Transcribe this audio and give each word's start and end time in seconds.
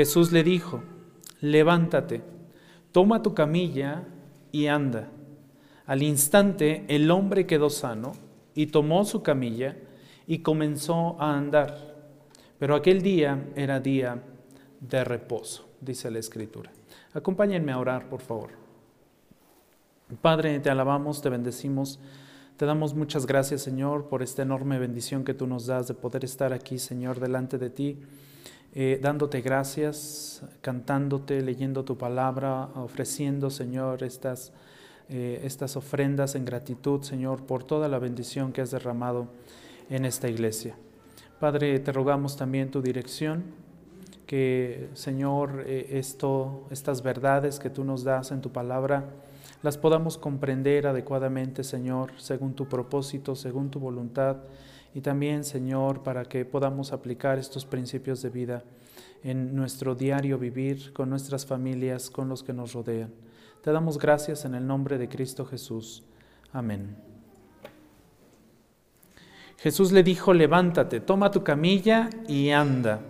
Jesús 0.00 0.32
le 0.32 0.42
dijo, 0.42 0.80
levántate, 1.42 2.22
toma 2.90 3.20
tu 3.20 3.34
camilla 3.34 4.04
y 4.50 4.66
anda. 4.66 5.10
Al 5.84 6.02
instante 6.02 6.86
el 6.88 7.10
hombre 7.10 7.46
quedó 7.46 7.68
sano 7.68 8.12
y 8.54 8.68
tomó 8.68 9.04
su 9.04 9.22
camilla 9.22 9.76
y 10.26 10.38
comenzó 10.38 11.20
a 11.20 11.36
andar. 11.36 11.98
Pero 12.58 12.76
aquel 12.76 13.02
día 13.02 13.44
era 13.54 13.78
día 13.78 14.22
de 14.80 15.04
reposo, 15.04 15.68
dice 15.82 16.10
la 16.10 16.18
Escritura. 16.18 16.70
Acompáñenme 17.12 17.72
a 17.72 17.78
orar, 17.78 18.08
por 18.08 18.22
favor. 18.22 18.52
Padre, 20.22 20.60
te 20.60 20.70
alabamos, 20.70 21.20
te 21.20 21.28
bendecimos. 21.28 22.00
Te 22.56 22.64
damos 22.64 22.94
muchas 22.94 23.26
gracias, 23.26 23.60
Señor, 23.60 24.08
por 24.08 24.22
esta 24.22 24.40
enorme 24.40 24.78
bendición 24.78 25.24
que 25.24 25.34
tú 25.34 25.46
nos 25.46 25.66
das 25.66 25.88
de 25.88 25.94
poder 25.94 26.24
estar 26.24 26.54
aquí, 26.54 26.78
Señor, 26.78 27.20
delante 27.20 27.58
de 27.58 27.68
ti, 27.68 27.98
eh, 28.72 29.00
dándote 29.02 29.40
gracias, 29.40 30.42
cantándote, 30.60 31.42
leyendo 31.42 31.84
tu 31.84 31.98
palabra, 31.98 32.68
ofreciendo, 32.76 33.50
Señor, 33.50 34.04
estas, 34.04 34.52
eh, 35.08 35.40
estas 35.44 35.76
ofrendas 35.76 36.36
en 36.36 36.44
gratitud, 36.44 37.02
Señor, 37.02 37.44
por 37.46 37.64
toda 37.64 37.88
la 37.88 37.98
bendición 37.98 38.52
que 38.52 38.60
has 38.60 38.70
derramado 38.70 39.26
en 39.88 40.04
esta 40.04 40.28
iglesia. 40.28 40.76
Padre, 41.40 41.80
te 41.80 41.90
rogamos 41.90 42.36
también 42.36 42.70
tu 42.70 42.80
dirección, 42.80 43.42
que, 44.26 44.88
Señor, 44.94 45.64
eh, 45.66 45.88
esto, 45.98 46.64
estas 46.70 47.02
verdades 47.02 47.58
que 47.58 47.70
tú 47.70 47.82
nos 47.82 48.04
das 48.04 48.30
en 48.30 48.40
tu 48.40 48.50
palabra, 48.50 49.08
las 49.64 49.76
podamos 49.76 50.16
comprender 50.16 50.86
adecuadamente, 50.86 51.64
Señor, 51.64 52.12
según 52.18 52.54
tu 52.54 52.68
propósito, 52.68 53.34
según 53.34 53.70
tu 53.70 53.80
voluntad, 53.80 54.36
y 54.94 55.00
también, 55.00 55.44
Señor, 55.44 56.02
para 56.02 56.24
que 56.24 56.44
podamos 56.44 56.92
aplicar 56.92 57.38
estos 57.38 57.64
principios 57.64 58.22
de 58.22 58.30
vida 58.30 58.64
en 59.22 59.54
nuestro 59.54 59.94
diario 59.94 60.38
vivir 60.38 60.92
con 60.92 61.10
nuestras 61.10 61.46
familias, 61.46 62.10
con 62.10 62.28
los 62.28 62.42
que 62.42 62.52
nos 62.52 62.72
rodean. 62.72 63.12
Te 63.62 63.72
damos 63.72 63.98
gracias 63.98 64.44
en 64.44 64.54
el 64.54 64.66
nombre 64.66 64.98
de 64.98 65.08
Cristo 65.08 65.44
Jesús. 65.44 66.02
Amén. 66.52 66.96
Jesús 69.58 69.92
le 69.92 70.02
dijo, 70.02 70.32
levántate, 70.32 71.00
toma 71.00 71.30
tu 71.30 71.44
camilla 71.44 72.08
y 72.26 72.50
anda. 72.50 73.00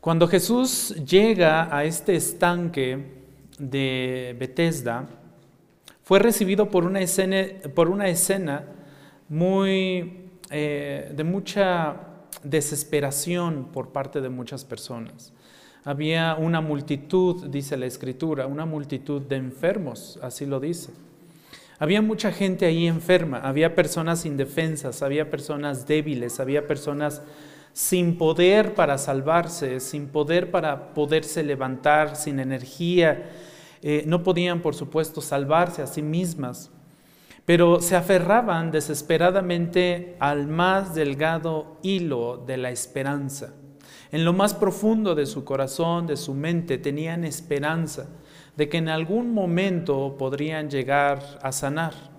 Cuando 0.00 0.28
Jesús 0.28 0.94
llega 1.04 1.76
a 1.76 1.84
este 1.84 2.14
estanque, 2.14 3.16
de 3.58 4.36
Bethesda 4.38 5.06
fue 6.02 6.18
recibido 6.18 6.70
por 6.70 6.84
una 6.84 7.00
escena, 7.00 7.46
por 7.74 7.88
una 7.88 8.08
escena 8.08 8.64
muy, 9.28 10.30
eh, 10.50 11.12
de 11.14 11.24
mucha 11.24 11.96
desesperación 12.42 13.68
por 13.72 13.90
parte 13.90 14.20
de 14.20 14.28
muchas 14.28 14.64
personas. 14.64 15.32
Había 15.84 16.34
una 16.34 16.60
multitud, 16.60 17.46
dice 17.46 17.76
la 17.76 17.86
escritura, 17.86 18.46
una 18.46 18.66
multitud 18.66 19.22
de 19.22 19.36
enfermos, 19.36 20.18
así 20.22 20.44
lo 20.44 20.58
dice. 20.58 20.90
Había 21.78 22.00
mucha 22.00 22.32
gente 22.32 22.64
ahí 22.64 22.86
enferma, 22.86 23.38
había 23.38 23.74
personas 23.74 24.24
indefensas, 24.24 25.02
había 25.02 25.30
personas 25.30 25.86
débiles, 25.86 26.40
había 26.40 26.66
personas 26.66 27.22
sin 27.72 28.16
poder 28.16 28.74
para 28.74 28.96
salvarse, 28.96 29.80
sin 29.80 30.08
poder 30.08 30.50
para 30.50 30.94
poderse 30.94 31.42
levantar, 31.42 32.16
sin 32.16 32.40
energía. 32.40 33.30
Eh, 33.82 34.04
no 34.06 34.22
podían, 34.22 34.62
por 34.62 34.74
supuesto, 34.74 35.20
salvarse 35.20 35.82
a 35.82 35.86
sí 35.86 36.00
mismas, 36.00 36.70
pero 37.46 37.80
se 37.80 37.96
aferraban 37.96 38.70
desesperadamente 38.70 40.16
al 40.18 40.46
más 40.46 40.94
delgado 40.94 41.78
hilo 41.82 42.36
de 42.46 42.58
la 42.58 42.70
esperanza. 42.70 43.54
En 44.12 44.24
lo 44.24 44.34
más 44.34 44.52
profundo 44.52 45.14
de 45.14 45.24
su 45.24 45.44
corazón, 45.44 46.06
de 46.06 46.16
su 46.16 46.34
mente, 46.34 46.76
tenían 46.76 47.24
esperanza 47.24 48.08
de 48.56 48.68
que 48.68 48.76
en 48.76 48.88
algún 48.88 49.32
momento 49.32 50.16
podrían 50.18 50.68
llegar 50.68 51.38
a 51.42 51.52
sanar 51.52 52.16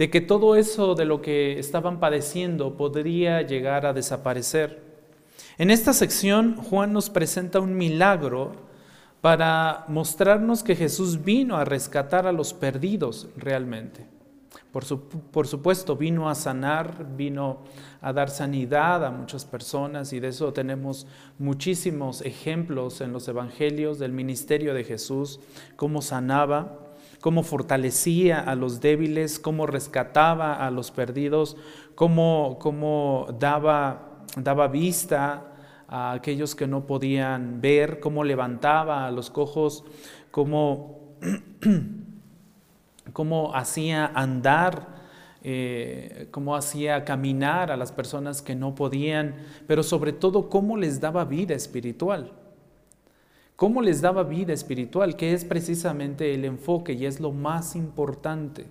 de 0.00 0.08
que 0.08 0.22
todo 0.22 0.56
eso 0.56 0.94
de 0.94 1.04
lo 1.04 1.20
que 1.20 1.58
estaban 1.58 2.00
padeciendo 2.00 2.74
podría 2.78 3.42
llegar 3.42 3.84
a 3.84 3.92
desaparecer. 3.92 4.80
En 5.58 5.70
esta 5.70 5.92
sección 5.92 6.56
Juan 6.56 6.94
nos 6.94 7.10
presenta 7.10 7.60
un 7.60 7.76
milagro 7.76 8.52
para 9.20 9.84
mostrarnos 9.88 10.62
que 10.62 10.76
Jesús 10.76 11.22
vino 11.22 11.56
a 11.56 11.64
rescatar 11.64 12.26
a 12.26 12.32
los 12.32 12.54
perdidos 12.54 13.28
realmente. 13.36 14.06
Por, 14.72 14.84
supuesto, 15.46 15.96
vino 15.96 16.30
a 16.30 16.34
sanar, 16.36 17.16
vino 17.16 17.58
a 18.00 18.12
dar 18.12 18.30
sanidad 18.30 19.04
a 19.04 19.10
muchas 19.10 19.44
personas 19.44 20.12
y 20.12 20.20
de 20.20 20.28
eso 20.28 20.52
tenemos 20.52 21.08
muchísimos 21.38 22.22
ejemplos 22.22 23.00
en 23.00 23.12
los 23.12 23.26
evangelios 23.26 23.98
del 23.98 24.12
ministerio 24.12 24.72
de 24.72 24.84
Jesús, 24.84 25.40
cómo 25.74 26.02
sanaba, 26.02 26.78
cómo 27.20 27.42
fortalecía 27.42 28.38
a 28.38 28.54
los 28.54 28.80
débiles, 28.80 29.40
cómo 29.40 29.66
rescataba 29.66 30.64
a 30.64 30.70
los 30.70 30.92
perdidos, 30.92 31.56
cómo, 31.96 32.58
cómo 32.60 33.26
daba 33.40 34.68
vista 34.70 35.49
a 35.90 36.12
aquellos 36.12 36.54
que 36.54 36.68
no 36.68 36.86
podían 36.86 37.60
ver, 37.60 37.98
cómo 37.98 38.22
levantaba 38.22 39.06
a 39.06 39.10
los 39.10 39.28
cojos, 39.28 39.84
cómo, 40.30 41.16
cómo 43.12 43.54
hacía 43.54 44.06
andar. 44.06 45.00
Eh, 45.42 46.28
cómo 46.32 46.54
hacía 46.54 47.06
caminar 47.06 47.72
a 47.72 47.78
las 47.78 47.92
personas 47.92 48.42
que 48.42 48.54
no 48.54 48.74
podían, 48.74 49.36
pero 49.66 49.82
sobre 49.82 50.12
todo 50.12 50.50
cómo 50.50 50.76
les 50.76 51.00
daba 51.00 51.24
vida 51.24 51.54
espiritual. 51.54 52.32
¿Cómo 53.56 53.80
les 53.80 54.02
daba 54.02 54.22
vida 54.22 54.52
espiritual? 54.52 55.16
Que 55.16 55.32
es 55.32 55.46
precisamente 55.46 56.34
el 56.34 56.44
enfoque 56.44 56.92
y 56.92 57.06
es 57.06 57.20
lo 57.20 57.32
más 57.32 57.74
importante. 57.74 58.66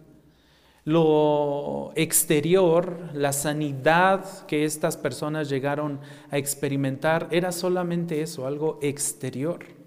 Lo 0.85 1.91
exterior, 1.95 3.09
la 3.13 3.33
sanidad 3.33 4.45
que 4.47 4.63
estas 4.63 4.97
personas 4.97 5.49
llegaron 5.49 5.99
a 6.31 6.37
experimentar 6.37 7.27
era 7.31 7.51
solamente 7.51 8.21
eso, 8.21 8.47
algo 8.47 8.79
exterior. 8.81 9.79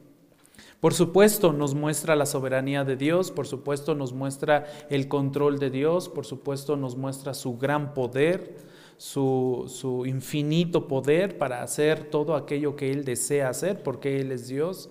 Por 0.82 0.94
supuesto 0.94 1.52
nos 1.52 1.74
muestra 1.76 2.16
la 2.16 2.26
soberanía 2.26 2.82
de 2.82 2.96
Dios, 2.96 3.30
por 3.30 3.46
supuesto 3.46 3.94
nos 3.94 4.12
muestra 4.12 4.66
el 4.90 5.06
control 5.06 5.60
de 5.60 5.70
Dios, 5.70 6.08
por 6.08 6.26
supuesto 6.26 6.76
nos 6.76 6.96
muestra 6.96 7.34
su 7.34 7.56
gran 7.56 7.94
poder, 7.94 8.56
su, 8.96 10.04
infinito 10.06 10.88
poder 10.88 11.38
para 11.38 11.62
hacer 11.62 12.10
todo 12.10 12.34
aquello 12.34 12.74
que 12.74 12.90
Él 12.90 13.04
desea 13.04 13.48
hacer, 13.48 13.84
porque 13.84 14.20
Él 14.20 14.32
es 14.32 14.48
Dios, 14.48 14.90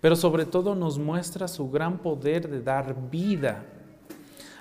pero 0.00 0.16
sobre 0.16 0.46
todo 0.46 0.74
nos 0.74 0.98
muestra 0.98 1.48
su 1.48 1.70
gran 1.70 1.98
poder 1.98 2.48
de 2.48 2.62
dar 2.62 2.96
vida. 3.10 3.66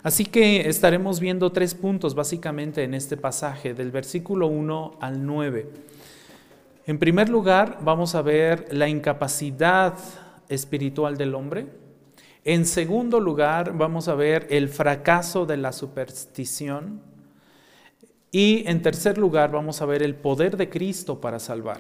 Así 0.06 0.24
que 0.24 0.70
estaremos 0.70 1.20
viendo 1.20 1.52
tres 1.52 1.74
puntos 1.74 2.14
básicamente 2.14 2.84
en 2.84 2.94
este 2.94 3.18
pasaje, 3.18 3.74
del 3.74 3.90
versículo 3.90 4.46
1 4.46 5.00
al 5.02 5.26
9. 5.26 5.68
En 6.86 7.00
primer 7.00 7.28
lugar, 7.28 7.80
vamos 7.82 8.14
a 8.14 8.22
ver 8.22 8.68
la 8.70 8.88
incapacidad 8.88 9.96
espiritual 10.48 11.18
del 11.18 11.34
hombre. 11.34 11.66
En 12.44 12.68
segundo 12.68 13.20
lugar, 13.20 13.76
vamos 13.76 14.08
a 14.08 14.14
ver 14.14 14.46
el 14.52 14.70
fracaso 14.70 15.48
de 15.48 15.58
la 15.58 15.72
superstición. 15.72 17.02
Y 18.32 18.64
en 18.68 18.84
tercer 18.84 19.18
lugar 19.18 19.52
vamos 19.52 19.82
a 19.82 19.88
ver 19.88 20.04
el 20.04 20.14
poder 20.14 20.56
de 20.56 20.70
Cristo 20.70 21.20
para 21.20 21.40
salvar. 21.40 21.80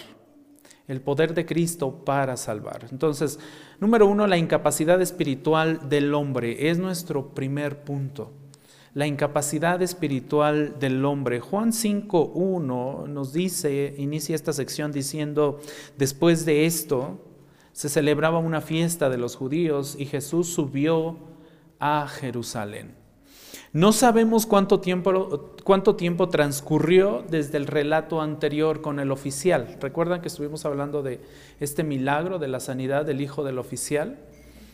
El 0.87 1.01
poder 1.01 1.33
de 1.33 1.45
Cristo 1.45 2.03
para 2.05 2.37
salvar. 2.37 2.87
Entonces, 2.91 3.39
número 3.79 4.07
uno, 4.07 4.27
la 4.27 4.37
incapacidad 4.37 5.01
espiritual 5.01 5.89
del 5.89 6.13
hombre 6.13 6.69
es 6.69 6.77
nuestro 6.77 7.29
primer 7.29 7.83
punto. 7.83 8.31
La 8.93 9.07
incapacidad 9.07 9.81
espiritual 9.81 10.79
del 10.79 11.03
hombre. 11.03 11.39
Juan 11.39 11.71
5.1 11.71 13.07
nos 13.07 13.33
dice, 13.33 13.93
inicia 13.97 14.35
esta 14.35 14.53
sección 14.53 14.91
diciendo, 14.91 15.59
después 15.97 16.45
de 16.45 16.65
esto 16.65 17.19
se 17.73 17.89
celebraba 17.89 18.37
una 18.39 18.61
fiesta 18.61 19.09
de 19.09 19.17
los 19.17 19.35
judíos 19.35 19.97
y 19.99 20.05
Jesús 20.05 20.47
subió 20.47 21.17
a 21.79 22.07
Jerusalén. 22.07 23.04
No 23.75 23.91
sabemos 23.91 24.45
cuánto 24.45 24.79
tiempo, 24.79 25.51
cuánto 25.65 25.97
tiempo 25.97 26.29
transcurrió 26.29 27.25
desde 27.29 27.57
el 27.57 27.67
relato 27.67 28.21
anterior 28.21 28.79
con 28.79 29.01
el 29.01 29.11
oficial. 29.11 29.75
¿Recuerdan 29.81 30.21
que 30.21 30.29
estuvimos 30.29 30.63
hablando 30.63 31.03
de 31.03 31.19
este 31.59 31.83
milagro 31.83 32.39
de 32.39 32.47
la 32.47 32.61
sanidad 32.61 33.03
del 33.03 33.19
hijo 33.19 33.43
del 33.43 33.59
oficial? 33.59 34.17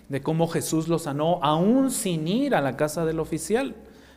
De 0.07 0.21
cómo 0.21 0.47
Jesús 0.47 0.87
lo 0.87 0.99
sanó 0.99 1.39
aún 1.41 1.89
sin 1.89 2.27
ir 2.27 2.53
a 2.53 2.61
la 2.61 2.77
casa 2.77 3.03
del 3.03 3.19
oficial. 3.19 3.73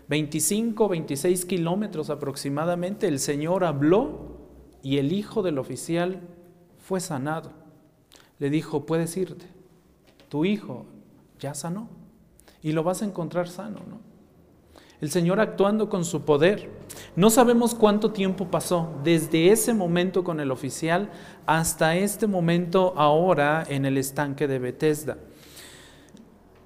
25, 0.09 0.87
26 0.87 1.47
kilómetros 1.47 2.11
aproximadamente, 2.11 3.09
el 3.09 3.21
Señor 3.21 3.65
habló 3.65 4.37
y 4.83 4.99
el 4.99 5.15
hijo 5.15 5.43
del 5.43 5.57
oficial 5.57 6.21
fue 6.77 7.01
sanado. 7.01 7.53
Le 8.39 8.51
dijo, 8.51 8.85
puedes 8.85 9.17
irte, 9.17 9.47
tu 10.29 10.45
hijo 10.45 10.85
ya 11.41 11.55
sanó 11.55 11.89
y 12.61 12.73
lo 12.73 12.83
vas 12.83 13.01
a 13.01 13.07
encontrar 13.07 13.49
sano, 13.49 13.81
¿no? 13.89 14.14
El 15.01 15.11
Señor 15.11 15.41
actuando 15.41 15.89
con 15.89 16.05
su 16.05 16.23
poder. 16.23 16.71
No 17.17 17.31
sabemos 17.31 17.75
cuánto 17.75 18.13
tiempo 18.13 18.47
pasó 18.49 18.91
desde 19.03 19.51
ese 19.51 19.75
momento 19.75 20.25
con 20.25 20.41
el 20.41 20.51
oficial 20.51 21.11
hasta 21.47 21.97
este 21.97 22.27
momento 22.27 22.95
ahora 22.97 23.65
en 23.69 23.85
el 23.85 23.99
estanque 23.99 24.47
de 24.47 24.59
Bethesda. 24.59 25.19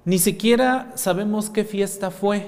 Ni 0.05 0.19
siquiera 0.19 0.91
sabemos 0.95 1.49
qué 1.49 1.63
fiesta 1.63 2.11
fue. 2.11 2.47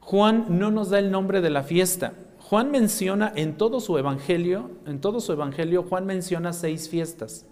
Juan 0.00 0.46
no 0.48 0.70
nos 0.70 0.90
da 0.90 0.98
el 0.98 1.10
nombre 1.10 1.40
de 1.40 1.50
la 1.50 1.62
fiesta. 1.62 2.14
Juan 2.40 2.70
menciona 2.70 3.32
en 3.36 3.56
todo 3.56 3.78
su 3.78 3.98
evangelio, 3.98 4.70
en 4.86 5.00
todo 5.00 5.20
su 5.20 5.32
evangelio, 5.32 5.82
Juan 5.82 6.06
menciona 6.06 6.52
seis 6.52 6.88
fiestas. 6.88 7.44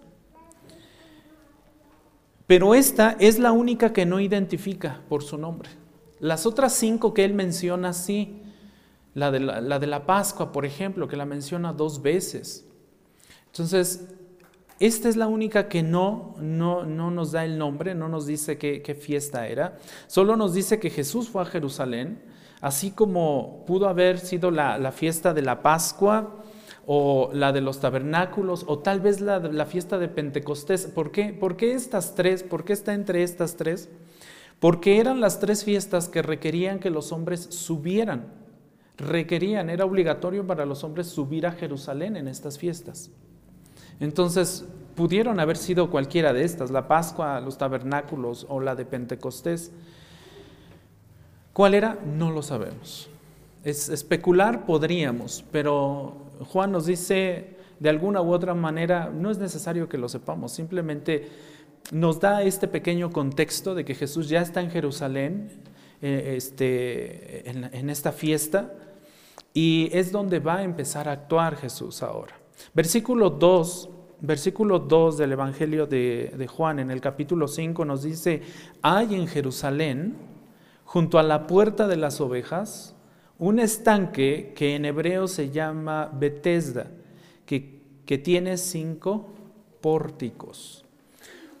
Pero 2.47 2.73
esta 2.73 3.15
es 3.19 3.37
la 3.37 3.51
única 3.51 3.93
que 3.93 4.05
no 4.05 4.19
identifica 4.19 5.01
por 5.09 5.21
su 5.21 5.37
nombre. 5.37 5.69
Las 6.19 6.45
otras 6.45 6.73
cinco 6.73 7.13
que 7.13 7.25
él 7.25 7.33
menciona 7.33 7.93
sí, 7.93 8.41
la 9.13 9.31
de 9.31 9.39
la, 9.39 9.79
de 9.79 9.87
la 9.87 10.05
Pascua, 10.05 10.51
por 10.51 10.65
ejemplo, 10.65 11.07
que 11.07 11.17
la 11.17 11.25
menciona 11.25 11.73
dos 11.73 12.01
veces. 12.01 12.65
Entonces, 13.47 14.09
esta 14.79 15.09
es 15.09 15.15
la 15.15 15.27
única 15.27 15.67
que 15.69 15.81
no, 15.81 16.35
no, 16.39 16.85
no 16.85 17.09
nos 17.09 17.31
da 17.31 17.43
el 17.43 17.57
nombre, 17.57 17.95
no 17.95 18.09
nos 18.09 18.27
dice 18.27 18.59
qué, 18.59 18.83
qué, 18.83 18.93
fiesta 18.93 19.47
era, 19.47 19.79
solo 20.05 20.35
nos 20.35 20.53
dice 20.53 20.79
que 20.79 20.91
Jesús 20.91 21.29
fue 21.29 21.41
a 21.41 21.45
Jerusalén, 21.45 22.21
así 22.61 22.91
como 22.91 23.63
pudo 23.65 23.87
haber 23.87 24.19
sido 24.19 24.51
la, 24.51 24.77
la 24.77 24.91
fiesta 24.91 25.33
de 25.33 25.41
la 25.41 25.63
Pascua 25.63 26.43
o 26.85 27.31
la 27.33 27.51
de 27.51 27.61
los 27.61 27.79
tabernáculos 27.79 28.65
o 28.67 28.79
tal 28.79 29.01
vez 29.01 29.19
la, 29.19 29.39
la 29.39 29.65
fiesta 29.65 29.97
de 29.97 30.09
Pentecostés. 30.09 30.85
¿Por 30.85 31.11
qué? 31.11 31.33
¿Por 31.33 31.57
qué 31.57 31.73
estas 31.73 32.13
tres? 32.13 32.43
¿Por 32.43 32.63
qué 32.63 32.73
está 32.73 32.93
entre 32.93 33.23
estas 33.23 33.55
tres? 33.55 33.89
Porque 34.59 34.99
eran 34.99 35.21
las 35.21 35.39
tres 35.39 35.63
fiestas 35.63 36.09
que 36.09 36.21
requerían 36.21 36.79
que 36.79 36.89
los 36.89 37.11
hombres 37.11 37.47
subieran. 37.51 38.25
Requerían, 38.97 39.69
era 39.69 39.85
obligatorio 39.85 40.47
para 40.47 40.65
los 40.65 40.83
hombres 40.83 41.07
subir 41.07 41.45
a 41.45 41.51
Jerusalén 41.51 42.17
en 42.17 42.27
estas 42.27 42.57
fiestas. 42.57 43.11
Entonces, 43.99 44.65
pudieron 44.95 45.39
haber 45.39 45.57
sido 45.57 45.91
cualquiera 45.91 46.33
de 46.33 46.43
estas, 46.43 46.71
la 46.71 46.87
Pascua, 46.87 47.39
los 47.39 47.59
tabernáculos 47.59 48.47
o 48.49 48.59
la 48.59 48.75
de 48.75 48.85
Pentecostés. 48.85 49.71
¿Cuál 51.53 51.75
era? 51.75 51.99
No 52.03 52.31
lo 52.31 52.41
sabemos. 52.41 53.09
Es, 53.63 53.89
especular 53.89 54.65
podríamos, 54.65 55.45
pero 55.51 56.17
Juan 56.51 56.71
nos 56.71 56.87
dice 56.87 57.57
de 57.79 57.89
alguna 57.89 58.21
u 58.21 58.31
otra 58.31 58.55
manera, 58.55 59.11
no 59.13 59.29
es 59.29 59.37
necesario 59.37 59.87
que 59.87 59.99
lo 59.99 60.09
sepamos, 60.09 60.51
simplemente 60.51 61.29
nos 61.91 62.19
da 62.19 62.43
este 62.43 62.67
pequeño 62.67 63.11
contexto 63.11 63.75
de 63.75 63.85
que 63.85 63.95
Jesús 63.95 64.29
ya 64.29 64.41
está 64.41 64.61
en 64.61 64.71
Jerusalén 64.71 65.49
eh, 66.01 66.33
este, 66.37 67.49
en, 67.49 67.89
esta 67.89 68.11
fiesta 68.11 68.73
y 69.53 69.89
es 69.93 70.11
donde 70.11 70.39
va 70.39 70.57
a 70.57 70.63
empezar 70.63 71.07
a 71.07 71.13
actuar 71.13 71.55
Jesús 71.55 72.03
ahora. 72.03 72.35
Versículo 72.73 73.29
2, 73.29 73.89
versículo 74.21 74.79
2 74.79 75.17
del 75.17 75.31
Evangelio 75.31 75.87
de, 75.87 76.47
Juan 76.49 76.79
en 76.79 76.91
el 76.91 77.01
capítulo 77.01 77.47
5 77.47 77.85
nos 77.85 78.03
dice, 78.03 78.41
hay 78.81 79.15
en 79.15 79.27
Jerusalén, 79.27 80.15
junto 80.85 81.19
a 81.19 81.23
la 81.23 81.47
puerta 81.47 81.87
de 81.87 81.97
las 81.97 82.21
ovejas, 82.21 82.95
un 83.39 83.59
estanque 83.59 84.53
que 84.55 84.75
en 84.75 84.85
hebreo 84.85 85.27
se 85.27 85.51
llama 85.51 86.11
Bethesda, 86.13 86.87
que, 87.45 87.81
que 88.05 88.17
tiene 88.17 88.57
cinco 88.57 89.29
pórticos. 89.81 90.86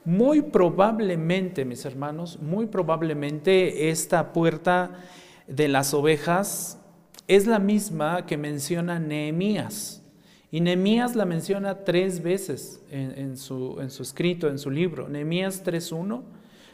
Muy 0.07 0.41
probablemente, 0.41 1.65
mis 1.65 1.83
hermanos, 1.83 2.39
muy 2.41 2.67
probablemente 2.67 3.89
esta 3.89 4.31
puerta 4.31 5.03
de 5.47 5.67
las 5.67 5.93
ovejas 5.93 6.79
es 7.27 7.45
la 7.45 7.59
misma 7.59 8.25
que 8.25 8.37
menciona 8.37 9.01
Nehemías. 9.01 10.01
Y 10.49 10.61
Nehemías 10.61 11.17
la 11.17 11.25
menciona 11.25 11.83
tres 11.83 12.23
veces 12.23 12.81
en, 12.89 13.35
su, 13.35 13.85
su, 13.89 14.01
escrito, 14.01 14.47
en 14.47 14.59
su 14.59 14.71
libro. 14.71 15.09
Nehemías 15.09 15.65
3.1, 15.65 16.21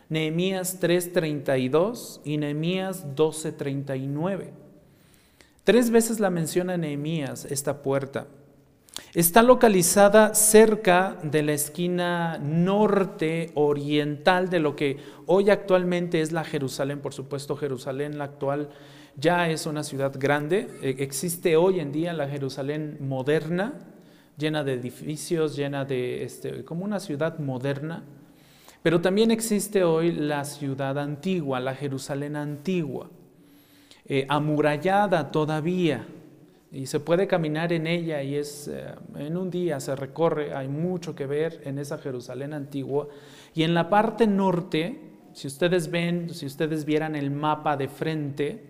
Nehemías 0.10 0.80
3.32 0.80 2.20
y 2.24 2.38
Nehemías 2.38 3.16
12.39. 3.16 4.52
Tres 5.64 5.90
veces 5.90 6.20
la 6.20 6.30
menciona 6.30 6.78
Nehemías 6.78 7.46
esta 7.46 7.82
puerta. 7.82 8.28
Está 9.14 9.42
localizada 9.42 10.34
cerca 10.36 11.18
de 11.24 11.44
la 11.44 11.54
esquina 11.54 12.38
norte 12.38 13.52
oriental 13.56 14.50
de 14.50 14.60
lo 14.60 14.76
que 14.76 14.98
hoy 15.26 15.50
actualmente 15.50 16.22
es 16.22 16.32
la 16.32 16.44
Jerusalén. 16.44 17.00
Por 17.00 17.14
supuesto, 17.14 17.56
Jerusalén 17.56 18.18
la 18.18 18.26
actual 18.26 18.70
ya 19.16 19.50
es 19.50 19.66
una 19.66 19.84
ciudad 19.84 20.14
grande. 20.18 20.68
E, 20.82 20.96
existe 21.00 21.56
hoy 21.56 21.80
en 21.80 21.92
día 21.92 22.14
la 22.14 22.28
Jerusalén 22.28 22.98
moderna, 23.02 23.74
llena 24.38 24.64
de 24.64 24.74
edificios, 24.74 25.56
llena 25.56 25.86
de, 25.86 26.24
este, 26.24 26.64
como 26.64 26.86
una 26.86 27.00
ciudad 27.00 27.40
moderna. 27.40 28.04
Pero 28.84 29.02
también 29.02 29.32
existe 29.32 29.84
hoy 29.84 30.12
la 30.12 30.44
ciudad 30.44 31.00
antigua, 31.00 31.60
la 31.60 31.74
Jerusalén 31.74 32.36
antigua, 32.36 33.10
eh, 34.06 34.26
amurallada 34.28 35.32
todavía 35.32 36.06
y 36.74 36.88
se 36.88 37.00
puede 37.00 37.28
caminar 37.28 37.72
en 37.72 37.86
ella 37.86 38.24
y 38.24 38.36
es 38.36 38.68
eh, 38.68 38.96
en 39.16 39.38
un 39.38 39.52
día 39.52 39.80
se 39.80 39.96
recorre, 39.96 40.56
hay 40.56 40.68
mucho 40.68 41.16
que 41.16 41.28
ver 41.28 41.62
en 41.66 41.78
esa 41.78 42.00
Jerusalén 42.00 42.52
antigua. 42.52 43.08
Y 43.54 43.62
en 43.62 43.76
la 43.76 43.92
parte 43.92 44.26
norte, 44.26 45.00
si 45.34 45.46
ustedes 45.46 45.92
ven, 45.92 46.34
si 46.34 46.48
ustedes 46.48 46.84
vieran 46.86 47.16
el 47.16 47.30
mapa 47.30 47.78
de 47.78 47.88
frente, 47.88 48.64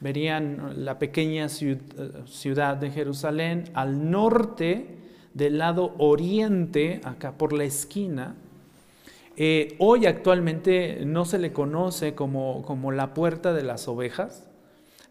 verían 0.00 0.84
la 0.84 0.98
pequeña 0.98 1.50
ciudad 1.50 2.78
de 2.78 2.90
Jerusalén 2.90 3.64
al 3.74 4.10
norte 4.10 4.86
del 5.34 5.58
lado 5.58 5.94
oriente, 5.98 7.02
acá 7.04 7.32
por 7.32 7.52
la 7.52 7.64
esquina. 7.64 8.36
Eh, 9.36 9.76
hoy 9.80 10.06
actualmente 10.06 11.04
no 11.04 11.26
se 11.26 11.38
le 11.38 11.52
conoce 11.52 12.14
como, 12.14 12.62
como 12.62 12.90
la 12.90 13.12
puerta 13.12 13.52
de 13.52 13.64
las 13.64 13.86
ovejas, 13.86 14.48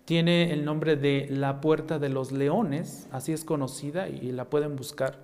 tiene 0.06 0.52
el 0.52 0.66
nombre 0.66 0.96
de 0.96 1.28
la 1.30 1.62
Puerta 1.62 2.00
de 2.00 2.10
los 2.10 2.32
Leones, 2.32 3.08
así 3.12 3.32
es 3.32 3.46
conocida 3.46 4.10
y 4.10 4.32
la 4.32 4.50
pueden 4.50 4.76
buscar. 4.76 5.18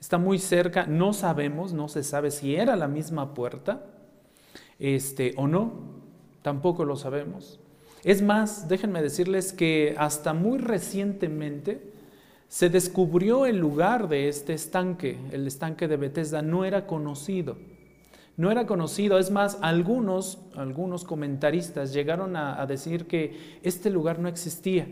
Está 0.00 0.18
muy 0.18 0.38
cerca, 0.38 0.86
no 0.86 1.12
sabemos, 1.12 1.72
no 1.72 1.88
se 1.88 2.02
sabe 2.02 2.30
si 2.30 2.54
era 2.54 2.76
la 2.76 2.88
misma 2.88 3.34
puerta 3.34 3.84
este, 4.78 5.34
o 5.36 5.46
no, 5.46 5.72
tampoco 6.42 6.84
lo 6.84 6.96
sabemos. 6.96 7.60
Es 8.02 8.22
más, 8.22 8.68
déjenme 8.68 9.02
decirles 9.02 9.52
que 9.52 9.94
hasta 9.98 10.32
muy 10.32 10.58
recientemente 10.58 11.92
se 12.48 12.70
descubrió 12.70 13.46
el 13.46 13.58
lugar 13.58 14.08
de 14.08 14.28
este 14.28 14.54
estanque, 14.54 15.18
el 15.32 15.46
estanque 15.46 15.86
de 15.86 15.96
Bethesda, 15.96 16.40
no 16.40 16.64
era 16.64 16.86
conocido 16.86 17.56
no 18.40 18.50
era 18.50 18.66
conocido. 18.66 19.18
Es 19.18 19.30
más, 19.30 19.58
algunos, 19.60 20.38
algunos 20.56 21.04
comentaristas 21.04 21.92
llegaron 21.92 22.36
a, 22.36 22.64
decir 22.64 23.06
que 23.06 23.58
este 23.62 23.90
lugar 23.90 24.18
no 24.18 24.28
existía. 24.28 24.88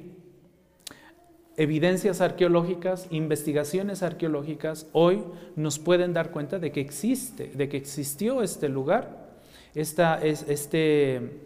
Evidencias 1.56 2.20
arqueológicas, 2.20 3.06
investigaciones 3.10 4.02
arqueológicas 4.02 4.86
hoy 4.92 5.24
nos 5.56 5.78
pueden 5.78 6.12
dar 6.12 6.30
cuenta 6.30 6.58
de 6.58 6.72
que 6.72 6.82
existe, 6.82 7.46
de 7.54 7.70
que 7.70 7.78
existió 7.78 8.42
este 8.42 8.68
lugar, 8.68 9.30
esta, 9.74 10.22
es, 10.22 10.44
este, 10.46 11.40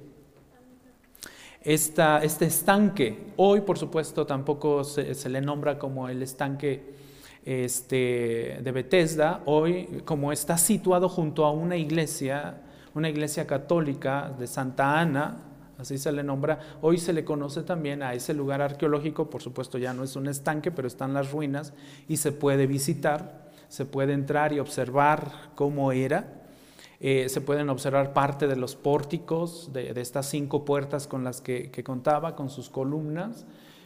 esta, 1.63 2.19
este 2.25 2.47
estanque. 2.47 3.33
Hoy, 3.37 3.61
por 3.61 3.79
supuesto, 3.79 4.27
tampoco 4.27 4.83
se 4.83 5.29
le 5.29 5.41
nombra 5.41 5.79
como 5.79 6.09
el 6.09 6.21
estanque 6.21 6.83
este, 7.45 8.61
de 8.63 8.73
Bethesda, 8.73 9.43
hoy 9.47 10.03
como 10.05 10.33
está 10.33 10.57
situado 10.59 11.09
junto 11.09 11.45
a 11.45 11.51
una 11.51 11.77
iglesia, 11.77 12.59
una 12.95 13.09
iglesia 13.09 13.47
católica 13.47 14.33
de 14.39 14.47
Santa 14.47 15.01
Ana, 15.01 15.39
así 15.79 15.99
se 15.99 16.13
le 16.13 16.23
nombra, 16.23 16.61
hoy 16.81 16.99
se 16.99 17.13
le 17.13 17.25
conoce 17.25 17.63
también 17.63 18.03
a 18.03 18.15
ese 18.15 18.35
lugar 18.35 18.63
arqueológico, 18.63 19.29
por 19.29 19.43
supuesto 19.43 19.79
ya 19.79 19.93
no 19.93 20.05
es 20.05 20.15
un 20.15 20.29
estanque, 20.29 20.71
pero 20.71 20.87
están 20.87 21.15
las 21.15 21.33
ruinas 21.33 21.73
y 22.09 22.19
se 22.19 22.31
puede 22.31 22.67
visitar, 22.67 23.51
se 23.69 23.87
puede 23.87 24.13
entrar 24.13 24.53
y 24.53 24.61
observar 24.61 25.33
cómo 25.55 25.93
era. 25.93 26.39
Eh, 27.05 27.29
se 27.29 27.41
pueden 27.41 27.69
observar 27.69 28.13
parte 28.13 28.47
de 28.47 28.55
los 28.55 28.77
pórticos 28.77 29.73
de, 29.73 29.93
estas 30.01 30.27
cinco 30.27 30.65
puertas 30.65 31.09
con 31.09 31.25
las 31.25 31.41
que 31.41 31.83
contaba, 31.83 32.37
con 32.37 32.49
sus 32.49 32.71
columnas. 32.71 33.45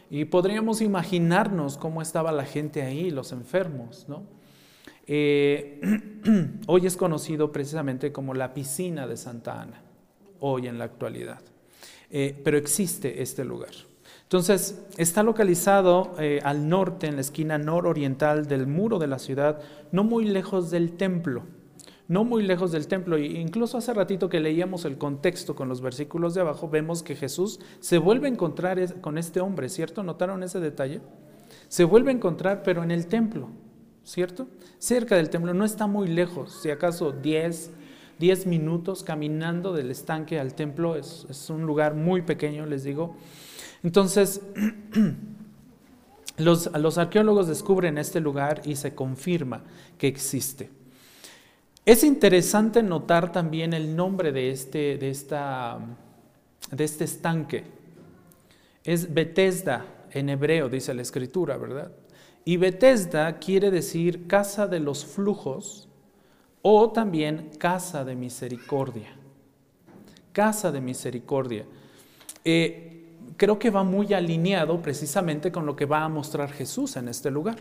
Y 0.09 0.25
podríamos 0.25 0.81
imaginarnos 0.81 1.77
cómo 1.77 2.01
estaba 2.01 2.31
la 2.31 2.45
gente 2.45 2.81
ahí, 2.81 3.11
los 3.11 3.31
enfermos, 3.31 4.05
¿no? 4.07 4.23
Eh, 5.05 5.81
hoy 6.67 6.85
es 6.85 6.97
conocido 6.97 7.51
precisamente 7.51 8.11
como 8.11 8.33
la 8.33 8.53
piscina 8.53 9.07
de 9.07 9.17
Santa 9.17 9.61
Ana, 9.61 9.81
hoy 10.39 10.67
en 10.67 10.77
la 10.77 10.85
actualidad. 10.85 11.41
Eh, 12.09 12.39
pero 12.43 12.57
existe 12.57 13.21
este 13.21 13.43
lugar. 13.43 13.71
Entonces, 14.23 14.85
está 14.97 15.23
localizado 15.23 16.13
eh, 16.19 16.41
al 16.43 16.67
norte, 16.67 17.07
en 17.07 17.15
la 17.15 17.21
esquina 17.21 17.57
nororiental 17.57 18.45
del 18.47 18.67
muro 18.67 18.99
de 18.99 19.07
la 19.07 19.19
ciudad, 19.19 19.61
no 19.93 20.03
muy 20.03 20.25
lejos 20.25 20.69
del 20.69 20.93
templo, 20.97 21.43
no 22.07 22.23
muy 22.23 22.43
lejos 22.43 22.71
del 22.71 22.87
templo. 22.87 23.17
E 23.17 23.25
incluso 23.25 23.77
hace 23.77 23.93
ratito 23.93 24.29
que 24.29 24.39
leíamos 24.39 24.85
el 24.85 24.97
contexto 24.97 25.55
con 25.55 25.69
los 25.69 25.81
versículos 25.81 26.33
de 26.33 26.41
abajo, 26.41 26.69
vemos 26.69 27.03
que 27.03 27.15
Jesús 27.15 27.59
se 27.79 27.97
vuelve 27.97 28.27
a 28.27 28.31
encontrar 28.31 29.01
con 29.01 29.17
este 29.17 29.41
hombre, 29.41 29.69
¿cierto? 29.69 30.03
¿Notaron 30.03 30.43
ese 30.43 30.59
detalle? 30.59 31.01
Se 31.67 31.83
vuelve 31.83 32.11
a 32.11 32.15
encontrar, 32.15 32.63
pero 32.63 32.83
en 32.83 32.91
el 32.91 33.07
templo, 33.07 33.49
¿cierto? 34.03 34.47
Cerca 34.77 35.15
del 35.15 35.29
templo, 35.29 35.53
no 35.53 35.65
está 35.65 35.87
muy 35.87 36.07
lejos, 36.07 36.59
si 36.61 36.69
acaso 36.69 37.11
10, 37.11 37.71
10 38.19 38.47
minutos 38.47 39.03
caminando 39.03 39.73
del 39.73 39.91
estanque 39.91 40.39
al 40.39 40.53
templo, 40.53 40.95
es, 40.95 41.49
un 41.49 41.65
lugar 41.65 41.93
muy 41.93 42.21
pequeño, 42.21 42.65
les 42.65 42.83
digo. 42.83 43.15
Entonces, 43.83 44.41
los 46.37 46.97
arqueólogos 46.97 47.47
descubren 47.47 47.97
este 47.97 48.21
lugar 48.21 48.61
y 48.63 48.75
se 48.77 48.95
confirma 48.95 49.63
que 49.97 50.07
existe. 50.07 50.76
Es 51.87 52.03
interesante 52.03 52.83
notar 52.83 53.31
también 53.31 53.71
el 53.71 53.95
nombre 53.95 54.33
de 54.33 54.51
este, 54.51 54.97
de 54.97 55.09
esta, 55.09 55.79
de 56.69 56.83
este 56.83 57.05
estanque. 57.05 57.63
Es 58.83 59.13
Bethesda 59.13 59.85
en 60.11 60.27
hebreo, 60.27 60.67
dice 60.67 60.93
la 60.93 61.03
escritura, 61.03 61.55
¿verdad? 61.55 61.93
Y 62.43 62.57
Bethesda 62.57 63.39
quiere 63.39 63.71
decir 63.71 64.27
casa 64.27 64.67
de 64.67 64.81
los 64.81 65.05
flujos 65.05 65.87
o 66.61 66.91
también 66.91 67.51
casa 67.57 68.03
de 68.03 68.17
misericordia. 68.17 69.15
Casa 70.33 70.73
de 70.73 70.81
misericordia. 70.81 71.63
Eh, 72.43 73.15
creo 73.37 73.57
que 73.57 73.69
va 73.69 73.85
muy 73.85 74.13
alineado 74.13 74.81
precisamente 74.81 75.53
con 75.53 75.65
lo 75.65 75.77
que 75.77 75.85
va 75.85 76.03
a 76.03 76.09
mostrar 76.09 76.51
Jesús 76.51 76.97
en 76.97 77.07
este 77.07 77.31
lugar 77.31 77.55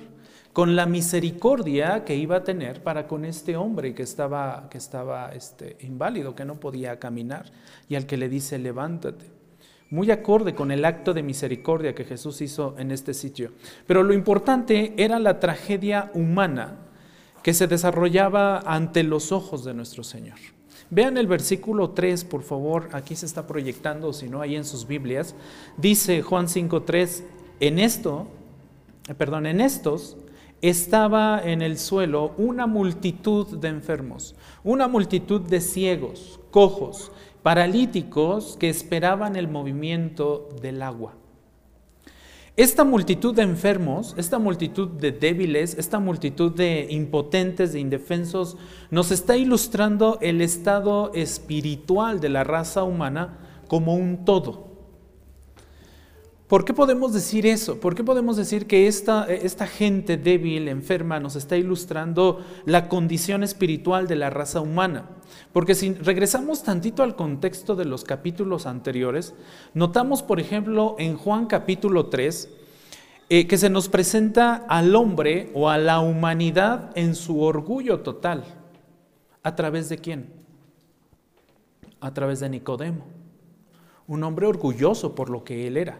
con 0.57 0.75
la 0.75 0.87
misericordia 0.87 2.03
que 2.07 2.17
iba 2.17 2.37
a 2.37 2.43
tener 2.43 2.83
para 2.83 3.07
con 3.07 3.27
este 3.27 3.59
hombre 3.59 3.95
que 3.95 4.03
estaba, 4.03 4.69
que 4.71 4.79
estaba 4.79 5.29
este, 5.35 5.77
inválido, 5.81 6.35
que 6.35 6.47
no 6.47 6.59
podía 6.59 6.99
caminar, 6.99 7.53
y 7.91 7.95
al 7.95 8.07
que 8.07 8.17
le 8.17 8.31
dice, 8.31 8.59
levántate. 8.59 9.27
Muy 9.91 10.11
acorde 10.11 10.55
con 10.55 10.71
el 10.71 10.87
acto 10.87 11.13
de 11.13 11.23
misericordia 11.23 11.95
que 11.95 12.05
Jesús 12.05 12.41
hizo 12.41 12.75
en 12.79 12.91
este 12.91 13.13
sitio. 13.13 13.53
Pero 13.87 14.03
lo 14.03 14.15
importante 14.15 14.95
era 14.97 15.19
la 15.19 15.41
tragedia 15.41 16.11
humana 16.15 16.79
que 17.43 17.53
se 17.53 17.67
desarrollaba 17.67 18.61
ante 18.61 19.03
los 19.03 19.33
ojos 19.33 19.63
de 19.63 19.75
nuestro 19.75 20.05
Señor. 20.05 20.39
Vean 20.89 21.19
el 21.19 21.27
versículo 21.27 21.91
3, 21.91 22.25
por 22.25 22.43
favor, 22.43 22.89
aquí 22.93 23.15
se 23.15 23.27
está 23.27 23.47
proyectando, 23.47 24.15
si 24.15 24.31
no, 24.31 24.41
ahí 24.41 24.57
en 24.57 24.65
sus 24.65 24.87
Biblias. 24.87 25.35
Dice 25.77 26.23
Juan 26.23 26.47
5.3, 26.47 27.25
en 27.61 27.79
esto, 27.79 28.29
perdón, 29.19 29.45
en 29.45 29.61
estos 29.61 30.17
estaba 30.63 31.41
en 31.43 31.63
el 31.63 31.79
suelo 31.79 32.35
una 32.39 32.67
multitud 32.67 33.59
de 33.59 33.69
enfermos, 33.69 34.35
una 34.65 34.89
multitud 34.89 35.41
de 35.41 35.61
ciegos, 35.61 36.41
cojos, 36.51 37.13
paralíticos 37.43 38.57
que 38.59 38.69
esperaban 38.69 39.37
el 39.37 39.49
movimiento 39.49 40.49
del 40.61 40.83
agua. 40.83 41.15
Esta 42.57 42.85
multitud 42.85 43.35
de 43.35 43.43
enfermos, 43.43 44.15
esta 44.17 44.39
multitud 44.39 44.89
de 44.89 45.13
débiles, 45.13 45.77
esta 45.77 45.99
multitud 45.99 46.53
de 46.53 46.87
impotentes, 46.89 47.75
de 47.75 47.81
indefensos, 47.81 48.57
nos 48.91 49.11
está 49.11 49.37
ilustrando 49.37 50.19
el 50.23 50.41
estado 50.41 51.13
espiritual 51.13 52.19
de 52.19 52.31
la 52.31 52.45
raza 52.45 52.83
humana 52.83 53.39
como 53.69 53.95
un 53.95 54.25
todo. 54.25 54.66
¿Por 56.49 56.65
qué 56.65 56.73
podemos 56.73 57.13
decir 57.13 57.45
eso? 57.45 57.81
¿Por 57.81 57.97
qué 57.97 58.05
podemos 58.05 58.37
decir 58.37 58.69
que 58.69 58.87
esta, 58.87 59.27
gente 59.67 60.17
débil, 60.17 60.69
enferma, 60.69 61.19
nos 61.19 61.35
está 61.35 61.57
ilustrando 61.57 62.45
la 62.65 62.89
condición 62.89 63.43
espiritual 63.43 64.07
de 64.07 64.15
la 64.15 64.31
raza 64.31 64.61
humana? 64.61 65.11
Porque 65.53 65.75
si 65.75 65.95
regresamos 65.95 66.63
tantito 66.63 67.03
al 67.03 67.17
contexto 67.17 67.75
de 67.75 67.85
los 67.85 68.05
capítulos 68.05 68.67
anteriores, 68.67 69.35
notamos, 69.75 70.23
por 70.23 70.39
ejemplo, 70.39 70.95
en 71.01 71.17
Juan 71.17 71.47
capítulo 71.47 72.07
3, 72.07 72.49
eh, 73.29 73.49
que 73.49 73.59
se 73.59 73.69
nos 73.69 73.89
presenta 73.89 74.55
al 74.69 74.95
hombre 74.95 75.51
o 75.53 75.69
a 75.69 75.79
la 75.79 75.99
humanidad 75.99 76.93
en 76.95 77.17
su 77.17 77.43
orgullo 77.43 78.03
total. 78.03 78.45
¿A 79.43 79.57
través 79.57 79.89
de 79.89 79.99
quién? 79.99 80.33
A 81.99 82.15
través 82.15 82.39
de 82.39 82.51
Nicodemo. 82.51 83.05
Un 84.07 84.23
hombre 84.23 84.47
orgulloso 84.47 85.17
por 85.17 85.29
lo 85.29 85.43
que 85.43 85.67
él 85.67 85.77
era 85.77 85.99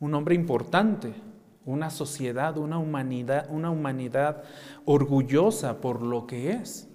un 0.00 0.14
hombre 0.14 0.34
importante, 0.34 1.14
una 1.66 1.90
sociedad, 1.90 2.58
una 2.58 2.78
humanidad, 2.78 3.46
una 3.50 3.70
humanidad 3.70 4.42
orgullosa 4.84 5.80
por 5.80 6.02
lo 6.02 6.26
que 6.26 6.52
es. 6.52 6.88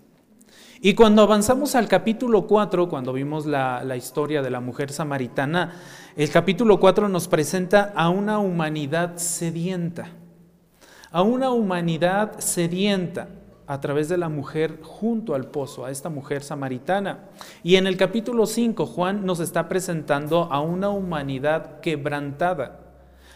Y 0.82 0.94
cuando 0.94 1.22
avanzamos 1.24 1.75
al 1.75 1.88
capítulo 1.88 2.48
4, 2.48 2.88
cuando 2.88 3.12
vimos 3.12 3.46
la, 3.46 3.84
la, 3.84 3.98
historia 3.98 4.41
de 4.41 4.50
la 4.50 4.62
mujer 4.62 4.91
samaritana, 4.91 5.74
el 6.15 6.29
capítulo 6.29 6.79
4 6.79 7.10
nos 7.10 7.27
presenta 7.27 7.91
a 7.96 8.10
una 8.10 8.39
humanidad 8.39 9.18
sedienta, 9.18 10.08
a 11.12 11.22
una 11.22 11.51
humanidad 11.51 12.39
sedienta 12.39 13.27
a 13.68 13.82
través 13.82 14.08
de 14.10 14.18
la 14.18 14.29
mujer 14.29 14.79
junto 14.82 15.36
al 15.36 15.48
pozo, 15.48 15.86
a 15.86 15.91
esta 15.91 16.10
mujer 16.10 16.44
samaritana. 16.44 17.25
Y 17.62 17.75
en 17.75 17.86
el 17.86 17.98
capítulo 17.98 18.46
5, 18.46 18.86
Juan 18.86 19.25
nos 19.25 19.39
está 19.39 19.68
presentando 19.68 20.51
a 20.51 20.62
una 20.62 20.89
humanidad 20.89 21.79
quebrantada 21.82 22.88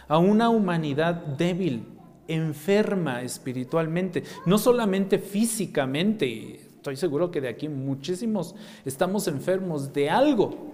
a 0.07 0.17
una 0.17 0.49
humanidad 0.49 1.15
débil, 1.37 1.85
enferma 2.27 3.21
espiritualmente, 3.21 4.23
no 4.45 4.57
solamente 4.57 5.19
físicamente. 5.19 6.55
Estoy 6.75 6.95
seguro 6.95 7.31
que 7.31 7.41
de 7.41 7.49
aquí 7.49 7.69
muchísimos 7.69 8.55
estamos 8.85 9.27
enfermos 9.27 9.93
de 9.93 10.09
algo, 10.09 10.73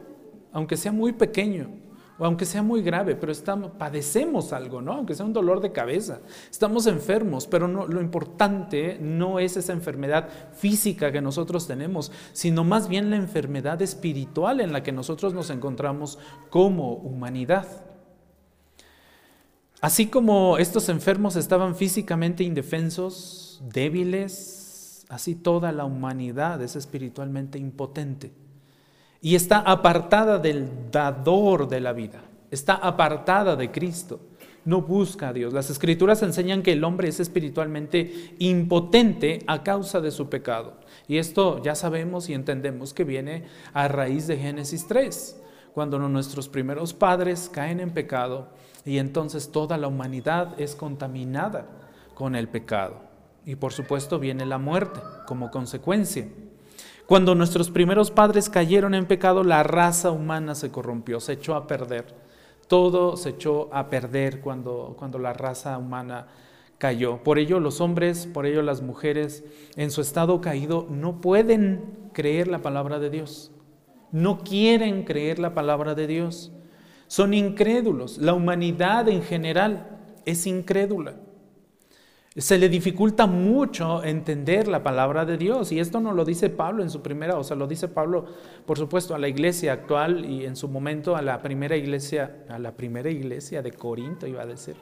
aunque 0.51 0.77
sea 0.77 0.91
muy 0.91 1.13
pequeño 1.13 1.69
o 2.17 2.25
aunque 2.25 2.45
sea 2.45 2.61
muy 2.61 2.81
grave, 2.81 3.15
pero 3.15 3.33
padecemos 3.77 4.51
algo, 4.51 4.81
¿no? 4.81 4.91
Aunque 4.93 5.15
sea 5.15 5.25
un 5.25 5.31
dolor 5.31 5.61
de 5.61 5.71
cabeza. 5.71 6.19
Estamos 6.51 6.85
enfermos, 6.85 7.47
pero 7.47 7.67
lo 7.67 8.01
importante 8.01 8.97
no 8.99 9.39
es 9.39 9.55
esa 9.55 9.71
enfermedad 9.71 10.27
física 10.53 11.13
que 11.13 11.21
nosotros 11.21 11.65
tenemos, 11.65 12.11
sino 12.33 12.65
más 12.65 12.89
bien 12.89 13.09
la 13.09 13.15
enfermedad 13.15 13.81
espiritual 13.81 14.59
en 14.59 14.73
la 14.73 14.83
que 14.83 14.91
nosotros 14.91 15.33
nos 15.33 15.49
encontramos 15.49 16.19
como 16.49 16.93
humanidad. 16.93 17.88
Así 19.81 20.07
como 20.07 20.57
estos 20.57 20.89
enfermos 20.89 21.37
estaban 21.37 21.75
físicamente 21.75 22.43
indefensos, 22.43 23.61
débiles, 23.73 25.05
así 25.07 25.35
toda 25.35 25.71
la 25.71 25.85
humanidad 25.85 26.61
es 26.61 26.75
espiritualmente 26.75 27.57
impotente 27.57 28.33
y 29.21 29.35
está 29.35 29.59
apartada 29.59 30.37
del 30.37 30.91
dador 30.91 31.67
de 31.67 31.79
la 31.79 31.93
vida, 31.93 32.21
está 32.51 32.75
apartada 32.75 33.55
de 33.55 33.71
Cristo, 33.71 34.19
no 34.65 34.81
busca 34.81 35.29
a 35.29 35.33
Dios. 35.33 35.53
Las 35.53 35.69
escrituras 35.69 36.21
enseñan 36.23 36.61
que 36.61 36.73
el 36.73 36.83
hombre 36.83 37.07
es 37.07 37.19
espiritualmente 37.19 38.35
impotente 38.39 39.39
a 39.47 39.63
causa 39.63 40.01
de 40.01 40.11
su 40.11 40.29
pecado. 40.29 40.75
Y 41.07 41.17
esto 41.17 41.61
ya 41.63 41.75
sabemos 41.75 42.29
y 42.29 42.33
entendemos 42.33 42.93
que 42.93 43.03
viene 43.05 43.45
a 43.73 43.87
raíz 43.87 44.27
de 44.27 44.37
Génesis 44.37 44.87
3, 44.87 45.41
cuando 45.73 45.97
nuestros 45.99 46.49
primeros 46.49 46.93
padres 46.93 47.49
caen 47.51 47.79
en 47.79 47.91
pecado 47.91 48.49
y 48.89 48.97
entonces 48.97 49.51
toda 49.51 49.77
la 49.77 49.87
humanidad 49.87 50.59
es 50.59 50.73
contaminada 50.73 51.67
con 52.15 52.35
el 52.35 52.47
pecado. 52.47 52.95
Y 53.45 53.53
por 53.53 53.71
supuesto 53.71 54.17
viene 54.17 54.47
la 54.47 54.57
muerte 54.57 54.99
como 55.27 55.51
consecuencia. 55.51 56.27
Cuando 57.05 57.35
nuestros 57.35 57.69
primeros 57.69 58.09
padres 58.09 58.49
cayeron 58.49 58.95
en 58.95 59.05
pecado, 59.05 59.43
la 59.43 59.61
raza 59.61 60.09
humana 60.09 60.55
se 60.55 60.71
corrompió, 60.71 61.19
se 61.19 61.33
echó 61.33 61.53
a 61.53 61.67
perder. 61.67 62.15
Todo 62.67 63.15
se 63.15 63.29
echó 63.29 63.69
a 63.71 63.91
perder 63.91 64.41
cuando, 64.41 64.95
cuando 64.97 65.19
la 65.19 65.33
raza 65.33 65.77
humana 65.77 66.25
cayó. 66.79 67.21
Por 67.21 67.37
ello 67.37 67.59
los 67.59 67.81
hombres, 67.81 68.25
por 68.25 68.47
ello 68.47 68.63
las 68.63 68.81
mujeres, 68.81 69.43
en 69.75 69.91
su 69.91 70.01
estado 70.01 70.41
caído, 70.41 70.87
no 70.89 71.21
pueden 71.21 72.09
creer 72.11 72.47
la 72.47 72.63
palabra 72.63 72.97
de 72.97 73.11
Dios. 73.11 73.51
No 74.11 74.39
quieren 74.39 75.03
creer 75.03 75.37
la 75.37 75.53
palabra 75.53 75.93
de 75.93 76.07
Dios 76.07 76.51
son 77.09 77.33
incrédulos. 77.33 78.19
La 78.19 78.35
humanidad 78.35 79.09
en 79.09 79.23
general 79.23 79.97
es 80.25 80.45
incrédula. 80.45 81.15
Se 82.37 82.59
le 82.59 82.69
dificulta 82.69 83.25
mucho 83.25 84.03
entender 84.03 84.67
la 84.67 84.83
palabra 84.83 85.25
de 85.25 85.35
Dios 85.35 85.71
y 85.71 85.79
esto 85.79 85.99
no 85.99 86.13
lo 86.13 86.23
dice 86.23 86.51
Pablo 86.51 86.83
en 86.83 86.91
su 86.91 87.01
primera, 87.01 87.37
o 87.39 87.43
sea, 87.43 87.57
lo 87.57 87.65
dice 87.65 87.87
Pablo, 87.87 88.25
por 88.67 88.77
supuesto, 88.77 89.15
a 89.15 89.17
la 89.17 89.27
iglesia 89.27 89.73
actual 89.73 90.23
y 90.23 90.45
en 90.45 90.55
su 90.55 90.69
momento 90.69 91.15
a 91.15 91.23
la 91.23 91.41
primera 91.41 91.75
iglesia, 91.75 92.45
a 92.47 92.59
la 92.59 92.73
primera 92.73 93.09
iglesia 93.09 93.63
de 93.63 93.71
Corinto 93.71 94.27
iba 94.27 94.43
a 94.43 94.45
decir. 94.45 94.75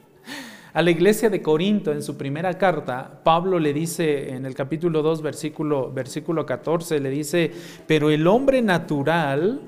A 0.74 0.82
la 0.82 0.90
iglesia 0.90 1.30
de 1.30 1.40
Corinto 1.40 1.92
en 1.92 2.02
su 2.02 2.18
primera 2.18 2.58
carta, 2.58 3.22
Pablo 3.24 3.58
le 3.58 3.72
dice 3.72 4.34
en 4.34 4.44
el 4.44 4.54
capítulo 4.54 5.00
2, 5.00 5.22
versículo, 5.22 5.90
versículo 5.90 6.44
14, 6.44 7.00
le 7.00 7.08
dice, 7.08 7.50
pero 7.86 8.10
el 8.10 8.26
hombre 8.26 8.60
natural 8.60 9.62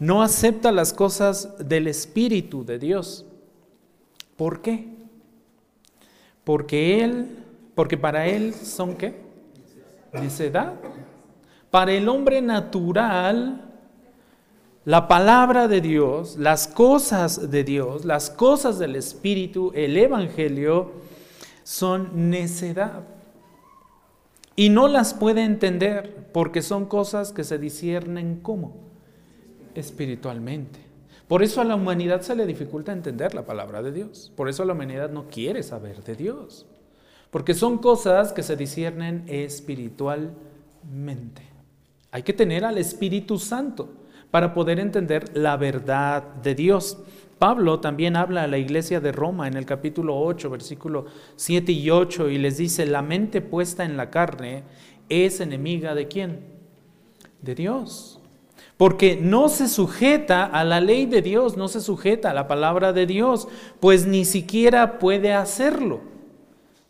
no 0.00 0.22
acepta 0.22 0.72
las 0.72 0.92
cosas 0.94 1.56
del 1.58 1.86
Espíritu 1.86 2.64
de 2.64 2.78
Dios. 2.78 3.26
¿Por 4.36 4.62
qué? 4.62 4.88
Porque 6.42 7.04
Él, 7.04 7.38
porque 7.74 7.98
para 7.98 8.26
Él 8.26 8.54
son 8.54 8.96
qué? 8.96 9.30
necedad. 10.12 10.74
Para 11.70 11.92
el 11.92 12.08
hombre 12.08 12.42
natural, 12.42 13.70
la 14.84 15.06
palabra 15.06 15.68
de 15.68 15.80
Dios, 15.80 16.36
las 16.36 16.66
cosas 16.66 17.50
de 17.50 17.62
Dios, 17.62 18.04
las 18.04 18.30
cosas 18.30 18.78
del 18.78 18.96
Espíritu, 18.96 19.70
el 19.74 19.96
Evangelio, 19.96 20.92
son 21.62 22.30
necedad. 22.30 23.04
Y 24.56 24.70
no 24.70 24.88
las 24.88 25.14
puede 25.14 25.44
entender 25.44 26.30
porque 26.32 26.62
son 26.62 26.86
cosas 26.86 27.32
que 27.32 27.44
se 27.44 27.58
disciernen 27.58 28.40
como 28.40 28.89
espiritualmente. 29.74 30.90
Por 31.30 31.42
eso 31.44 31.60
a 31.60 31.64
la 31.64 31.76
humanidad 31.76 32.22
se 32.22 32.34
le 32.34 32.44
dificulta 32.44 32.92
entender 32.92 33.34
la 33.34 33.46
palabra 33.46 33.82
de 33.82 33.92
Dios. 33.92 34.32
Por 34.34 34.48
eso 34.48 34.64
la 34.64 34.72
humanidad 34.72 35.10
no 35.10 35.28
quiere 35.28 35.62
saber 35.62 36.02
de 36.02 36.16
Dios. 36.16 36.66
Porque 37.30 37.54
son 37.54 37.78
cosas 37.78 38.32
que 38.32 38.42
se 38.42 38.56
disciernen 38.56 39.22
espiritualmente. 39.28 41.42
Hay 42.10 42.24
que 42.24 42.32
tener 42.32 42.64
al 42.64 42.78
Espíritu 42.78 43.38
Santo 43.38 43.90
para 44.32 44.52
poder 44.52 44.80
entender 44.80 45.36
la 45.36 45.56
verdad 45.56 46.24
de 46.42 46.56
Dios. 46.56 46.98
Pablo 47.38 47.78
también 47.78 48.16
habla 48.16 48.42
a 48.42 48.48
la 48.48 48.58
iglesia 48.58 49.00
de 49.00 49.12
Roma 49.12 49.46
en 49.46 49.54
el 49.54 49.66
capítulo 49.66 50.18
8, 50.18 50.50
versículo 50.50 51.06
7 51.36 51.70
y 51.70 51.90
8, 51.90 52.28
y 52.28 52.38
les 52.38 52.56
dice, 52.56 52.86
la 52.86 53.02
mente 53.02 53.40
puesta 53.40 53.84
en 53.84 53.96
la 53.96 54.10
carne 54.10 54.64
es 55.08 55.40
enemiga 55.40 55.94
de 55.94 56.08
quién? 56.08 56.40
De 57.40 57.54
Dios 57.54 58.19
porque 58.80 59.18
no 59.20 59.50
se 59.50 59.68
sujeta 59.68 60.46
a 60.46 60.64
la 60.64 60.80
ley 60.80 61.04
de 61.04 61.20
Dios, 61.20 61.58
no 61.58 61.68
se 61.68 61.82
sujeta 61.82 62.30
a 62.30 62.32
la 62.32 62.48
palabra 62.48 62.94
de 62.94 63.04
Dios, 63.04 63.46
pues 63.78 64.06
ni 64.06 64.24
siquiera 64.24 64.98
puede 64.98 65.34
hacerlo, 65.34 66.00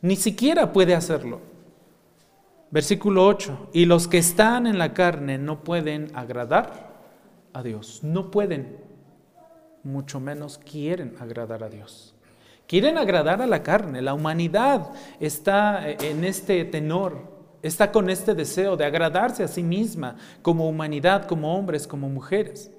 ni 0.00 0.14
siquiera 0.14 0.72
puede 0.72 0.94
hacerlo. 0.94 1.40
Versículo 2.70 3.26
8, 3.26 3.70
y 3.72 3.86
los 3.86 4.06
que 4.06 4.18
están 4.18 4.68
en 4.68 4.78
la 4.78 4.94
carne 4.94 5.36
no 5.36 5.64
pueden 5.64 6.12
agradar 6.14 6.92
a 7.52 7.60
Dios, 7.64 8.04
no 8.04 8.30
pueden, 8.30 8.76
mucho 9.82 10.20
menos 10.20 10.58
quieren 10.58 11.16
agradar 11.18 11.64
a 11.64 11.68
Dios. 11.68 12.14
Quieren 12.68 12.98
agradar 12.98 13.42
a 13.42 13.48
la 13.48 13.64
carne, 13.64 14.00
la 14.00 14.14
humanidad 14.14 14.92
está 15.18 15.90
en 15.90 16.22
este 16.22 16.64
tenor, 16.64 17.39
está 17.62 17.92
con 17.92 18.10
este 18.10 18.34
deseo 18.34 18.76
de 18.76 18.84
agradarse 18.84 19.42
a 19.42 19.48
sí 19.48 19.62
misma 19.62 20.16
como 20.42 20.68
humanidad, 20.68 21.26
como 21.26 21.56
hombres, 21.56 21.86
como 21.86 22.08
mujeres. 22.08 22.70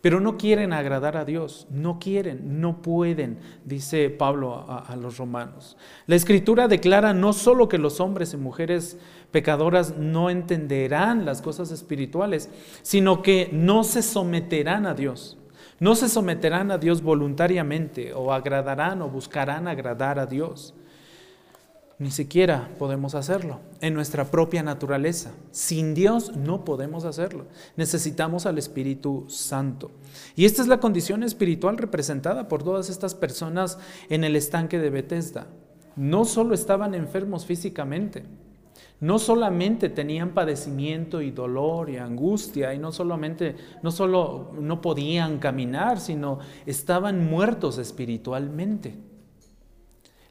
Pero 0.00 0.20
no 0.20 0.36
quieren 0.36 0.74
agradar 0.74 1.16
a 1.16 1.24
Dios, 1.24 1.66
no 1.70 1.98
quieren, 1.98 2.60
no 2.60 2.82
pueden, 2.82 3.38
dice 3.64 4.10
Pablo 4.10 4.66
a, 4.68 4.94
los 4.96 5.16
romanos. 5.16 5.78
La 6.06 6.14
escritura 6.14 6.68
declara 6.68 7.14
no 7.14 7.32
solo 7.32 7.70
que 7.70 7.78
los 7.78 8.00
hombres 8.00 8.34
y 8.34 8.36
mujeres 8.36 8.98
pecadoras 9.30 9.96
no 9.96 10.28
entenderán 10.28 11.24
las 11.24 11.40
cosas 11.40 11.70
espirituales, 11.70 12.50
sino 12.82 13.22
que 13.22 13.48
no 13.52 13.82
se 13.82 14.02
someterán 14.02 14.84
a 14.84 14.92
Dios. 14.92 15.38
No 15.80 15.94
se 15.94 16.10
someterán 16.10 16.70
a 16.70 16.76
Dios 16.76 17.02
voluntariamente 17.02 18.12
o 18.12 18.32
agradarán 18.32 19.00
o 19.00 19.08
buscarán 19.08 19.68
agradar 19.68 20.18
a 20.18 20.26
Dios. 20.26 20.74
Ni 21.98 22.10
siquiera 22.10 22.70
podemos 22.78 23.14
hacerlo 23.14 23.60
en 23.80 23.94
nuestra 23.94 24.30
propia 24.30 24.64
naturaleza. 24.64 25.32
Sin 25.52 25.94
Dios 25.94 26.36
no 26.36 26.64
podemos 26.64 27.04
hacerlo. 27.04 27.46
Necesitamos 27.76 28.46
al 28.46 28.58
Espíritu 28.58 29.26
Santo. 29.28 29.92
Y 30.34 30.44
esta 30.44 30.62
es 30.62 30.68
la 30.68 30.80
condición 30.80 31.22
espiritual 31.22 31.78
representada 31.78 32.48
por 32.48 32.64
todas 32.64 32.90
estas 32.90 33.14
personas 33.14 33.78
en 34.08 34.24
el 34.24 34.34
estanque 34.34 34.80
de 34.80 34.90
Bethesda. 34.90 35.46
No 35.94 36.24
solo 36.24 36.54
estaban 36.54 36.94
enfermos 36.94 37.46
físicamente, 37.46 38.24
no 38.98 39.20
solamente 39.20 39.88
tenían 39.88 40.34
padecimiento 40.34 41.22
y 41.22 41.30
dolor 41.30 41.90
y 41.90 41.98
angustia 41.98 42.74
y 42.74 42.78
no 42.78 42.90
solamente 42.90 43.54
no 43.82 43.92
solo 43.92 44.52
no 44.58 44.80
podían 44.80 45.38
caminar, 45.38 46.00
sino 46.00 46.40
estaban 46.66 47.24
muertos 47.24 47.78
espiritualmente. 47.78 48.94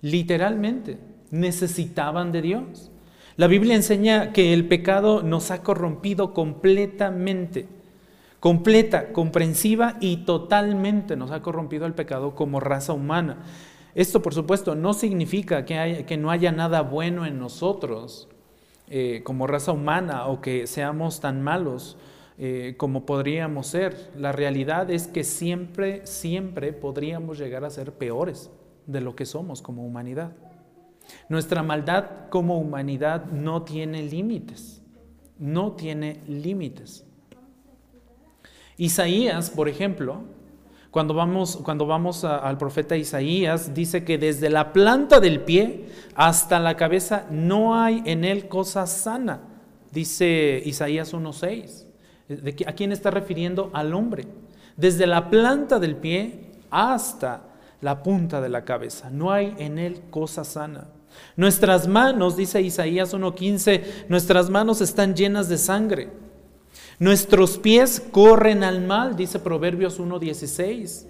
Literalmente 0.01 1.12
necesitaban 1.33 2.31
de 2.31 2.43
Dios. 2.43 2.91
La 3.37 3.47
Biblia 3.47 3.75
enseña 3.75 4.31
que 4.31 4.53
el 4.53 4.67
pecado 4.67 5.23
nos 5.23 5.49
ha 5.49 5.63
corrompido 5.63 6.31
completamente, 6.31 7.65
completa, 8.39 9.11
comprensiva 9.11 9.97
y 9.99 10.17
totalmente 10.25 11.15
nos 11.15 11.31
ha 11.31 11.41
corrompido 11.41 11.87
el 11.87 11.95
pecado 11.95 12.35
como 12.35 12.59
raza 12.59 12.93
humana. 12.93 13.39
Esto, 13.95 14.21
por 14.21 14.35
supuesto, 14.35 14.75
no 14.75 14.93
significa 14.93 15.65
que, 15.65 16.17
no 16.17 16.29
haya 16.29 16.51
nada 16.51 16.81
bueno 16.81 17.25
en 17.25 17.39
nosotros 17.39 18.29
eh, 18.87 19.21
como 19.23 19.47
raza 19.47 19.71
humana 19.71 20.27
o 20.27 20.39
que 20.39 20.67
seamos 20.67 21.19
tan 21.19 21.41
malos 21.41 21.97
eh, 22.37 22.75
como 22.77 23.07
podríamos 23.07 23.65
ser. 23.65 24.11
La 24.15 24.33
realidad 24.33 24.91
es 24.91 25.07
que 25.07 25.23
siempre, 25.23 26.05
siempre 26.05 26.73
podríamos 26.73 27.39
llegar 27.39 27.65
a 27.65 27.71
ser 27.71 27.91
peores 27.91 28.51
de 28.85 29.01
lo 29.01 29.15
que 29.15 29.25
somos 29.25 29.63
como 29.63 29.83
humanidad. 29.83 30.33
Nuestra 31.29 31.63
maldad 31.63 32.29
como 32.29 32.59
humanidad 32.59 33.25
no 33.25 33.63
tiene 33.63 34.03
límites, 34.03 34.81
no 35.37 35.73
tiene 35.73 36.21
límites. 36.27 37.05
Isaías, 38.77 39.49
por 39.49 39.69
ejemplo, 39.69 40.23
cuando 40.91 41.13
vamos, 41.13 41.57
cuando 41.57 41.85
vamos 41.85 42.23
al 42.23 42.57
profeta 42.57 42.95
Isaías, 42.95 43.73
dice 43.73 44.03
que 44.03 44.17
desde 44.17 44.49
la 44.49 44.73
planta 44.73 45.19
del 45.19 45.41
pie 45.41 45.85
hasta 46.15 46.59
la 46.59 46.77
cabeza 46.77 47.25
no 47.31 47.75
hay 47.75 48.03
en 48.05 48.23
él 48.23 48.47
cosa 48.47 48.85
sana, 48.85 49.41
dice 49.91 50.61
Isaías 50.63 51.13
1.6. 51.13 52.67
¿A 52.67 52.73
quién 52.73 52.91
está 52.91 53.11
refiriendo? 53.11 53.69
Al 53.73 53.93
hombre. 53.93 54.27
Desde 54.77 55.07
la 55.07 55.29
planta 55.29 55.79
del 55.79 55.95
pie 55.95 56.51
hasta 56.69 57.52
la 57.83 58.01
punta 58.01 58.41
de 58.41 58.49
la 58.49 58.63
cabeza. 58.63 59.09
No 59.09 59.31
hay 59.31 59.53
en 59.57 59.77
él 59.77 60.01
cosa 60.09 60.43
sana. 60.43 60.87
Nuestras 61.35 61.87
manos, 61.87 62.37
dice 62.37 62.61
Isaías 62.61 63.13
1.15, 63.13 64.05
nuestras 64.07 64.49
manos 64.49 64.81
están 64.81 65.15
llenas 65.15 65.49
de 65.49 65.57
sangre. 65.57 66.09
Nuestros 66.97 67.57
pies 67.57 67.99
corren 67.99 68.63
al 68.63 68.81
mal, 68.81 69.15
dice 69.15 69.37
Proverbios 69.37 69.99
1.16. 69.99 71.07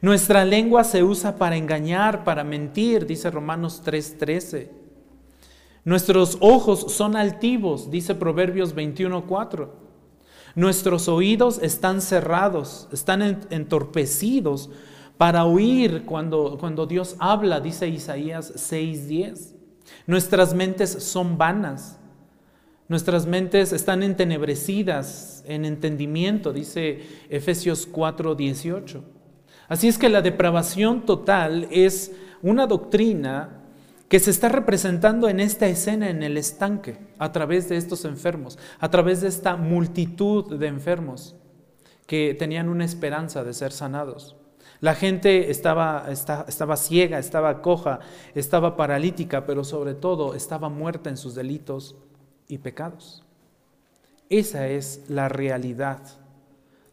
Nuestra 0.00 0.44
lengua 0.44 0.84
se 0.84 1.02
usa 1.02 1.36
para 1.36 1.56
engañar, 1.56 2.22
para 2.22 2.44
mentir, 2.44 3.06
dice 3.06 3.30
Romanos 3.30 3.82
3.13. 3.84 4.68
Nuestros 5.84 6.36
ojos 6.40 6.92
son 6.92 7.16
altivos, 7.16 7.90
dice 7.90 8.14
Proverbios 8.14 8.76
21.4. 8.76 9.68
Nuestros 10.54 11.08
oídos 11.08 11.60
están 11.62 12.02
cerrados, 12.02 12.88
están 12.92 13.22
entorpecidos 13.50 14.70
para 15.18 15.44
oír 15.44 16.04
cuando, 16.06 16.56
cuando 16.58 16.86
Dios 16.86 17.16
habla, 17.18 17.60
dice 17.60 17.88
Isaías 17.88 18.54
6:10. 18.54 19.54
Nuestras 20.06 20.54
mentes 20.54 20.90
son 20.90 21.36
vanas, 21.36 21.98
nuestras 22.88 23.26
mentes 23.26 23.72
están 23.72 24.02
entenebrecidas 24.02 25.44
en 25.46 25.64
entendimiento, 25.64 26.52
dice 26.52 27.02
Efesios 27.28 27.86
4:18. 27.90 29.02
Así 29.68 29.88
es 29.88 29.98
que 29.98 30.08
la 30.08 30.22
depravación 30.22 31.04
total 31.04 31.68
es 31.70 32.12
una 32.40 32.66
doctrina 32.66 33.64
que 34.08 34.20
se 34.20 34.30
está 34.30 34.48
representando 34.48 35.28
en 35.28 35.40
esta 35.40 35.66
escena 35.66 36.08
en 36.08 36.22
el 36.22 36.38
estanque, 36.38 36.96
a 37.18 37.30
través 37.32 37.68
de 37.68 37.76
estos 37.76 38.06
enfermos, 38.06 38.58
a 38.78 38.90
través 38.90 39.20
de 39.20 39.28
esta 39.28 39.56
multitud 39.56 40.56
de 40.56 40.66
enfermos 40.66 41.34
que 42.06 42.34
tenían 42.38 42.70
una 42.70 42.86
esperanza 42.86 43.44
de 43.44 43.52
ser 43.52 43.72
sanados. 43.72 44.37
La 44.80 44.94
gente 44.94 45.50
estaba, 45.50 46.06
estaba, 46.08 46.76
ciega, 46.76 47.18
estaba 47.18 47.62
coja, 47.62 47.98
estaba 48.34 48.76
paralítica, 48.76 49.44
pero 49.44 49.64
sobre 49.64 49.94
todo 49.94 50.34
estaba 50.34 50.68
muerta 50.68 51.10
en 51.10 51.16
sus 51.16 51.34
delitos 51.34 51.96
y 52.46 52.58
pecados. 52.58 53.24
Esa 54.30 54.68
es 54.68 55.04
la 55.08 55.28
realidad 55.28 56.00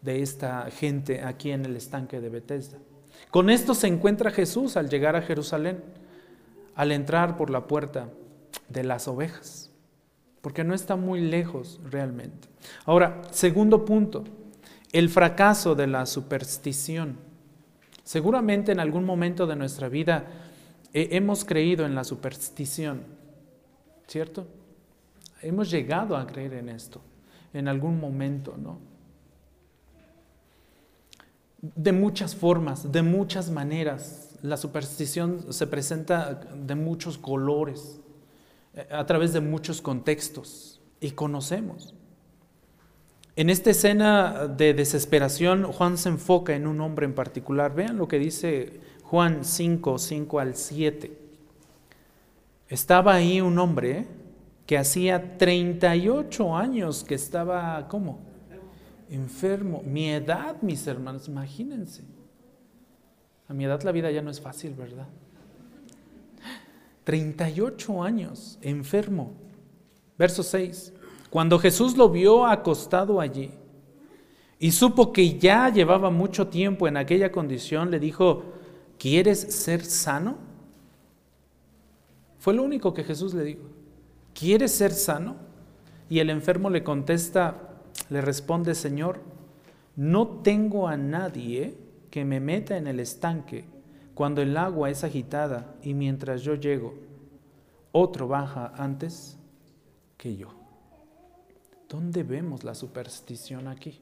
de 0.02 0.21
esta 0.21 0.69
gente 0.71 1.21
aquí 1.21 1.52
en 1.52 1.65
el 1.65 1.76
estanque 1.76 2.19
de 2.21 2.30
Bethesda. 2.30 2.78
Con 3.30 3.50
esto 3.50 3.74
se 3.74 3.88
encuentra 3.88 4.32
Jesús 4.32 4.78
al 4.78 4.89
llegar 4.89 5.15
a 5.15 5.21
Jerusalén, 5.21 5.84
al 6.76 6.91
entrar 6.91 7.38
por 7.38 7.50
la 7.50 7.67
puerta 7.67 8.10
de 8.67 8.84
las 8.84 9.08
ovejas, 9.08 9.71
porque 10.41 10.63
no 10.63 10.74
está 10.74 10.95
muy 10.95 11.21
lejos 11.21 11.80
realmente. 11.84 12.48
Ahora, 12.86 13.21
segundo 13.32 13.86
punto, 13.86 14.24
el 14.91 15.10
fracaso 15.10 15.76
de 15.76 15.88
la 15.88 16.06
superstición. 16.06 17.17
Seguramente 18.06 18.72
en 18.72 18.80
algún 18.80 19.04
momento 19.04 19.46
de 19.46 19.58
nuestra 19.58 19.89
vida 19.89 20.26
hemos 20.94 21.44
creído 21.44 21.86
en 21.86 21.96
la 21.96 22.06
superstición, 22.06 23.02
¿cierto? 24.08 24.48
Hemos 25.41 25.70
llegado 25.70 26.15
a 26.15 26.26
creer 26.26 26.54
en 26.54 26.70
esto 26.70 27.02
en 27.56 27.68
algún 27.68 28.00
momento, 28.00 28.56
¿no? 28.58 28.80
De 31.62 31.91
muchas 31.94 32.36
formas, 32.36 32.91
de 32.91 33.02
muchas 33.02 33.50
maneras. 33.50 34.38
La 34.41 34.58
superstición 34.58 35.52
se 35.52 35.65
presenta 35.65 36.36
de 36.36 36.76
muchos 36.76 37.18
colores. 37.18 38.00
eh, 38.76 38.88
a 38.91 39.06
través 39.06 39.32
de 39.32 39.39
muchos 39.39 39.82
contextos 39.82 40.82
y 41.00 41.12
conocemos. 41.12 41.96
En 43.38 43.50
esta 43.50 43.71
escena 43.71 44.48
de 44.48 44.74
desesperación, 44.74 45.63
Juan 45.63 45.98
se 45.98 46.08
enfoca 46.08 46.56
en 46.56 46.67
un 46.67 46.80
hombre 46.80 47.06
en 47.06 47.13
particular. 47.13 47.76
Vean 47.76 47.98
lo 47.98 48.08
que 48.08 48.17
dice 48.17 48.80
Juan 49.04 49.43
5, 49.43 49.98
5 49.98 50.39
al 50.39 50.56
7. 50.56 51.17
Estaba 52.69 53.13
ahí 53.13 53.41
un 53.41 53.60
hombre 53.60 54.08
que 54.65 54.78
hacía 54.78 55.38
38 55.38 56.56
años 56.56 57.04
que 57.04 57.15
estaba, 57.15 57.88
¿cómo? 57.89 58.19
Enfermo. 59.10 59.84
Mi 59.86 60.12
edad, 60.12 60.62
mis 60.62 60.88
hermanos, 60.88 61.28
imagínense. 61.28 62.04
A 63.50 63.54
mi 63.54 63.65
edad 63.65 63.82
la 63.84 63.91
vida 63.91 64.10
ya 64.12 64.21
no 64.21 64.32
es 64.32 64.39
fácil, 64.39 64.74
¿verdad? 64.76 65.08
38 67.04 68.02
años, 68.02 68.58
enfermo. 68.62 69.34
Verso 70.17 70.41
6. 70.41 70.93
Cuando 71.36 71.60
Jesús 71.60 71.98
lo 71.98 72.08
vio 72.08 72.45
acostado 72.45 73.19
allí 73.19 73.52
y 74.58 74.71
supo 74.71 75.12
que 75.12 75.38
ya 75.38 75.67
llevaba 75.67 76.10
mucho 76.10 76.48
tiempo 76.48 76.88
en 76.88 76.95
aquella 76.95 77.30
condición, 77.30 77.91
le 77.91 78.00
dijo, 78.00 78.43
¿quieres 78.98 79.41
ser 79.41 79.84
sano? 79.84 80.38
Fue 82.39 82.54
lo 82.54 82.63
único 82.63 82.93
que 82.93 83.04
Jesús 83.04 83.34
le 83.34 83.43
dijo. 83.43 83.63
¿Quieres 84.34 84.71
ser 84.71 84.93
sano? 84.93 85.36
Y 86.10 86.19
el 86.19 86.30
enfermo 86.30 86.69
le 86.69 86.86
contesta, 86.86 87.82
le 88.10 88.21
responde, 88.21 88.74
Señor, 88.74 89.19
no 89.98 90.39
tengo 90.41 90.88
a 90.88 90.95
nadie 90.95 91.76
que 92.12 92.24
me 92.24 92.39
meta 92.39 92.78
en 92.78 92.88
el 92.88 93.02
estanque 93.02 93.65
cuando 94.13 94.41
el 94.41 94.56
agua 94.56 94.89
es 94.89 95.04
agitada 95.04 95.76
y 95.84 95.95
mientras 95.95 96.43
yo 96.43 96.56
llego, 96.56 96.93
otro 97.91 98.30
baja 98.30 98.71
antes 98.78 99.38
que 100.15 100.38
yo. 100.38 100.64
¿Dónde 101.89 102.24
vemos 102.24 102.63
la 102.63 102.76
superstición 102.76 103.67
aquí? 103.67 104.00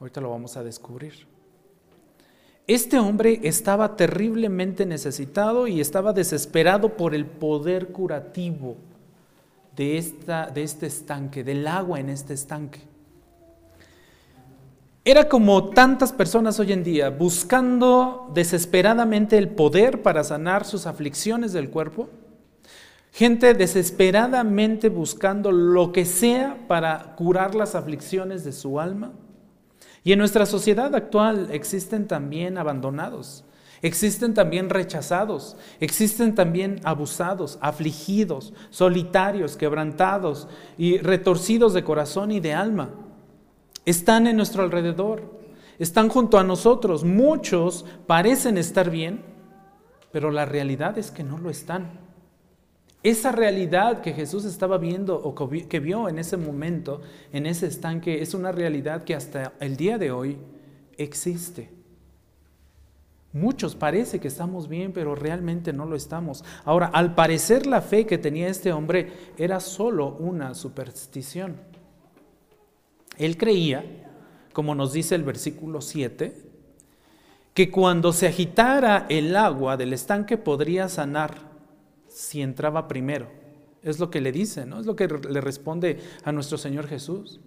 Ahorita 0.00 0.20
lo 0.20 0.30
vamos 0.30 0.56
a 0.56 0.62
descubrir. 0.62 1.26
Este 2.66 2.98
hombre 2.98 3.40
estaba 3.44 3.96
terriblemente 3.96 4.84
necesitado 4.84 5.66
y 5.66 5.80
estaba 5.80 6.12
desesperado 6.12 6.96
por 6.96 7.14
el 7.14 7.24
poder 7.24 7.88
curativo 7.88 8.76
de, 9.74 9.96
esta, 9.96 10.48
de 10.48 10.62
este 10.62 10.86
estanque, 10.86 11.42
del 11.42 11.66
agua 11.66 11.98
en 11.98 12.10
este 12.10 12.34
estanque. 12.34 12.80
Era 15.02 15.26
como 15.26 15.70
tantas 15.70 16.12
personas 16.12 16.60
hoy 16.60 16.74
en 16.74 16.84
día 16.84 17.08
buscando 17.08 18.30
desesperadamente 18.34 19.38
el 19.38 19.48
poder 19.48 20.02
para 20.02 20.22
sanar 20.22 20.66
sus 20.66 20.86
aflicciones 20.86 21.54
del 21.54 21.70
cuerpo, 21.70 22.10
Gente 23.18 23.52
desesperadamente 23.52 24.90
buscando 24.90 25.50
lo 25.50 25.90
que 25.90 26.04
sea 26.04 26.56
para 26.68 27.16
curar 27.16 27.56
las 27.56 27.74
aflicciones 27.74 28.44
de 28.44 28.52
su 28.52 28.78
alma. 28.78 29.10
Y 30.04 30.12
en 30.12 30.20
nuestra 30.20 30.46
sociedad 30.46 30.94
actual 30.94 31.48
existen 31.50 32.06
también 32.06 32.58
abandonados, 32.58 33.42
existen 33.82 34.34
también 34.34 34.70
rechazados, 34.70 35.56
existen 35.80 36.36
también 36.36 36.80
abusados, 36.84 37.58
afligidos, 37.60 38.52
solitarios, 38.70 39.56
quebrantados 39.56 40.46
y 40.76 40.98
retorcidos 40.98 41.74
de 41.74 41.82
corazón 41.82 42.30
y 42.30 42.38
de 42.38 42.54
alma. 42.54 42.90
Están 43.84 44.28
en 44.28 44.36
nuestro 44.36 44.62
alrededor, 44.62 45.24
están 45.80 46.08
junto 46.08 46.38
a 46.38 46.44
nosotros. 46.44 47.02
Muchos 47.02 47.84
parecen 48.06 48.56
estar 48.56 48.90
bien, 48.90 49.24
pero 50.12 50.30
la 50.30 50.44
realidad 50.44 50.96
es 50.98 51.10
que 51.10 51.24
no 51.24 51.36
lo 51.36 51.50
están. 51.50 52.06
Esa 53.02 53.30
realidad 53.30 54.00
que 54.00 54.12
Jesús 54.12 54.44
estaba 54.44 54.76
viendo 54.76 55.16
o 55.16 55.34
que 55.68 55.80
vio 55.80 56.08
en 56.08 56.18
ese 56.18 56.36
momento, 56.36 57.00
en 57.32 57.46
ese 57.46 57.66
estanque, 57.66 58.20
es 58.22 58.34
una 58.34 58.50
realidad 58.50 59.04
que 59.04 59.14
hasta 59.14 59.52
el 59.60 59.76
día 59.76 59.98
de 59.98 60.10
hoy 60.10 60.38
existe. 60.96 61.70
Muchos 63.32 63.76
parece 63.76 64.18
que 64.18 64.26
estamos 64.26 64.68
bien, 64.68 64.92
pero 64.92 65.14
realmente 65.14 65.72
no 65.72 65.86
lo 65.86 65.94
estamos. 65.94 66.44
Ahora, 66.64 66.86
al 66.86 67.14
parecer 67.14 67.66
la 67.66 67.82
fe 67.82 68.04
que 68.04 68.18
tenía 68.18 68.48
este 68.48 68.72
hombre 68.72 69.12
era 69.36 69.60
solo 69.60 70.16
una 70.18 70.54
superstición. 70.54 71.56
Él 73.16 73.36
creía, 73.36 73.84
como 74.52 74.74
nos 74.74 74.92
dice 74.92 75.14
el 75.14 75.22
versículo 75.22 75.82
7, 75.82 76.48
que 77.54 77.70
cuando 77.70 78.12
se 78.12 78.26
agitara 78.26 79.06
el 79.08 79.36
agua 79.36 79.76
del 79.76 79.92
estanque 79.92 80.36
podría 80.36 80.88
sanar 80.88 81.47
si 82.18 82.42
entraba 82.42 82.88
primero. 82.88 83.28
Es 83.80 84.00
lo 84.00 84.10
que 84.10 84.20
le 84.20 84.32
dice, 84.32 84.66
¿no? 84.66 84.80
Es 84.80 84.86
lo 84.86 84.96
que 84.96 85.06
le 85.06 85.40
responde 85.40 86.00
a 86.24 86.32
nuestro 86.32 86.58
Señor 86.58 86.88
Jesús. 86.88 87.38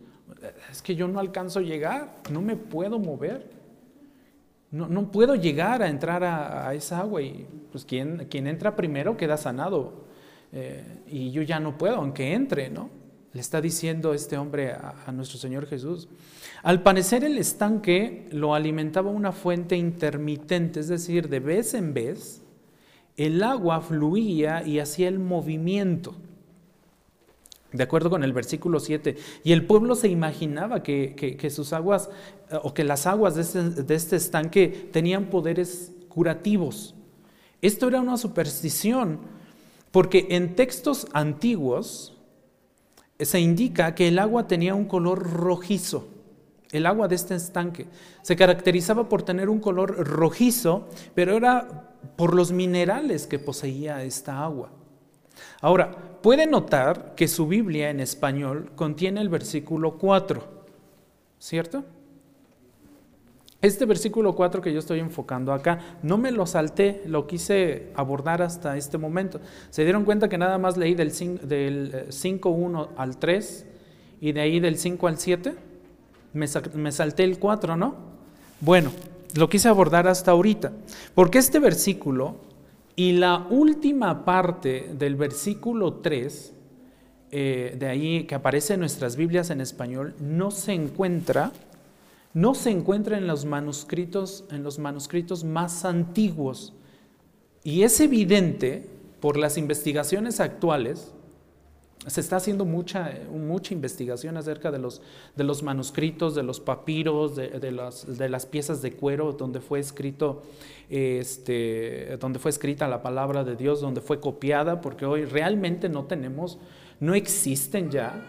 Es 0.72 0.82
que 0.82 0.96
yo 0.96 1.10
no 1.10 1.20
alcanzo 1.20 1.60
a 1.60 1.62
llegar, 1.62 2.22
no 2.32 2.42
me 2.42 2.56
puedo 2.56 2.98
mover. 2.98 3.52
No, 4.72 4.88
no 4.88 5.12
puedo 5.12 5.36
llegar 5.36 5.84
a 5.84 5.90
entrar 5.90 6.24
a, 6.24 6.74
esa 6.74 7.00
agua 7.00 7.22
y 7.22 7.46
pues 7.70 7.84
quien, 7.84 8.28
quien, 8.30 8.48
entra 8.48 8.78
primero 8.78 9.18
queda 9.18 9.36
sanado. 9.36 10.06
Eh, 10.54 11.02
y 11.06 11.32
yo 11.32 11.42
ya 11.42 11.60
no 11.60 11.78
puedo, 11.78 11.98
aunque 11.98 12.34
entre, 12.34 12.70
¿no? 12.70 12.90
Le 13.34 13.42
está 13.42 13.60
diciendo 13.60 14.14
este 14.14 14.38
hombre 14.38 14.72
a, 14.72 15.04
a 15.06 15.12
nuestro 15.12 15.38
Señor 15.38 15.66
Jesús. 15.66 16.08
Al 16.64 16.82
parecer 16.82 17.26
el 17.26 17.38
estanque 17.38 18.30
lo 18.32 18.56
alimentaba 18.56 19.12
una 19.12 19.34
fuente 19.34 19.76
intermitente, 19.76 20.80
es 20.80 20.88
decir, 20.88 21.28
de 21.28 21.42
vez 21.42 21.74
en 21.74 21.94
vez 21.94 22.42
el 23.18 23.44
agua 23.44 23.82
fluía 23.82 24.66
y 24.66 24.80
hacía 24.80 25.08
el 25.08 25.20
movimiento. 25.20 26.16
De 27.72 27.84
acuerdo 27.84 28.10
con 28.10 28.24
el 28.24 28.34
versículo 28.34 28.80
7. 28.80 29.16
Y 29.44 29.54
el 29.54 29.66
pueblo 29.66 29.96
se 29.96 30.10
imaginaba 30.10 30.84
que, 30.84 31.48
sus 31.50 31.72
aguas, 31.72 32.10
eh, 32.50 32.58
o 32.62 32.74
que 32.74 32.84
las 32.84 33.08
aguas 33.08 33.36
de 33.36 33.42
este, 33.42 33.62
de 33.62 33.96
este 33.96 34.16
estanque 34.18 34.90
tenían 34.92 35.26
poderes 35.26 35.94
curativos. 36.10 36.96
Esto 37.62 37.88
era 37.88 38.02
una 38.02 38.18
superstición, 38.18 39.20
porque 39.92 40.28
en 40.32 40.56
textos 40.56 41.08
antiguos 41.14 42.18
se 43.20 43.40
indica 43.40 43.96
que 43.96 44.08
el 44.08 44.20
agua 44.20 44.48
tenía 44.48 44.76
un 44.76 44.86
color 44.86 45.32
rojizo. 45.32 46.08
El 46.72 46.86
agua 46.86 47.08
de 47.08 47.16
este 47.16 47.36
estanque 47.36 47.88
se 48.22 48.36
caracterizaba 48.36 49.10
por 49.10 49.24
tener 49.24 49.50
un 49.50 49.60
color 49.60 50.08
rojizo, 50.08 50.88
pero 51.14 51.36
era 51.36 51.91
por 52.16 52.36
los 52.36 52.52
minerales 52.52 53.28
que 53.28 53.40
poseía 53.40 54.04
esta 54.04 54.44
agua. 54.44 54.70
Ahora, 55.62 55.92
puede 56.22 56.48
notar 56.48 57.14
que 57.16 57.28
su 57.28 57.48
Biblia 57.48 57.90
en 57.90 58.00
español 58.00 58.72
contiene 58.76 59.22
el 59.22 59.30
versículo 59.30 59.98
4, 59.98 60.44
¿cierto? 61.40 61.84
Este 63.62 63.86
versículo 63.86 64.36
4 64.36 64.60
que 64.60 64.74
yo 64.74 64.80
estoy 64.80 65.00
enfocando 65.00 65.54
acá, 65.54 65.98
no 66.02 66.18
me 66.18 66.32
lo 66.32 66.48
salté, 66.48 67.04
lo 67.06 67.28
quise 67.28 67.92
abordar 67.94 68.42
hasta 68.42 68.76
este 68.76 68.98
momento. 68.98 69.40
¿Se 69.70 69.84
dieron 69.84 70.04
cuenta 70.04 70.30
que 70.30 70.40
nada 70.40 70.58
más 70.58 70.78
leí 70.78 70.96
del 70.96 71.12
5.1 71.12 72.86
eh, 72.86 72.90
al 72.98 73.18
3 73.18 73.66
y 74.20 74.32
de 74.32 74.42
ahí 74.42 74.60
del 74.60 74.78
5 74.78 75.08
al 75.08 75.20
7? 75.20 75.54
Me, 76.34 76.48
me 76.74 76.92
salté 76.92 77.24
el 77.24 77.38
4, 77.38 77.78
¿no? 77.78 77.96
Bueno, 78.62 78.92
lo 79.36 79.50
quise 79.50 79.70
abordar 79.70 80.08
hasta 80.08 80.32
ahorita, 80.32 80.72
porque 81.16 81.38
este 81.40 81.60
versículo 81.60 82.36
y 82.96 83.14
la 83.14 83.48
última 83.50 84.26
parte 84.26 84.94
del 84.98 85.16
versículo 85.16 85.96
3, 85.96 86.54
eh, 87.32 87.76
de 87.80 87.88
ahí 87.88 88.26
que 88.26 88.36
aparece 88.36 88.74
en 88.74 88.82
nuestras 88.82 89.16
Biblias 89.16 89.50
en 89.50 89.62
español, 89.62 90.14
no 90.20 90.52
se 90.52 90.74
encuentra, 90.74 91.52
no 92.34 92.54
se 92.54 92.70
encuentra 92.70 93.18
en 93.18 93.28
los 93.28 93.46
manuscritos, 93.46 94.44
en 94.52 94.64
los 94.64 94.80
manuscritos 94.80 95.44
más 95.44 95.86
antiguos. 95.86 96.74
Y 97.64 97.84
es 97.84 98.00
evidente 98.00 98.90
por 99.20 99.38
las 99.38 99.58
investigaciones 99.58 100.40
actuales 100.40 101.14
se 102.08 102.20
está 102.20 102.38
haciendo 102.38 102.66
mucha, 102.66 103.14
mucha 103.32 103.74
investigación 103.74 104.36
acerca 104.36 104.72
de 104.72 104.80
los, 104.80 105.02
de 105.36 105.44
los 105.44 105.62
manuscritos, 105.62 106.34
de 106.34 106.42
los 106.42 106.60
papiros, 106.60 107.36
de, 107.36 107.60
de, 107.60 107.72
las, 107.72 108.18
de, 108.18 108.28
las, 108.28 108.48
piezas 108.48 108.82
de 108.82 108.94
cuero 108.94 109.34
donde 109.34 109.62
fue 109.62 109.80
escrito, 109.80 110.42
este, 110.90 112.18
donde 112.20 112.40
fue 112.40 112.50
escrita 112.50 112.88
la 112.88 113.04
palabra 113.04 113.44
de 113.44 113.56
Dios, 113.56 113.82
donde 113.82 114.02
fue 114.02 114.20
copiada, 114.20 114.82
porque 114.82 115.06
hoy 115.06 115.26
realmente 115.26 115.90
no 115.90 116.06
tenemos, 116.06 116.58
no 117.00 117.14
existen 117.14 117.92
ya, 117.92 118.26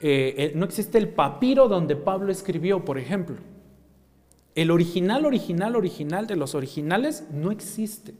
eh, 0.00 0.52
no 0.56 0.64
existe 0.64 0.98
el 0.98 1.08
papiro 1.08 1.68
donde 1.68 1.94
Pablo 1.94 2.32
escribió, 2.32 2.84
por 2.84 2.98
ejemplo. 2.98 3.36
El 4.56 4.70
original, 4.70 5.26
original, 5.26 5.76
original 5.76 6.26
de 6.26 6.34
los 6.34 6.54
originales 6.54 7.24
no 7.30 7.50
existe. 7.52 8.14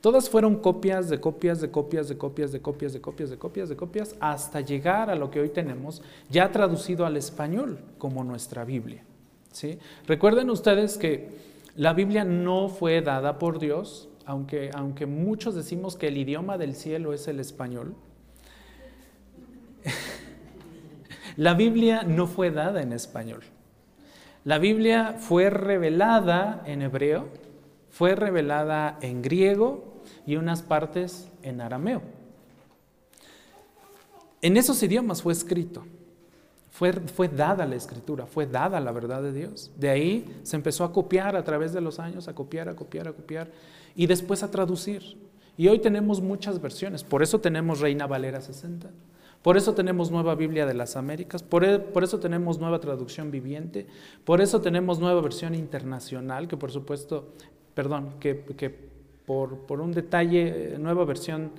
Todas 0.00 0.30
fueron 0.30 0.56
copias 0.56 1.10
de 1.10 1.20
copias 1.20 1.60
de 1.60 1.70
copias 1.70 2.08
de 2.08 2.16
copias 2.16 2.52
de 2.52 2.60
copias 2.62 2.92
de 2.92 3.00
copias 3.00 3.30
de 3.30 3.36
copias 3.36 3.68
de 3.68 3.76
copias 3.76 4.16
hasta 4.18 4.62
llegar 4.62 5.10
a 5.10 5.14
lo 5.14 5.30
que 5.30 5.40
hoy 5.40 5.50
tenemos 5.50 6.02
ya 6.30 6.50
traducido 6.50 7.04
al 7.04 7.18
español 7.18 7.78
como 7.98 8.24
nuestra 8.24 8.64
Biblia. 8.64 9.04
Recuerden 10.06 10.48
ustedes 10.48 10.96
que 10.96 11.28
la 11.76 11.92
Biblia 11.92 12.24
no 12.24 12.68
fue 12.68 13.02
dada 13.02 13.38
por 13.38 13.58
Dios, 13.58 14.08
aunque, 14.24 14.70
aunque 14.74 15.04
muchos 15.04 15.54
decimos 15.54 15.96
que 15.96 16.08
el 16.08 16.16
idioma 16.16 16.56
del 16.56 16.74
cielo 16.74 17.12
es 17.12 17.28
el 17.28 17.38
español. 17.40 17.94
La 21.36 21.54
Biblia 21.54 22.02
no 22.02 22.26
fue 22.26 22.50
dada 22.50 22.82
en 22.82 22.92
español. 22.92 23.42
La 24.44 24.58
Biblia 24.58 25.14
fue 25.18 25.48
revelada 25.48 26.62
en 26.66 26.82
hebreo, 26.82 27.28
fue 27.88 28.14
revelada 28.14 28.98
en 29.00 29.22
griego 29.22 29.89
y 30.30 30.36
unas 30.36 30.62
partes 30.62 31.28
en 31.42 31.60
arameo. 31.60 32.02
En 34.40 34.56
esos 34.56 34.80
idiomas 34.80 35.22
fue 35.22 35.32
escrito. 35.32 35.84
Fue, 36.70 36.92
fue, 36.92 37.26
dada 37.26 37.66
la 37.66 37.74
escritura, 37.74 38.26
fue 38.26 38.46
dada 38.46 38.78
la 38.78 38.92
verdad 38.92 39.24
de 39.24 39.32
Dios. 39.32 39.72
De 39.76 39.90
ahí 39.90 40.40
se 40.44 40.54
empezó 40.54 40.84
a 40.84 40.92
copiar 40.92 41.34
a 41.34 41.42
través 41.42 41.72
de 41.72 41.80
los 41.80 41.98
años, 41.98 42.28
a 42.28 42.34
copiar, 42.36 42.68
a 42.68 42.76
copiar, 42.76 43.08
a 43.08 43.12
copiar, 43.12 43.50
y 43.96 44.06
después 44.06 44.44
a 44.44 44.52
traducir. 44.52 45.18
Y 45.58 45.66
hoy 45.66 45.80
tenemos 45.80 46.20
muchas 46.20 46.62
versiones, 46.62 47.02
por 47.02 47.24
eso 47.24 47.40
tenemos 47.40 47.80
Reina 47.80 48.06
Valera 48.06 48.40
60, 48.40 48.88
por 49.42 49.56
eso 49.56 49.74
tenemos 49.74 50.12
Nueva 50.12 50.36
Biblia 50.36 50.64
de 50.64 50.74
las 50.74 50.94
Américas, 50.94 51.42
por, 51.42 51.64
e, 51.64 51.80
por 51.80 52.04
eso 52.04 52.20
tenemos 52.20 52.60
Nueva 52.60 52.78
Traducción 52.78 53.32
Viviente, 53.32 53.88
por 54.24 54.40
eso 54.40 54.60
tenemos 54.60 55.00
Nueva 55.00 55.20
Versión 55.22 55.56
Internacional, 55.56 56.46
que 56.46 56.56
por 56.56 56.70
supuesto, 56.70 57.30
perdón, 57.74 58.14
que, 58.20 58.44
que 58.56 58.89
por, 59.66 59.80
un 59.80 59.92
detalle, 59.92 60.76
Nueva 60.80 61.04
Versión 61.04 61.52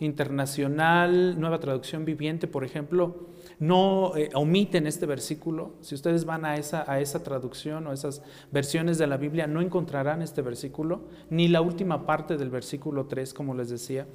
Internacional, 0.00 1.38
Nueva 1.38 1.60
Traducción 1.60 2.06
Viviente, 2.06 2.46
por 2.46 2.64
ejemplo, 2.64 3.26
no 3.58 4.16
eh, 4.16 4.30
omiten 4.32 4.86
este 4.86 5.04
versículo. 5.04 5.72
Si 5.82 5.94
ustedes 5.94 6.24
van 6.24 6.46
a 6.46 6.56
esa, 6.56 6.90
a 6.90 7.00
esa 7.00 7.22
traducción 7.22 7.86
o 7.86 7.92
esas 7.92 8.22
versiones 8.50 8.96
de 8.96 9.06
la 9.06 9.18
Biblia, 9.18 9.46
no 9.46 9.60
encontrarán 9.60 10.22
este 10.22 10.40
versículo, 10.40 11.02
ni 11.28 11.48
la 11.48 11.60
última 11.60 12.06
parte 12.06 12.38
del 12.38 12.48
versículo 12.48 13.04
3, 13.04 13.34
como 13.34 13.54
les 13.54 13.68
decía. 13.68 14.06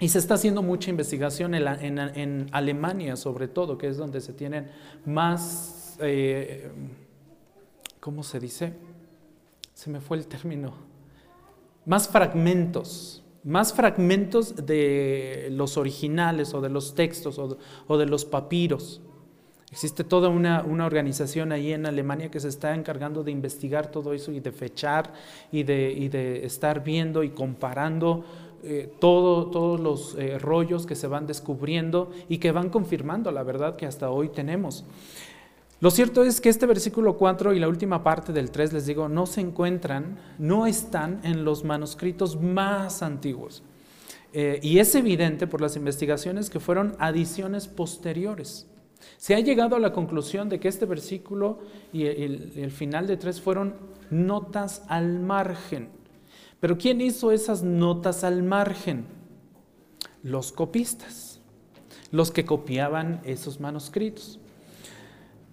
Y 0.00 0.08
se 0.08 0.18
está 0.18 0.34
haciendo 0.34 0.62
mucha 0.62 0.90
investigación 0.90 1.54
en, 1.54 2.48
Alemania, 2.50 3.14
sobre 3.14 3.46
todo, 3.46 3.78
que 3.78 3.86
es 3.86 3.96
donde 3.96 4.20
se 4.20 4.32
tienen 4.32 4.72
más, 5.04 5.96
eh, 6.00 6.68
¿cómo 8.00 8.24
se 8.24 8.40
dice? 8.40 8.72
Se 9.72 9.88
me 9.88 10.00
fue 10.00 10.16
el 10.16 10.26
término. 10.26 10.95
Más 11.86 12.08
fragmentos 12.08 13.22
más 13.46 13.72
fragmentos 13.72 14.66
de 14.66 15.50
los 15.52 15.76
originales 15.76 16.52
o 16.52 16.60
de 16.60 16.68
los 16.68 16.96
textos 16.96 17.38
o 17.38 17.96
de, 17.96 18.06
los 18.06 18.24
papiros. 18.24 19.00
Existe 19.70 20.02
toda 20.02 20.28
una, 20.28 20.64
organización 20.84 21.52
ahí 21.52 21.72
en 21.72 21.86
Alemania 21.86 22.28
que 22.28 22.40
se 22.40 22.48
está 22.48 22.74
encargando 22.74 23.22
de 23.22 23.30
investigar 23.30 23.92
todo 23.92 24.14
eso 24.14 24.32
y 24.32 24.40
de 24.40 24.50
fechar 24.50 25.12
y 25.52 25.62
de, 25.62 26.44
estar 26.44 26.82
viendo 26.82 27.22
y 27.22 27.30
comparando 27.30 28.24
eh, 28.64 28.92
todos 28.98 29.78
los 29.78 30.16
eh, 30.18 30.40
rollos 30.40 30.84
que 30.84 30.96
se 30.96 31.06
van 31.06 31.28
descubriendo 31.28 32.10
y 32.28 32.38
que 32.38 32.50
van 32.50 32.68
confirmando 32.68 33.30
la 33.30 33.44
verdad 33.44 33.76
que 33.76 33.86
hasta 33.86 34.10
hoy 34.10 34.28
tenemos. 34.30 34.84
Lo 35.78 35.90
cierto 35.90 36.24
es 36.24 36.40
que 36.40 36.48
este 36.48 36.64
versículo 36.64 37.18
4 37.18 37.52
y 37.52 37.58
la 37.58 37.68
última 37.68 38.02
parte 38.02 38.32
del 38.32 38.50
3, 38.50 38.72
les 38.72 38.86
digo, 38.86 39.10
no 39.10 39.26
se 39.26 39.42
encuentran, 39.42 40.18
no 40.38 40.66
están 40.66 41.20
en 41.22 41.44
los 41.44 41.64
manuscritos 41.64 42.40
más 42.40 43.02
antiguos. 43.02 43.62
Eh, 44.32 44.58
y 44.62 44.78
es 44.78 44.94
evidente 44.94 45.46
por 45.46 45.60
las 45.60 45.76
investigaciones 45.76 46.48
que 46.48 46.60
fueron 46.60 46.96
adiciones 46.98 47.68
posteriores. 47.68 48.66
Se 49.18 49.34
ha 49.34 49.40
llegado 49.40 49.76
a 49.76 49.80
la 49.80 49.92
conclusión 49.92 50.48
de 50.48 50.58
que 50.60 50.68
este 50.68 50.86
versículo 50.86 51.58
y 51.92 52.06
el, 52.06 52.70
final 52.70 53.06
de 53.06 53.18
3 53.18 53.40
fueron 53.40 53.74
notas 54.10 54.82
al 54.88 55.20
margen. 55.20 55.90
Pero 56.58 56.78
¿quién 56.78 57.02
hizo 57.02 57.32
esas 57.32 57.62
notas 57.62 58.24
al 58.24 58.42
margen? 58.42 59.04
Los 60.22 60.52
copistas, 60.52 61.40
los 62.10 62.30
que 62.30 62.46
copiaban 62.46 63.20
esos 63.24 63.60
manuscritos. 63.60 64.40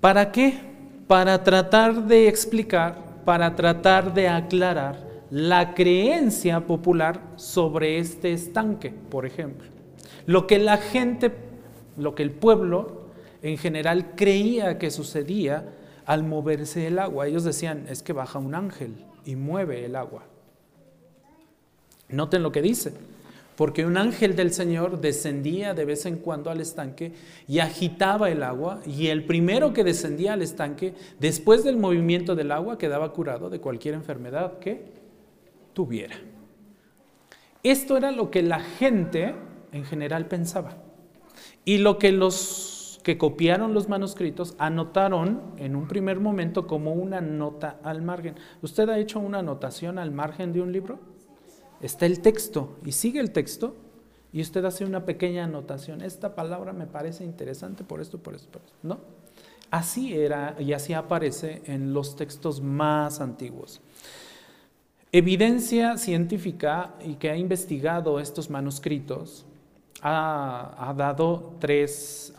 ¿Para 0.03 0.33
qué? 0.33 0.59
Para 1.07 1.41
tratar 1.45 2.07
de 2.07 2.27
explicar, 2.27 3.21
para 3.23 3.55
tratar 3.55 4.13
de 4.13 4.27
aclarar 4.27 4.97
la 5.29 5.73
creencia 5.73 6.59
popular 6.67 7.21
sobre 7.37 7.99
este 7.99 8.33
estanque, 8.33 8.89
por 8.89 9.25
ejemplo. 9.25 9.69
Lo 10.25 10.45
que 10.45 10.59
la 10.59 10.75
gente, 10.75 11.31
lo 11.95 12.15
que 12.15 12.23
el 12.23 12.31
pueblo 12.31 13.03
en 13.41 13.57
general 13.57 14.13
creía 14.17 14.77
que 14.77 14.91
sucedía 14.91 15.69
al 16.05 16.25
moverse 16.25 16.85
el 16.87 16.99
agua. 16.99 17.27
Ellos 17.27 17.45
decían, 17.45 17.85
es 17.87 18.03
que 18.03 18.11
baja 18.11 18.39
un 18.39 18.55
ángel 18.55 19.05
y 19.23 19.37
mueve 19.37 19.85
el 19.85 19.95
agua. 19.95 20.23
Noten 22.09 22.43
lo 22.43 22.51
que 22.51 22.61
dice 22.61 22.91
porque 23.55 23.85
un 23.85 23.97
ángel 23.97 24.35
del 24.35 24.51
Señor 24.51 25.01
descendía 25.01 25.73
de 25.73 25.85
vez 25.85 26.05
en 26.05 26.17
cuando 26.17 26.49
al 26.49 26.59
estanque 26.59 27.13
y 27.47 27.59
agitaba 27.59 28.29
el 28.29 28.43
agua, 28.43 28.81
y 28.85 29.07
el 29.07 29.25
primero 29.25 29.73
que 29.73 29.83
descendía 29.83 30.33
al 30.33 30.41
estanque, 30.41 30.93
después 31.19 31.63
del 31.63 31.77
movimiento 31.77 32.35
del 32.35 32.51
agua, 32.51 32.77
quedaba 32.77 33.11
curado 33.13 33.49
de 33.49 33.59
cualquier 33.59 33.95
enfermedad 33.95 34.59
que 34.59 34.85
tuviera. 35.73 36.15
Esto 37.63 37.95
era 37.97 38.11
lo 38.11 38.29
que 38.29 38.43
la 38.43 38.59
gente 38.59 39.35
en 39.71 39.85
general 39.85 40.27
pensaba. 40.27 40.77
Y 41.65 41.77
lo 41.77 41.97
que 41.97 42.11
los 42.11 42.99
que 43.03 43.17
copiaron 43.17 43.73
los 43.73 43.89
manuscritos 43.89 44.55
anotaron 44.57 45.41
en 45.57 45.75
un 45.75 45.87
primer 45.87 46.19
momento 46.19 46.67
como 46.67 46.93
una 46.93 47.21
nota 47.21 47.77
al 47.83 48.01
margen. 48.01 48.35
¿Usted 48.61 48.89
ha 48.89 48.97
hecho 48.97 49.19
una 49.19 49.39
anotación 49.39 49.99
al 49.99 50.11
margen 50.11 50.53
de 50.53 50.61
un 50.61 50.71
libro? 50.71 50.99
Está 51.83 52.05
el 52.05 52.21
texto 52.21 52.77
y 52.83 52.91
sigue 52.93 53.19
el 53.19 53.31
texto 53.31 53.75
y 54.31 54.41
usted 54.41 54.65
hace 54.65 54.83
una 54.83 55.05
pequeña 55.05 55.43
anotación. 55.43 56.01
Esta 56.01 56.33
palabra 56.33 56.73
me 56.73 56.87
parece 56.87 57.23
interesante 57.23 57.83
por 57.83 58.01
esto, 58.01 58.17
por 58.17 58.33
esto, 58.33 58.49
por 58.49 58.63
esto. 58.63 58.73
¿No? 58.81 58.99
Así 59.69 60.15
era 60.15 60.55
y 60.59 60.73
así 60.73 60.93
aparece 60.93 61.61
en 61.65 61.93
los 61.93 62.15
textos 62.15 62.61
más 62.61 63.21
antiguos. 63.21 63.81
Evidencia 65.11 65.97
científica 65.97 66.95
y 67.05 67.15
que 67.15 67.29
ha 67.29 67.37
investigado 67.37 68.19
estos 68.19 68.49
manuscritos 68.49 69.45
ha, 70.01 70.93
dado 70.97 71.55
tres, 71.59 72.33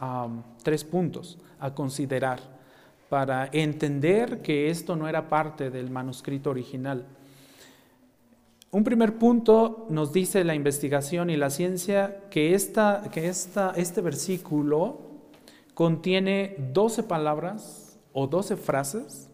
tres 0.62 0.85
puntos 0.85 1.38
a 1.61 1.72
considerar 1.72 2.40
para 3.09 3.48
entender 3.52 4.42
que 4.42 4.70
esto 4.70 4.96
no 4.96 5.09
era 5.09 5.28
parte 5.28 5.70
del 5.70 5.90
manuscrito 5.90 6.50
original. 6.50 7.07
Un 8.74 8.82
primer 8.82 9.20
punto 9.20 9.87
nos 9.88 10.12
dice 10.12 10.42
la 10.42 10.56
investigación 10.56 11.30
y 11.30 11.37
la 11.37 11.50
ciencia 11.50 12.24
que, 12.28 12.56
esta, 12.56 13.04
que 13.12 13.28
esta, 13.28 13.72
este 13.76 14.00
versículo 14.00 14.98
contiene 15.74 16.56
12 16.72 17.04
palabras 17.04 18.00
o 18.12 18.26
12 18.26 18.56
frases 18.56 19.30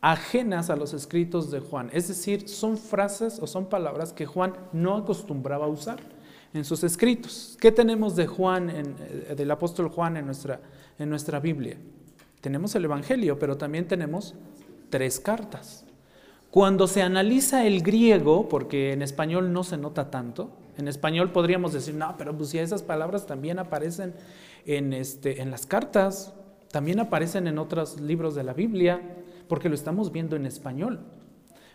ajenas 0.00 0.70
a 0.70 0.76
los 0.76 0.94
escritos 0.94 1.50
de 1.50 1.60
Juan. 1.60 1.90
Es 1.92 2.08
decir, 2.08 2.48
son 2.48 2.78
frases 2.78 3.38
o 3.42 3.46
son 3.46 3.66
palabras 3.66 4.14
que 4.14 4.24
Juan 4.24 4.54
no 4.72 4.96
acostumbraba 4.96 5.66
a 5.66 5.68
usar 5.68 5.98
en 6.54 6.64
sus 6.64 6.82
escritos. 6.82 7.58
¿Qué 7.60 7.72
tenemos 7.72 8.16
de 8.16 8.28
Juan, 8.28 8.70
eh, 8.70 9.34
del 9.36 9.50
apóstol 9.50 9.90
Juan 9.90 10.16
en 10.16 10.24
nuestra, 10.24 10.58
en 10.98 11.10
nuestra 11.10 11.38
Biblia? 11.38 11.76
Tenemos 12.40 12.74
el 12.74 12.86
Evangelio, 12.86 13.38
pero 13.38 13.58
también 13.58 13.86
tenemos 13.86 14.34
tres 14.88 15.20
cartas. 15.20 15.84
Cuando 16.50 16.88
se 16.88 17.02
analiza 17.02 17.64
el 17.64 17.82
griego, 17.82 18.48
porque 18.48 18.92
en 18.92 19.02
español 19.02 19.52
no 19.52 19.62
se 19.62 19.76
nota 19.76 20.10
tanto, 20.10 20.50
en 20.76 20.88
español 20.88 21.30
podríamos 21.30 21.72
decir, 21.72 21.94
no, 21.94 22.16
pero 22.18 22.36
pues 22.36 22.50
si 22.50 22.58
esas 22.58 22.82
palabras 22.82 23.26
también 23.26 23.60
aparecen 23.60 24.14
en, 24.66 24.92
este, 24.92 25.42
en 25.42 25.52
las 25.52 25.66
cartas, 25.66 26.34
también 26.72 26.98
aparecen 26.98 27.46
en 27.46 27.58
otros 27.58 28.00
libros 28.00 28.34
de 28.34 28.42
la 28.42 28.52
Biblia, 28.52 29.00
porque 29.46 29.68
lo 29.68 29.76
estamos 29.76 30.10
viendo 30.10 30.34
en 30.34 30.44
español. 30.44 31.00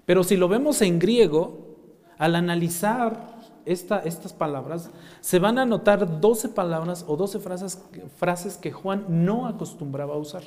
Pero 0.06 0.24
si 0.24 0.36
lo 0.36 0.50
vemos 0.50 0.82
en 0.82 1.00
griego, 1.00 1.78
al 2.18 2.36
analizar 2.36 3.36
estas 3.66 4.34
palabras, 4.34 4.90
se 5.22 5.40
van 5.40 5.58
a 5.58 5.66
notar 5.66 6.20
12 6.20 6.50
palabras 6.50 7.06
o 7.08 7.16
12 7.16 7.40
frases, 7.40 8.58
que 8.58 8.72
Juan 8.72 9.06
no 9.08 9.48
acostumbraba 9.48 10.16
a 10.16 10.18
usar. 10.18 10.44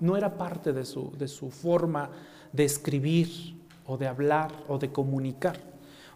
No 0.00 0.16
era 0.16 0.36
parte 0.36 0.72
de 0.72 0.82
de 0.82 1.28
su 1.28 1.50
forma 1.50 2.10
de 2.52 2.64
escribir 2.64 3.56
o 3.86 3.96
de 3.96 4.06
hablar 4.06 4.52
o 4.68 4.78
de 4.78 4.90
comunicar. 4.90 5.56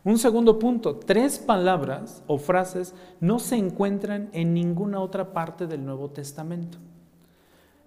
Un 0.02 0.18
segundo 0.18 0.58
punto, 0.58 0.96
tres 0.96 1.38
palabras 1.38 2.22
o 2.26 2.38
frases 2.38 2.94
no 3.20 3.38
se 3.38 3.56
encuentran 3.56 4.30
en 4.32 4.54
ninguna 4.54 5.00
otra 5.00 5.32
parte 5.32 5.66
del 5.66 5.84
Nuevo 5.84 6.10
Testamento. 6.10 6.78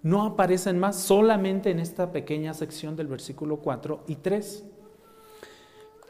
No 0.03 0.23
aparecen 0.23 0.77
más 0.77 0.97
solamente 0.97 1.71
en 1.71 1.79
esta 1.79 2.11
pequeña 2.11 2.53
sección 2.53 2.95
del 2.95 3.07
versículo 3.07 3.57
4 3.57 4.03
y 4.07 4.15
3. 4.17 4.63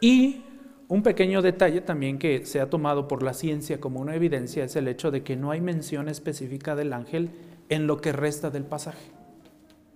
Y 0.01 0.41
un 0.89 1.03
pequeño 1.03 1.41
detalle 1.41 1.79
también 1.79 2.19
que 2.19 2.45
se 2.45 2.59
ha 2.59 2.69
tomado 2.69 3.07
por 3.07 3.23
la 3.23 3.33
ciencia 3.33 3.79
como 3.79 4.01
una 4.01 4.15
evidencia 4.15 4.65
es 4.65 4.75
el 4.75 4.89
hecho 4.89 5.09
de 5.09 5.23
que 5.23 5.37
no 5.37 5.51
hay 5.51 5.61
mención 5.61 6.09
específica 6.09 6.75
del 6.75 6.91
ángel 6.91 7.29
en 7.69 7.87
lo 7.87 8.01
que 8.01 8.11
resta 8.11 8.49
del 8.49 8.65
pasaje. 8.65 9.11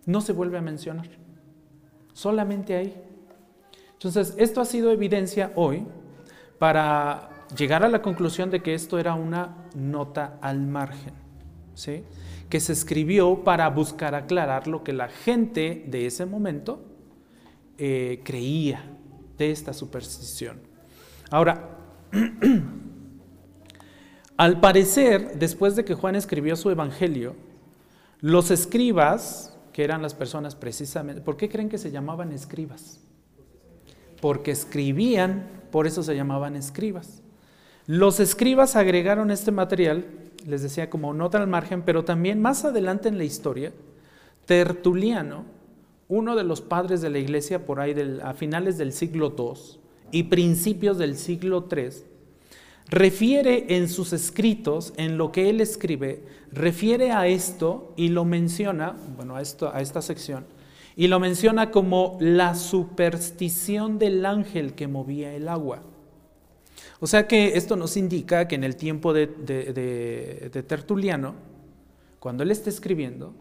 No 0.06 0.22
se 0.22 0.32
vuelve 0.32 0.58
a 0.58 0.62
mencionar 0.62 1.27
solamente 2.18 2.76
ahí. 2.76 2.96
Entonces, 3.94 4.36
esto 4.38 4.62
ha 4.62 4.66
sido 4.66 4.92
evidencia 4.92 5.52
hoy 5.56 5.86
para 6.60 7.30
llegar 7.56 7.84
a 7.84 7.90
la 7.90 8.02
conclusión 8.02 8.50
de 8.50 8.62
que 8.62 8.74
esto 8.74 9.00
era 9.00 9.14
una 9.14 9.66
nota 9.76 10.38
al 10.42 10.62
margen. 10.62 11.14
¿sí? 11.74 12.04
que 12.50 12.60
se 12.60 12.74
escribió 12.74 13.44
para 13.44 13.70
buscar 13.70 14.16
aclarar 14.16 14.68
lo 14.68 14.84
que 14.84 14.94
la 14.94 15.10
gente 15.10 15.84
de 15.88 16.06
ese 16.06 16.26
momento 16.26 16.82
eh, 17.78 18.22
creía 18.24 18.84
de 19.38 19.52
esta 19.52 19.74
superstición. 19.74 20.62
Ahora, 21.30 21.78
al 24.38 24.60
parecer, 24.60 25.38
después 25.38 25.76
de 25.76 25.84
que 25.84 25.94
Juan 25.94 26.16
escribió 26.16 26.56
su 26.56 26.70
evangelio, 26.70 27.36
los 28.22 28.50
escribas, 28.50 29.57
que 29.78 29.84
eran 29.84 30.02
las 30.02 30.16
personas 30.16 30.56
precisamente, 30.56 31.22
¿por 31.22 31.38
qué 31.38 31.50
creen 31.50 31.70
que 31.70 31.78
se 31.78 31.92
llamaban 31.92 32.32
escribas? 32.32 33.00
Porque 34.20 34.50
escribían, 34.50 35.48
por 35.70 35.86
eso 35.86 36.02
se 36.02 36.16
llamaban 36.16 36.56
escribas. 36.56 37.22
Los 37.86 38.20
escribas 38.20 38.76
agregaron 38.76 39.30
este 39.30 39.52
material, 39.52 40.08
les 40.48 40.64
decía 40.64 40.90
como 40.90 41.14
nota 41.14 41.38
al 41.38 41.46
margen, 41.46 41.84
pero 41.84 42.04
también 42.04 42.42
más 42.42 42.66
adelante 42.66 43.08
en 43.08 43.20
la 43.20 43.24
historia, 43.24 43.72
Tertuliano, 44.48 45.46
uno 46.08 46.36
de 46.36 46.44
los 46.44 46.62
padres 46.62 47.02
de 47.02 47.12
la 47.12 47.20
iglesia 47.20 47.68
por 47.68 47.80
ahí 47.80 47.94
a 48.24 48.34
finales 48.34 48.80
del 48.80 48.92
siglo 48.92 49.36
II 49.38 49.80
y 50.12 50.24
principios 50.24 50.98
del 50.98 51.16
siglo 51.16 51.68
III, 51.72 51.90
refiere 52.90 53.76
en 53.76 53.90
sus 53.90 54.14
escritos, 54.14 54.94
en 54.98 55.18
lo 55.18 55.32
que 55.32 55.50
él 55.50 55.62
escribe, 55.62 56.24
refiere 56.52 57.12
a 57.12 57.28
esto 57.28 57.94
y 57.96 58.10
lo 58.10 58.26
menciona, 58.26 58.96
bueno, 59.16 59.36
a, 59.36 59.42
esto, 59.42 59.74
a 59.74 59.82
esta 59.82 60.02
sección, 60.02 60.46
y 60.96 61.08
lo 61.08 61.20
menciona 61.20 61.70
como 61.72 62.18
la 62.20 62.56
superstición 62.56 64.00
del 64.00 64.26
ángel 64.26 64.74
que 64.74 64.88
movía 64.88 65.34
el 65.34 65.48
agua. 65.50 65.84
O 67.00 67.08
sea 67.08 67.28
que 67.28 67.58
esto 67.58 67.76
nos 67.76 67.98
indica 67.98 68.48
que 68.48 68.56
en 68.56 68.64
el 68.64 68.76
tiempo 68.76 69.14
de, 69.14 69.28
de 69.28 70.64
Tertuliano, 70.64 71.36
cuando 72.20 72.44
él 72.44 72.52
está 72.52 72.70
escribiendo, 72.70 73.36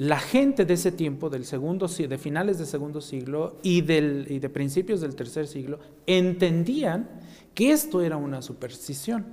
la 0.00 0.18
gente 0.18 0.64
de 0.64 0.72
ese 0.72 0.92
tiempo, 0.92 1.28
del 1.28 1.44
segundo, 1.44 1.86
de 1.86 2.16
finales 2.16 2.56
del 2.56 2.66
segundo 2.66 3.02
siglo 3.02 3.58
y, 3.62 3.82
del, 3.82 4.40
de 4.40 4.48
principios 4.48 5.02
del 5.02 5.14
tercer 5.14 5.46
siglo, 5.46 5.78
entendían 6.06 7.06
que 7.52 7.70
esto 7.70 8.00
era 8.00 8.16
una 8.16 8.40
superstición, 8.40 9.26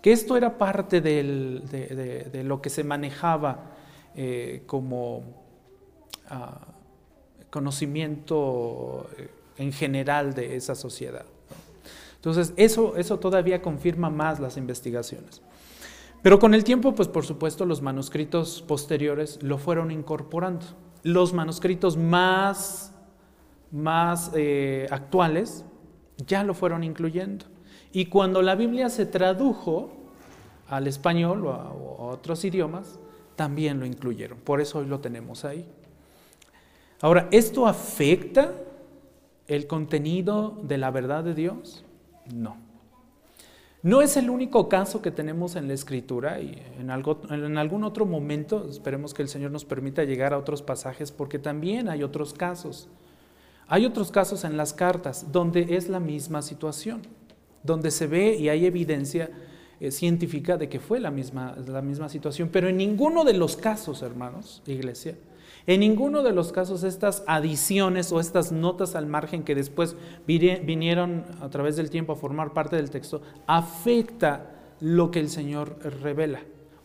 que 0.00 0.12
esto 0.12 0.38
era 0.38 0.56
parte 0.56 1.02
de, 1.02 2.42
lo 2.42 2.62
que 2.62 2.70
se 2.70 2.84
manejaba 2.84 3.74
eh, 4.14 4.62
como 4.64 5.24
ah, 6.30 6.68
conocimiento 7.50 9.10
eh, 9.18 9.28
en 9.58 9.74
general 9.74 10.32
de 10.32 10.56
esa 10.56 10.74
sociedad. 10.74 11.26
Entonces, 12.14 12.54
eso, 12.56 12.96
eso 12.96 13.18
todavía 13.18 13.60
confirma 13.60 14.08
más 14.08 14.40
las 14.40 14.56
investigaciones. 14.56 15.42
Pero 16.22 16.38
con 16.38 16.54
el 16.54 16.62
tiempo, 16.62 16.94
pues 16.94 17.08
por 17.08 17.26
supuesto, 17.26 17.66
los 17.66 17.82
manuscritos 17.82 18.62
posteriores 18.62 19.42
lo 19.42 19.58
fueron 19.58 19.90
incorporando. 19.90 20.66
Los 21.02 21.32
manuscritos 21.32 21.96
más, 21.96 22.94
más 23.72 24.30
eh, 24.34 24.86
actuales 24.90 25.64
ya 26.26 26.44
lo 26.44 26.54
fueron 26.54 26.84
incluyendo. 26.84 27.46
Y 27.92 28.06
cuando 28.06 28.40
la 28.40 28.54
Biblia 28.54 28.88
se 28.88 29.04
tradujo 29.04 29.90
al 30.68 30.86
español 30.86 31.44
o 31.46 31.52
a, 31.52 31.72
otros 31.72 32.44
idiomas, 32.44 33.00
también 33.34 33.80
lo 33.80 33.86
incluyeron. 33.86 34.38
Por 34.38 34.60
eso 34.60 34.78
hoy 34.78 34.86
lo 34.86 35.00
tenemos 35.00 35.44
ahí. 35.44 35.66
Ahora, 37.00 37.28
¿esto 37.32 37.66
afecta 37.66 38.54
el 39.48 39.66
contenido 39.66 40.60
de 40.62 40.78
la 40.78 40.92
verdad 40.92 41.24
de 41.24 41.34
Dios? 41.34 41.84
No. 42.32 42.71
No 43.82 44.00
es 44.00 44.16
el 44.16 44.30
único 44.30 44.68
caso 44.68 45.02
que 45.02 45.10
tenemos 45.10 45.56
en 45.56 45.66
la 45.66 45.74
escritura 45.74 46.40
y 46.40 46.62
en, 46.78 46.90
algún 46.90 47.82
otro 47.82 48.06
momento 48.06 48.68
esperemos 48.70 49.12
que 49.12 49.22
el 49.22 49.28
Señor 49.28 49.50
nos 49.50 49.64
permita 49.64 50.04
llegar 50.04 50.32
a 50.32 50.38
otros 50.38 50.62
pasajes 50.62 51.10
porque 51.10 51.40
también 51.40 51.88
hay 51.88 52.04
otros 52.04 52.32
casos. 52.32 52.88
Hay 53.66 53.84
otros 53.84 54.12
casos 54.12 54.44
en 54.44 54.56
las 54.56 54.72
cartas 54.72 55.32
donde 55.32 55.76
es 55.76 55.88
la 55.88 55.98
misma 55.98 56.42
situación, 56.42 57.02
donde 57.64 57.90
se 57.90 58.06
ve 58.06 58.36
y 58.36 58.48
hay 58.48 58.66
evidencia 58.66 59.30
eh, 59.80 59.90
científica 59.90 60.56
de 60.56 60.68
que 60.68 60.78
fue 60.78 61.00
la 61.00 61.10
misma, 61.10 61.56
la 61.66 61.82
misma 61.82 62.08
situación, 62.08 62.50
pero 62.52 62.68
en 62.68 62.76
ninguno 62.76 63.24
de 63.24 63.34
los 63.34 63.56
casos, 63.56 64.02
hermanos, 64.02 64.62
iglesia, 64.64 65.16
en 65.66 65.80
ninguno 65.80 66.22
de 66.22 66.32
los 66.32 66.52
casos 66.52 66.82
estas 66.82 67.22
adiciones 67.26 68.10
o 68.12 68.20
estas 68.20 68.50
notas 68.50 68.94
al 68.94 69.06
margen 69.06 69.44
que 69.44 69.54
después 69.54 69.96
vinieron 70.26 71.24
a 71.40 71.48
través 71.50 71.76
del 71.76 71.90
tiempo 71.90 72.12
a 72.12 72.16
formar 72.16 72.52
parte 72.52 72.76
del 72.76 72.90
texto 72.90 73.22
afecta 73.46 74.50
lo 74.80 75.10
que 75.10 75.20
el 75.20 75.30
Señor 75.30 75.78
revela 76.02 76.40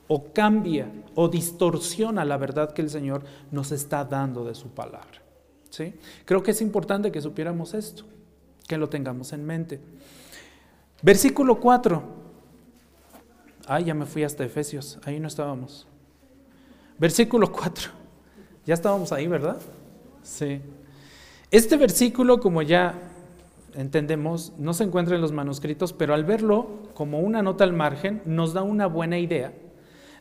o 0.07 0.31
cambia 0.31 0.91
o 1.15 1.27
distorsiona 1.27 2.23
la 2.23 2.37
verdad 2.37 2.73
que 2.73 2.81
el 2.81 2.89
Señor 2.89 3.23
nos 3.51 3.71
está 3.71 4.05
dando 4.05 4.45
de 4.45 4.55
su 4.55 4.69
palabra. 4.69 5.21
¿sí? 5.69 5.93
Creo 6.25 6.43
que 6.43 6.51
es 6.51 6.61
importante 6.61 7.11
que 7.11 7.21
supiéramos 7.21 7.73
esto, 7.73 8.03
que 8.67 8.77
lo 8.77 8.89
tengamos 8.89 9.33
en 9.33 9.45
mente. 9.45 9.79
Versículo 11.01 11.59
4. 11.59 12.03
Ay, 13.67 13.85
ya 13.85 13.93
me 13.93 14.05
fui 14.05 14.23
hasta 14.23 14.45
Efesios, 14.45 14.97
ahí 15.03 15.19
no 15.19 15.27
estábamos. 15.27 15.87
Versículo 16.97 17.51
4. 17.51 18.06
Ya 18.67 18.73
estábamos 18.73 19.13
ahí, 19.13 19.27
¿verdad? 19.27 19.57
Sí. 20.23 20.59
Este 21.51 21.77
versículo, 21.77 22.41
como 22.41 22.61
ya 22.61 22.95
entendemos, 23.75 24.51
no 24.57 24.73
se 24.73 24.83
encuentra 24.83 25.15
en 25.15 25.21
los 25.21 25.31
manuscritos, 25.31 25.93
pero 25.93 26.13
al 26.13 26.25
verlo 26.25 26.89
como 26.93 27.21
una 27.21 27.41
nota 27.41 27.63
al 27.63 27.71
margen, 27.71 28.21
nos 28.25 28.53
da 28.53 28.63
una 28.63 28.87
buena 28.87 29.17
idea 29.17 29.53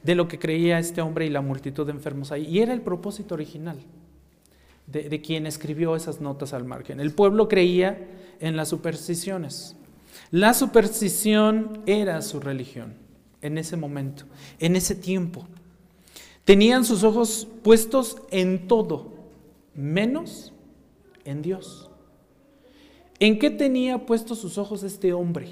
de 0.04 0.14
lo 0.14 0.28
que 0.28 0.38
creía 0.38 0.78
este 0.78 1.00
hombre 1.00 1.26
y 1.26 1.30
la 1.30 1.40
multitud 1.40 1.85
de 1.87 1.90
enfermos 1.90 2.30
ahí. 2.30 2.46
Y 2.46 2.61
era 2.61 2.72
el 2.72 2.82
propósito 2.82 3.35
original 3.35 3.78
de, 4.87 5.20
quien 5.20 5.48
escribió 5.48 5.96
esas 5.96 6.20
notas 6.20 6.52
al 6.52 6.64
margen. 6.64 7.00
El 7.00 7.11
pueblo 7.11 7.48
creía 7.48 7.98
en 8.38 8.56
las 8.56 8.68
supersticiones. 8.68 9.74
La 10.30 10.54
superstición 10.54 11.82
era 11.87 12.22
su 12.22 12.38
religión 12.38 12.94
en 13.42 13.59
ese 13.59 13.76
momento, 13.76 14.24
en 14.61 14.76
ese 14.76 14.94
tiempo. 14.94 15.48
Tenían 16.46 16.85
sus 16.85 17.02
ojos 17.02 17.48
puestos 17.64 18.22
en 18.30 18.68
todo, 18.68 19.09
menos 19.74 20.52
en 21.24 21.42
Dios. 21.42 21.90
¿En 23.18 23.40
qué 23.40 23.50
tenía 23.50 24.06
puestos 24.06 24.38
sus 24.38 24.56
ojos 24.56 24.85
este 24.85 25.12
hombre? 25.12 25.48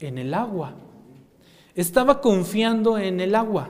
En 0.00 0.18
el 0.18 0.34
agua. 0.34 0.74
Estaba 1.76 2.20
confiando 2.20 2.98
en 2.98 3.20
el 3.20 3.36
agua. 3.36 3.68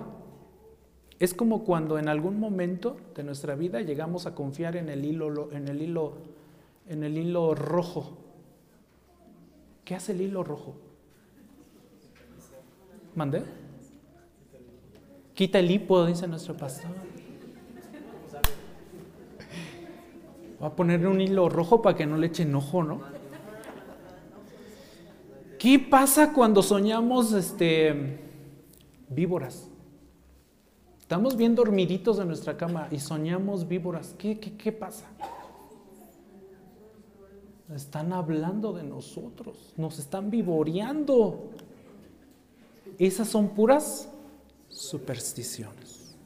Es 1.19 1.35
como 1.35 1.65
cuando 1.65 1.99
en 1.99 2.09
algún 2.09 2.41
momento 2.41 2.97
de 3.15 3.23
nuestra 3.23 3.55
vida 3.55 3.83
llegamos 3.83 4.25
a 4.25 4.35
confiar 4.35 4.77
en 4.77 4.89
el 4.89 5.05
hilo, 5.05 5.53
en 5.53 5.69
el 5.69 5.83
hilo, 5.83 6.15
en 6.89 7.05
el 7.05 7.19
hilo 7.19 7.55
rojo. 7.55 8.17
¿Qué 9.85 9.95
hace 9.95 10.13
el 10.13 10.23
hilo 10.23 10.45
rojo? 10.45 10.77
¿Mandé? 13.15 13.43
Quita 15.35 15.59
el 15.59 15.69
hipo, 15.69 16.07
dice 16.07 16.29
nuestro 16.29 16.57
pastor. 16.57 16.91
Va 20.63 20.69
a 20.69 20.77
ponerle 20.77 21.09
un 21.09 21.21
hilo 21.21 21.49
rojo 21.49 21.83
para 21.83 21.97
que 21.97 22.07
no 22.07 22.17
le 22.17 22.29
echen 22.29 22.55
ojo, 22.55 22.85
¿no? 22.85 23.01
¿Qué 25.59 25.81
pasa 25.81 26.33
cuando 26.33 26.63
soñamos 26.63 27.33
este, 27.33 28.21
víboras? 29.09 29.69
Estamos 31.01 31.37
bien 31.37 31.57
dormiditos 31.57 32.19
en 32.21 32.29
nuestra 32.29 32.57
cama 32.57 32.87
y 32.93 33.01
soñamos 33.01 33.67
víboras. 33.67 34.15
¿Qué, 34.17 34.39
qué, 34.39 34.57
qué 34.57 34.71
pasa? 34.71 35.07
Están 37.75 38.13
hablando 38.13 38.73
de 38.73 38.85
nosotros, 38.85 39.75
nos 39.77 39.99
están 39.99 40.31
vivoreando. 40.31 41.51
Esas 42.99 43.29
son 43.29 43.49
puras 43.49 44.14
supersticiones. 44.75 46.17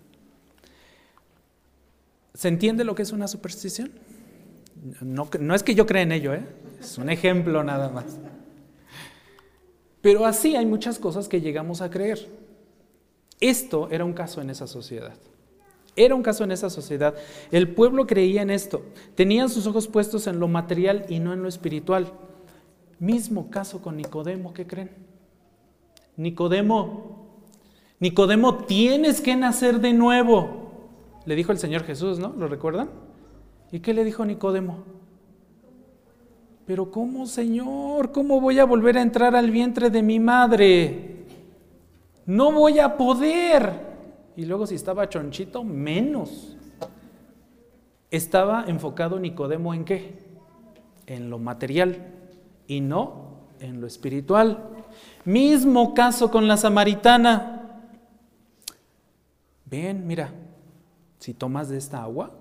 ¿Se 2.34 2.48
entiende 2.48 2.84
lo 2.84 2.94
que 2.94 3.02
es 3.02 3.12
una 3.12 3.28
superstición? 3.28 3.92
No, 5.00 5.28
es 5.54 5.62
que 5.62 5.74
yo 5.74 5.86
crea 5.86 6.02
en 6.02 6.12
ello, 6.12 6.32
¿eh? 6.32 6.46
es 6.80 6.98
un 6.98 7.10
ejemplo 7.10 7.62
nada 7.62 7.88
más. 7.90 8.18
Pero 10.00 10.24
así 10.24 10.56
hay 10.56 10.64
muchas 10.64 10.98
cosas 10.98 11.28
que 11.28 11.40
llegamos 11.40 11.82
a 11.82 11.90
creer. 11.90 12.28
Esto 13.40 13.88
era 13.90 14.04
un 14.04 14.12
caso 14.12 14.40
en 14.40 14.50
esa 14.50 14.66
sociedad. 14.66 15.14
Era 15.96 16.14
un 16.14 16.22
caso 16.22 16.44
en 16.44 16.52
esa 16.52 16.70
sociedad. 16.70 17.14
El 17.50 17.74
pueblo 17.74 18.06
creía 18.06 18.42
en 18.42 18.50
esto. 18.50 18.84
Tenían 19.16 19.48
sus 19.48 19.66
ojos 19.66 19.88
puestos 19.88 20.28
en 20.28 20.38
lo 20.38 20.46
material 20.46 21.06
y 21.08 21.18
no 21.18 21.32
en 21.32 21.42
lo 21.42 21.48
espiritual. 21.48 22.12
Mismo 23.00 23.50
caso 23.50 23.82
con 23.82 23.96
Nicodemo, 23.96 24.54
¿qué 24.54 24.66
creen? 24.66 24.90
Nicodemo 26.16 27.07
Nicodemo, 28.00 28.58
tienes 28.58 29.20
que 29.20 29.36
nacer 29.36 29.80
de 29.80 29.92
nuevo. 29.92 30.70
Le 31.24 31.34
dijo 31.34 31.52
el 31.52 31.58
Señor 31.58 31.84
Jesús, 31.84 32.18
¿no? 32.18 32.32
¿Lo 32.36 32.48
recuerdan? 32.48 32.90
¿Y 33.72 33.80
qué 33.80 33.92
le 33.92 34.04
dijo 34.04 34.24
Nicodemo? 34.24 34.84
Pero 36.64 36.90
¿cómo, 36.90 37.26
Señor? 37.26 38.12
¿Cómo 38.12 38.40
voy 38.40 38.58
a 38.58 38.64
volver 38.64 38.98
a 38.98 39.02
entrar 39.02 39.34
al 39.34 39.50
vientre 39.50 39.90
de 39.90 40.02
mi 40.02 40.20
madre? 40.20 41.24
No 42.26 42.52
voy 42.52 42.78
a 42.78 42.96
poder. 42.96 43.88
Y 44.36 44.44
luego 44.44 44.66
si 44.66 44.74
estaba 44.74 45.08
chonchito, 45.08 45.64
menos. 45.64 46.56
Estaba 48.10 48.64
enfocado 48.68 49.18
Nicodemo 49.18 49.74
en 49.74 49.84
qué? 49.84 50.18
En 51.06 51.30
lo 51.30 51.38
material 51.38 51.96
y 52.66 52.80
no 52.80 53.28
en 53.60 53.80
lo 53.80 53.86
espiritual. 53.86 54.68
Mismo 55.24 55.94
caso 55.94 56.30
con 56.30 56.46
la 56.48 56.56
samaritana. 56.56 57.57
Ven, 59.70 60.06
mira, 60.06 60.32
si 61.18 61.34
tomas 61.34 61.68
de 61.68 61.76
esta 61.76 62.02
agua, 62.02 62.32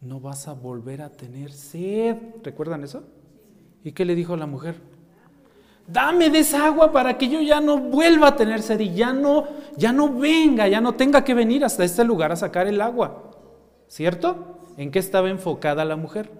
no 0.00 0.20
vas 0.20 0.48
a 0.48 0.52
volver 0.52 1.00
a 1.02 1.10
tener 1.10 1.52
sed. 1.52 2.16
¿Recuerdan 2.42 2.84
eso? 2.84 3.04
¿Y 3.82 3.92
qué 3.92 4.04
le 4.04 4.14
dijo 4.14 4.36
la 4.36 4.46
mujer? 4.46 4.76
Dame 5.86 6.30
de 6.30 6.40
esa 6.40 6.66
agua 6.66 6.92
para 6.92 7.18
que 7.18 7.28
yo 7.28 7.40
ya 7.40 7.60
no 7.60 7.78
vuelva 7.78 8.28
a 8.28 8.36
tener 8.36 8.62
sed 8.62 8.80
y 8.80 8.94
ya 8.94 9.12
no, 9.12 9.46
ya 9.76 9.92
no 9.92 10.08
venga, 10.12 10.66
ya 10.66 10.80
no 10.80 10.94
tenga 10.94 11.24
que 11.24 11.34
venir 11.34 11.64
hasta 11.64 11.84
este 11.84 12.04
lugar 12.04 12.32
a 12.32 12.36
sacar 12.36 12.66
el 12.66 12.80
agua. 12.80 13.30
¿Cierto? 13.86 14.58
¿En 14.76 14.90
qué 14.90 14.98
estaba 14.98 15.28
enfocada 15.28 15.84
la 15.84 15.96
mujer? 15.96 16.30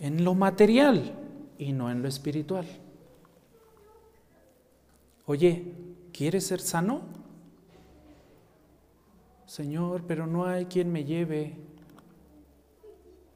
En 0.00 0.24
lo 0.24 0.34
material 0.34 1.12
y 1.58 1.72
no 1.72 1.90
en 1.90 2.02
lo 2.02 2.08
espiritual. 2.08 2.66
Oye, 5.26 5.74
¿quieres 6.12 6.46
ser 6.46 6.60
sano? 6.60 7.02
Señor, 9.50 10.04
pero 10.06 10.28
no 10.28 10.44
hay 10.44 10.66
quien 10.66 10.92
me 10.92 11.04
lleve. 11.04 11.56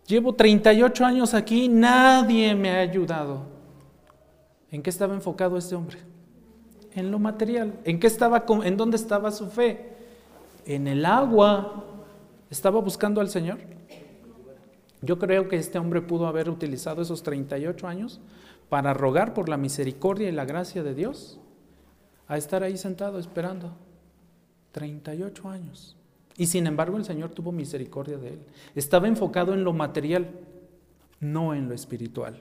Llevo 0.06 0.32
38 0.32 1.04
años 1.04 1.34
aquí, 1.34 1.66
nadie 1.66 2.54
me 2.54 2.70
ha 2.70 2.78
ayudado. 2.78 3.46
¿En 4.70 4.80
qué 4.80 4.90
estaba 4.90 5.12
enfocado 5.12 5.58
este 5.58 5.74
hombre? 5.74 5.98
En 6.92 7.10
lo 7.10 7.18
material. 7.18 7.80
¿En 7.82 7.98
qué 7.98 8.06
estaba 8.06 8.44
en 8.62 8.76
dónde 8.76 8.96
estaba 8.96 9.32
su 9.32 9.48
fe? 9.48 9.92
En 10.64 10.86
el 10.86 11.04
agua. 11.04 11.84
¿Estaba 12.48 12.80
buscando 12.80 13.20
al 13.20 13.28
Señor? 13.28 13.58
Yo 15.02 15.18
creo 15.18 15.48
que 15.48 15.56
este 15.56 15.80
hombre 15.80 16.00
pudo 16.00 16.28
haber 16.28 16.48
utilizado 16.48 17.02
esos 17.02 17.24
38 17.24 17.88
años 17.88 18.20
para 18.68 18.94
rogar 18.94 19.34
por 19.34 19.48
la 19.48 19.56
misericordia 19.56 20.28
y 20.28 20.32
la 20.32 20.44
gracia 20.44 20.84
de 20.84 20.94
Dios, 20.94 21.40
a 22.28 22.36
estar 22.36 22.62
ahí 22.62 22.76
sentado 22.76 23.18
esperando. 23.18 23.72
38 24.70 25.48
años. 25.48 25.96
Y 26.36 26.46
sin 26.46 26.66
embargo 26.66 26.96
el 26.96 27.04
Señor 27.04 27.30
tuvo 27.30 27.52
misericordia 27.52 28.18
de 28.18 28.30
él. 28.30 28.38
Estaba 28.74 29.08
enfocado 29.08 29.54
en 29.54 29.64
lo 29.64 29.72
material, 29.72 30.28
no 31.20 31.54
en 31.54 31.68
lo 31.68 31.74
espiritual. 31.74 32.38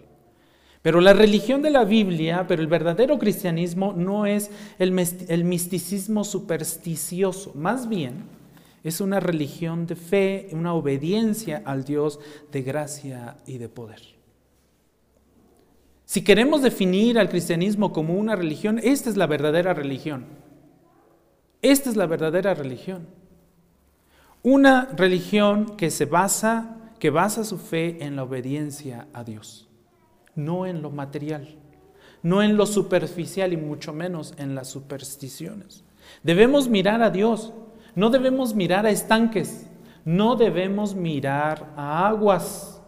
Pero 0.84 1.00
la 1.00 1.14
religión 1.14 1.62
de 1.62 1.70
la 1.70 1.86
Biblia, 1.86 2.46
pero 2.46 2.62
el 2.62 2.68
verdadero 2.68 3.18
cristianismo 3.18 3.94
no 3.94 4.26
es 4.26 4.52
el, 4.78 4.92
misticismo 5.46 6.26
supersticioso, 6.26 7.54
más 7.56 7.88
bien 7.88 8.26
es 8.84 9.00
una 9.00 9.22
religión 9.22 9.88
de 9.88 9.96
fe, 9.96 10.50
una 10.52 10.74
obediencia 10.74 11.62
al 11.66 11.86
Dios 11.86 12.20
de 12.52 12.64
gracia 12.64 13.38
y 13.46 13.60
de 13.60 13.70
poder. 13.70 14.02
Si 16.04 16.22
queremos 16.22 16.62
definir 16.62 17.18
al 17.18 17.30
cristianismo 17.30 17.94
como 17.94 18.16
una 18.16 18.36
religión, 18.36 18.78
esta 18.84 19.10
es 19.10 19.16
la 19.16 19.26
verdadera 19.26 19.74
religión. 19.74 20.26
Esta 21.62 21.90
es 21.90 21.96
la 21.96 22.08
verdadera 22.08 22.54
religión. 22.54 23.08
Una 24.44 24.90
religión 24.96 25.76
que 25.78 25.90
se 25.90 26.06
basa, 26.06 26.78
que 27.00 27.10
basa 27.10 27.44
su 27.44 27.58
fe 27.58 28.04
en 28.04 28.16
la 28.16 28.24
obediencia 28.24 29.08
a 29.14 29.24
Dios, 29.24 29.68
no 30.36 30.66
en 30.66 30.82
lo 30.82 30.92
material, 30.92 31.56
no 32.22 32.44
en 32.44 32.58
lo 32.58 32.66
superficial 32.66 33.54
y 33.54 33.58
mucho 33.58 33.94
menos 33.94 34.34
en 34.38 34.54
las 34.54 34.68
supersticiones. 34.68 35.84
Debemos 36.22 36.68
mirar 36.68 37.02
a 37.02 37.10
Dios 37.10 37.54
no 37.96 38.10
debemos 38.10 38.56
mirar 38.56 38.86
a 38.86 38.92
estanques, 38.92 39.68
no 40.04 40.36
debemos 40.36 40.96
mirar 40.96 41.74
a 41.78 42.08
aguas, 42.08 42.82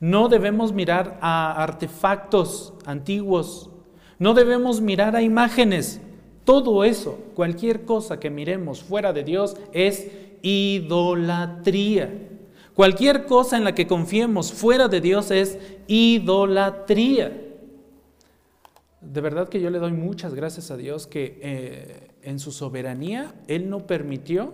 no 0.00 0.28
debemos 0.28 0.72
mirar 0.72 1.18
a 1.20 1.62
artefactos 1.62 2.72
antiguos, 2.86 3.70
no 4.18 4.32
debemos 4.32 4.80
mirar 4.80 5.14
a 5.16 5.22
imágenes. 5.22 6.00
Todo 6.44 6.82
eso, 6.82 7.18
cualquier 7.34 7.84
cosa 7.84 8.18
que 8.18 8.30
miremos 8.30 8.82
fuera 8.82 9.12
de 9.12 9.22
Dios 9.22 9.54
es 9.72 10.10
idolatría. 10.42 12.28
Cualquier 12.74 13.26
cosa 13.26 13.56
en 13.56 13.64
la 13.64 13.74
que 13.74 13.88
confiemos 13.88 14.52
fuera 14.52 14.86
de 14.86 15.00
Dios 15.00 15.32
es 15.32 15.58
idolatría. 15.88 17.44
De 19.00 19.20
verdad 19.20 19.48
que 19.48 19.60
yo 19.60 19.70
le 19.70 19.80
doy 19.80 19.92
muchas 19.92 20.32
gracias 20.32 20.70
a 20.70 20.76
Dios 20.76 21.08
que 21.08 21.40
eh, 21.42 22.10
en 22.22 22.38
su 22.38 22.52
soberanía 22.52 23.34
Él 23.48 23.68
no 23.68 23.86
permitió 23.86 24.52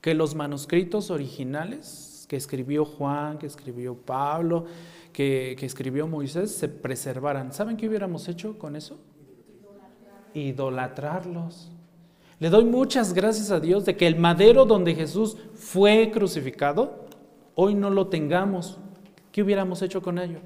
que 0.00 0.14
los 0.14 0.36
manuscritos 0.36 1.10
originales 1.10 2.26
que 2.28 2.36
escribió 2.36 2.84
Juan, 2.84 3.38
que 3.38 3.46
escribió 3.46 3.94
Pablo, 3.94 4.66
que, 5.12 5.56
que 5.58 5.66
escribió 5.66 6.06
Moisés, 6.06 6.52
se 6.52 6.68
preservaran. 6.68 7.52
¿Saben 7.52 7.76
qué 7.76 7.88
hubiéramos 7.88 8.28
hecho 8.28 8.56
con 8.58 8.76
eso? 8.76 8.98
Idolatrarlos. 10.32 11.72
Le 12.42 12.50
doy 12.50 12.64
muchas 12.64 13.14
gracias 13.14 13.52
a 13.52 13.60
Dios 13.60 13.84
de 13.84 13.96
que 13.96 14.04
el 14.08 14.16
madero 14.16 14.64
donde 14.64 14.96
Jesús 14.96 15.36
fue 15.54 16.10
crucificado, 16.12 17.06
hoy 17.54 17.76
no 17.76 17.88
lo 17.88 18.08
tengamos. 18.08 18.80
¿Qué 19.30 19.44
hubiéramos 19.44 19.80
hecho 19.80 20.02
con 20.02 20.18
ello? 20.18 20.40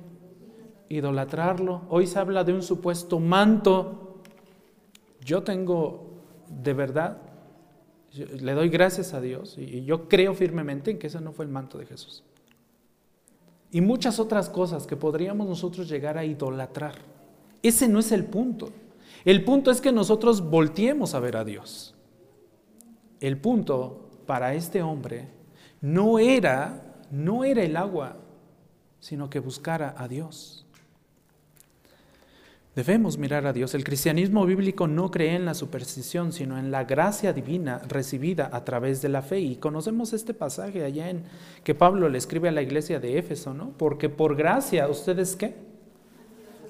idolatrarlo. 0.90 1.86
Hoy 1.88 2.06
se 2.06 2.18
habla 2.18 2.44
de 2.44 2.52
un 2.52 2.62
supuesto 2.62 3.18
manto. 3.18 4.20
Yo 5.24 5.42
tengo, 5.42 6.20
de 6.50 6.74
verdad, 6.74 7.16
le 8.12 8.52
doy 8.52 8.68
gracias 8.68 9.14
a 9.14 9.22
Dios 9.22 9.56
y 9.56 9.82
yo 9.86 10.06
creo 10.06 10.34
firmemente 10.34 10.90
en 10.90 10.98
que 10.98 11.06
ese 11.06 11.22
no 11.22 11.32
fue 11.32 11.46
el 11.46 11.50
manto 11.50 11.78
de 11.78 11.86
Jesús. 11.86 12.22
Y 13.72 13.80
muchas 13.80 14.20
otras 14.20 14.50
cosas 14.50 14.86
que 14.86 14.96
podríamos 14.96 15.48
nosotros 15.48 15.88
llegar 15.88 16.18
a 16.18 16.26
idolatrar. 16.26 16.96
Ese 17.62 17.88
no 17.88 18.00
es 18.00 18.12
el 18.12 18.26
punto. 18.26 18.68
El 19.26 19.42
punto 19.42 19.72
es 19.72 19.80
que 19.80 19.90
nosotros 19.90 20.40
volteemos 20.40 21.16
a 21.16 21.18
ver 21.18 21.36
a 21.36 21.44
Dios. 21.44 21.96
El 23.18 23.38
punto 23.38 24.08
para 24.24 24.54
este 24.54 24.82
hombre 24.82 25.28
no 25.80 26.20
era, 26.20 26.94
no 27.10 27.42
era 27.42 27.64
el 27.64 27.76
agua, 27.76 28.18
sino 29.00 29.28
que 29.28 29.40
buscara 29.40 29.96
a 29.98 30.06
Dios. 30.06 30.64
Debemos 32.76 33.18
mirar 33.18 33.46
a 33.46 33.52
Dios. 33.52 33.74
El 33.74 33.82
cristianismo 33.82 34.46
bíblico 34.46 34.86
no 34.86 35.10
cree 35.10 35.34
en 35.34 35.44
la 35.44 35.54
superstición, 35.54 36.32
sino 36.32 36.56
en 36.56 36.70
la 36.70 36.84
gracia 36.84 37.32
divina 37.32 37.80
recibida 37.88 38.48
a 38.52 38.64
través 38.64 39.02
de 39.02 39.08
la 39.08 39.22
fe. 39.22 39.40
Y 39.40 39.56
conocemos 39.56 40.12
este 40.12 40.34
pasaje 40.34 40.84
allá 40.84 41.10
en 41.10 41.24
que 41.64 41.74
Pablo 41.74 42.08
le 42.08 42.18
escribe 42.18 42.48
a 42.48 42.52
la 42.52 42.62
iglesia 42.62 43.00
de 43.00 43.18
Éfeso, 43.18 43.54
¿no? 43.54 43.72
Porque 43.76 44.08
por 44.08 44.36
gracia, 44.36 44.86
¿ustedes 44.86 45.34
qué? 45.34 45.56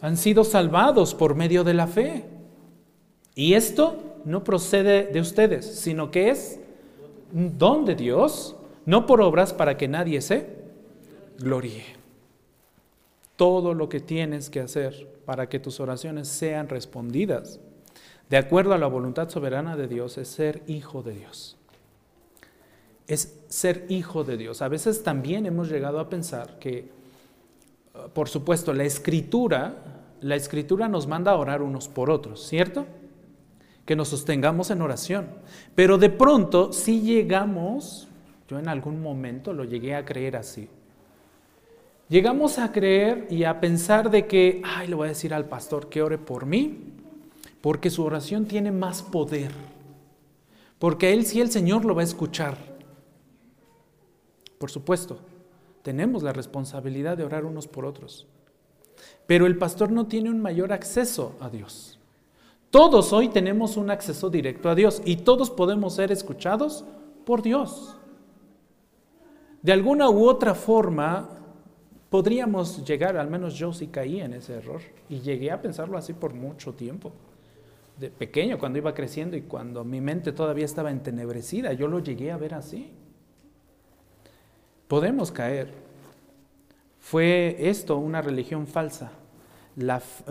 Han 0.00 0.16
sido 0.16 0.42
salvados 0.42 1.14
por 1.14 1.34
medio 1.34 1.62
de 1.62 1.74
la 1.74 1.86
fe. 1.86 2.35
Y 3.36 3.54
esto 3.54 4.02
no 4.24 4.42
procede 4.42 5.06
de 5.06 5.20
ustedes, 5.20 5.64
sino 5.64 6.10
que 6.10 6.30
es 6.30 6.58
un 7.32 7.56
don 7.56 7.84
de 7.84 7.94
Dios, 7.94 8.56
no 8.84 9.06
por 9.06 9.20
obras 9.20 9.52
para 9.52 9.76
que 9.76 9.86
nadie 9.86 10.20
se 10.20 10.48
gloríe 11.38 11.84
todo 13.36 13.74
lo 13.74 13.88
que 13.88 14.00
tienes 14.00 14.50
que 14.50 14.60
hacer 14.60 15.06
para 15.26 15.48
que 15.48 15.60
tus 15.60 15.78
oraciones 15.78 16.26
sean 16.26 16.68
respondidas 16.68 17.60
de 18.28 18.36
acuerdo 18.36 18.74
a 18.74 18.78
la 18.78 18.88
voluntad 18.88 19.28
soberana 19.28 19.76
de 19.76 19.86
Dios 19.86 20.18
es 20.18 20.28
ser 20.28 20.62
hijo 20.66 21.02
de 21.02 21.12
Dios. 21.12 21.56
Es 23.06 23.38
ser 23.48 23.86
hijo 23.88 24.24
de 24.24 24.36
Dios. 24.36 24.62
A 24.62 24.68
veces 24.68 25.04
también 25.04 25.46
hemos 25.46 25.68
llegado 25.70 26.00
a 26.00 26.08
pensar 26.08 26.58
que, 26.58 26.90
uh, 27.94 28.08
por 28.08 28.28
supuesto, 28.28 28.72
la 28.72 28.82
escritura, 28.82 29.76
la 30.20 30.34
escritura 30.34 30.88
nos 30.88 31.06
manda 31.06 31.30
a 31.30 31.36
orar 31.36 31.62
unos 31.62 31.86
por 31.86 32.10
otros, 32.10 32.44
¿cierto? 32.48 32.86
Que 33.86 33.96
nos 33.96 34.08
sostengamos 34.08 34.70
en 34.70 34.82
oración. 34.82 35.28
Pero 35.74 35.96
de 35.96 36.10
pronto, 36.10 36.74
si 36.74 37.00
llegamos, 37.00 38.08
yo 38.48 38.58
en 38.58 38.68
algún 38.68 39.00
momento 39.00 39.54
lo 39.54 39.64
llegué 39.64 39.94
a 39.94 40.04
creer 40.04 40.36
así, 40.36 40.68
Llegamos 42.08 42.58
a 42.58 42.70
creer 42.70 43.26
y 43.30 43.42
a 43.42 43.58
pensar 43.60 44.10
de 44.10 44.28
que, 44.28 44.62
ay, 44.64 44.86
le 44.86 44.94
voy 44.94 45.06
a 45.06 45.08
decir 45.08 45.34
al 45.34 45.46
pastor 45.46 45.88
que 45.88 46.02
ore 46.02 46.18
por 46.18 46.46
mí, 46.46 46.92
porque 47.60 47.90
su 47.90 48.04
oración 48.04 48.46
tiene 48.46 48.70
más 48.70 49.02
poder, 49.02 49.50
porque 50.78 51.12
él 51.12 51.26
sí 51.26 51.40
el 51.40 51.50
Señor 51.50 51.84
lo 51.84 51.96
va 51.96 52.02
a 52.02 52.04
escuchar. 52.04 52.56
Por 54.58 54.70
supuesto, 54.70 55.18
tenemos 55.82 56.22
la 56.22 56.32
responsabilidad 56.32 57.16
de 57.16 57.24
orar 57.24 57.44
unos 57.44 57.66
por 57.66 57.84
otros, 57.84 58.28
pero 59.26 59.46
el 59.46 59.58
pastor 59.58 59.90
no 59.90 60.06
tiene 60.06 60.30
un 60.30 60.40
mayor 60.40 60.72
acceso 60.72 61.34
a 61.40 61.50
Dios. 61.50 61.95
Todos 62.76 63.14
hoy 63.14 63.28
tenemos 63.30 63.78
un 63.78 63.88
acceso 63.88 64.28
directo 64.28 64.68
a 64.68 64.74
Dios 64.74 65.00
y 65.06 65.16
todos 65.16 65.48
podemos 65.48 65.94
ser 65.94 66.12
escuchados 66.12 66.84
por 67.24 67.40
Dios. 67.40 67.96
De 69.62 69.72
alguna 69.72 70.10
u 70.10 70.28
otra 70.28 70.54
forma, 70.54 71.26
podríamos 72.10 72.86
llegar, 72.86 73.16
al 73.16 73.30
menos 73.30 73.54
yo 73.54 73.72
sí 73.72 73.86
caí 73.86 74.20
en 74.20 74.34
ese 74.34 74.56
error 74.56 74.82
y 75.08 75.20
llegué 75.20 75.50
a 75.50 75.62
pensarlo 75.62 75.96
así 75.96 76.12
por 76.12 76.34
mucho 76.34 76.74
tiempo. 76.74 77.12
de 77.98 78.10
pequeño, 78.10 78.58
cuando 78.58 78.76
iba 78.76 78.92
creciendo 78.92 79.38
y 79.38 79.40
cuando 79.40 79.82
mi 79.82 80.02
mente 80.02 80.32
todavía 80.32 80.66
estaba 80.66 80.90
entenebrecida, 80.90 81.72
yo 81.72 81.88
lo 81.88 82.00
llegué 82.00 82.30
a 82.30 82.36
ver 82.36 82.52
así. 82.52 82.92
Podemos 84.86 85.32
caer. 85.32 85.72
Fue 87.00 87.56
esto 87.58 87.96
una 87.96 88.20
religión 88.20 88.66
falsa. 88.66 89.12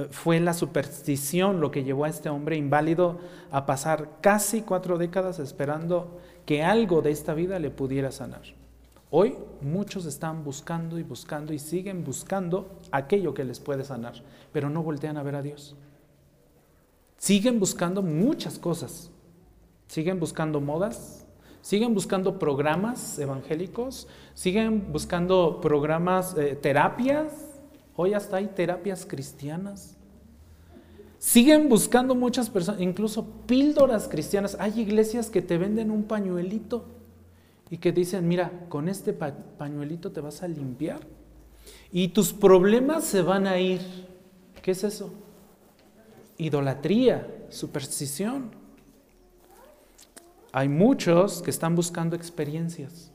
Fue 0.10 0.39
la 0.39 0.54
superstición 0.54 1.62
lo 1.62 1.72
que 1.72 1.84
llevó 1.84 2.06
a 2.06 2.10
este 2.10 2.30
hombre 2.30 2.58
inválido 2.58 3.20
a 3.52 3.66
pasar 3.66 4.10
casi 4.22 4.62
cuatro 4.62 4.98
décadas 4.98 5.39
esperando 5.39 6.20
que 6.46 6.64
algo 6.64 7.02
de 7.02 7.12
esta 7.12 7.34
vida 7.34 7.60
le 7.60 7.70
pudiera 7.70 8.12
sanar. 8.12 8.41
Hoy 9.12 9.36
muchos 9.62 10.06
están 10.06 10.43
buscando 10.43 10.98
y 10.98 11.04
buscando 11.04 11.54
y 11.54 11.60
siguen 11.60 12.04
buscando 12.04 12.80
aquello 12.91 13.34
que 13.34 13.46
les 13.46 13.60
puede 13.60 13.84
sanar, 13.84 14.16
pero 14.52 14.70
no 14.70 14.84
voltean 14.84 15.18
a 15.18 15.24
ver 15.24 15.36
a 15.36 15.41
Dios. 15.41 15.76
Siguen 17.18 17.60
buscando 17.60 18.02
muchas 18.02 18.60
cosas. 18.60 19.12
Siguen 19.88 20.20
buscando 20.20 20.60
modas, 20.62 21.26
siguen 21.62 21.93
buscando 21.93 22.39
programas 22.39 23.20
evangélicos, 23.20 24.08
siguen 24.34 24.91
buscando 24.91 25.62
programas, 25.62 26.36
eh, 26.38 26.56
terapias. 26.56 27.55
Hoy 27.96 28.14
hasta 28.14 28.38
hay 28.38 28.48
terapias 28.48 29.06
cristianas. 29.06 29.96
Siguen 31.18 31.70
buscando 31.70 32.14
muchas 32.14 32.50
personas, 32.50 32.82
incluso 32.82 33.26
píldoras 33.48 34.08
cristianas. 34.08 34.58
Hay 34.60 34.80
iglesias 34.80 35.30
que 35.30 35.41
te 35.41 35.58
venden 35.58 35.91
un 35.91 36.04
pañuelito 36.04 36.86
y 37.70 37.78
que 37.78 37.91
dicen, 37.91 38.28
mira, 38.28 38.52
con 38.70 38.89
este 38.89 39.14
pañuelito 39.14 40.12
te 40.12 40.22
vas 40.22 40.43
a 40.43 40.48
limpiar 40.48 41.00
y 41.91 42.10
tus 42.10 42.34
problemas 42.34 43.06
se 43.06 43.22
van 43.22 43.48
a 43.48 43.58
ir. 43.60 43.82
¿Qué 44.62 44.72
es 44.72 44.84
eso? 44.84 45.12
Idolatría, 46.38 47.28
superstición. 47.50 48.52
Hay 50.52 50.70
muchos 50.70 51.41
que 51.41 51.50
están 51.50 51.76
buscando 51.76 52.16
experiencias. 52.16 53.12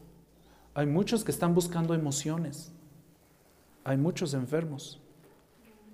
Hay 0.75 0.87
muchos 0.87 1.23
que 1.23 1.31
están 1.31 1.55
buscando 1.55 1.95
emociones. 1.95 2.73
Hay 3.85 3.97
muchos 3.97 4.35
enfermos. 4.35 5.01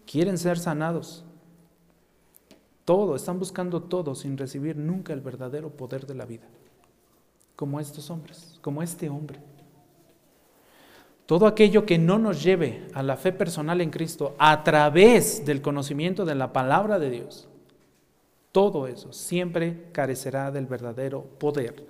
Quieren 0.07 0.39
ser 0.39 0.59
sanados. 0.59 1.25
Todo, 2.85 3.17
están 3.17 3.39
buscando 3.39 3.83
todo 3.83 4.15
sin 4.15 4.39
recibir 4.39 4.77
nunca 4.77 5.13
el 5.13 5.21
verdadero 5.21 5.71
poder 5.71 6.07
de 6.07 6.15
la 6.15 6.25
vida 6.25 6.47
como 7.57 7.81
estos 7.81 8.11
hombres, 8.11 8.59
como 8.61 8.83
este 8.83 9.09
hombre. 9.09 9.41
Todo 11.25 11.47
aquello 11.47 11.85
que 11.85 11.99
no 11.99 12.19
nos 12.19 12.45
lleve 12.45 12.87
a 12.95 13.03
la 13.03 13.17
fe 13.17 13.33
personal 13.33 13.81
en 13.81 13.91
Cristo 13.91 14.37
a 14.39 14.63
través 14.63 15.45
del 15.45 15.61
conocimiento 15.61 16.25
de 16.25 16.37
la 16.37 16.53
palabra 16.53 17.01
de 17.01 17.11
Dios, 17.11 17.49
todo 18.53 18.87
eso 18.87 19.13
siempre 19.13 19.89
carecerá 19.93 20.53
del 20.53 20.67
verdadero 20.67 21.23
poder 21.23 21.85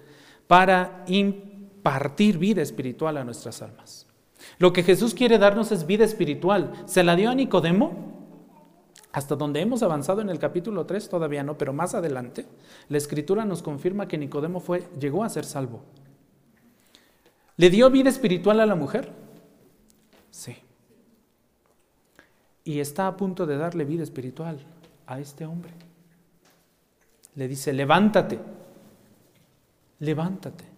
para 0.47 1.05
impartir 1.07 2.39
vida 2.39 2.63
espiritual 2.63 3.19
a 3.19 3.25
nuestras 3.25 3.61
almas. 3.61 4.06
Lo 4.59 4.73
que 4.73 4.83
Jesús 4.83 5.15
quiere 5.15 5.39
darnos 5.39 5.73
es 5.73 5.87
vida 5.87 6.05
espiritual. 6.05 6.73
¿Se 6.87 7.05
la 7.05 7.17
dio 7.17 7.31
a 7.31 7.35
Nicodemo? 7.35 8.15
Hasta 9.13 9.35
donde 9.35 9.61
hemos 9.61 9.83
avanzado 9.83 10.21
en 10.21 10.29
el 10.29 10.39
capítulo 10.39 10.85
3 10.85 11.09
todavía 11.09 11.43
no, 11.43 11.57
pero 11.57 11.73
más 11.73 11.95
adelante 11.95 12.47
la 12.89 12.99
escritura 12.99 13.45
nos 13.45 13.63
confirma 13.63 14.09
que 14.09 14.19
Nicodemo 14.19 14.61
fue, 14.61 14.83
llegó 15.01 15.25
a 15.25 15.29
ser 15.29 15.45
salvo. 15.45 15.81
¿Le 17.57 17.71
dio 17.71 17.91
vida 17.91 18.11
espiritual 18.11 18.61
a 18.61 18.67
la 18.67 18.75
mujer? 18.75 19.11
Sí. 20.31 20.57
Y 22.65 22.81
está 22.81 23.07
a 23.07 23.17
punto 23.17 23.47
de 23.47 23.57
darle 23.57 23.85
vida 23.85 24.03
espiritual 24.03 24.59
a 25.07 25.19
este 25.19 25.47
hombre. 25.47 25.73
Le 27.37 27.49
dice, 27.49 27.73
levántate, 27.73 28.39
levántate. 30.01 30.76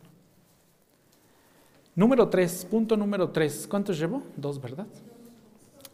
Número 1.99 2.29
3, 2.29 2.69
punto 2.71 2.97
número 2.97 3.31
3. 3.31 3.67
¿Cuántos 3.69 3.99
llevo? 3.99 4.23
Dos, 4.37 4.63
¿verdad? 4.63 4.87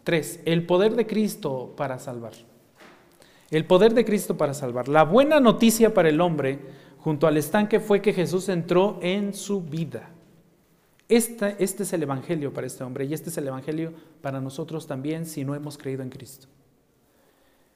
Tres, 0.02 0.38
el 0.44 0.66
poder 0.66 0.96
de 0.96 1.06
Cristo 1.06 1.72
para 1.78 1.98
salvar. 1.98 2.34
El 3.50 3.64
poder 3.64 3.94
de 3.94 4.04
Cristo 4.04 4.36
para 4.36 4.52
salvar. 4.52 4.86
La 4.86 5.04
buena 5.04 5.40
noticia 5.40 5.94
para 5.94 6.10
el 6.10 6.20
hombre 6.20 6.58
junto 6.98 7.26
al 7.26 7.38
estanque 7.38 7.80
fue 7.80 8.02
que 8.02 8.12
Jesús 8.12 8.50
entró 8.50 8.98
en 9.00 9.32
su 9.32 9.62
vida. 9.62 10.10
Este 11.08 11.56
es 11.58 11.92
el 11.94 12.02
Evangelio 12.02 12.52
para 12.52 12.66
este 12.66 12.84
hombre 12.84 13.06
y 13.06 13.14
este 13.14 13.30
es 13.30 13.38
el 13.38 13.48
Evangelio 13.48 13.94
para 14.20 14.42
nosotros 14.42 14.86
también 14.86 15.24
si 15.24 15.42
no 15.42 15.54
hemos 15.54 15.78
creído 15.78 16.02
en 16.02 16.10
Cristo. 16.10 16.48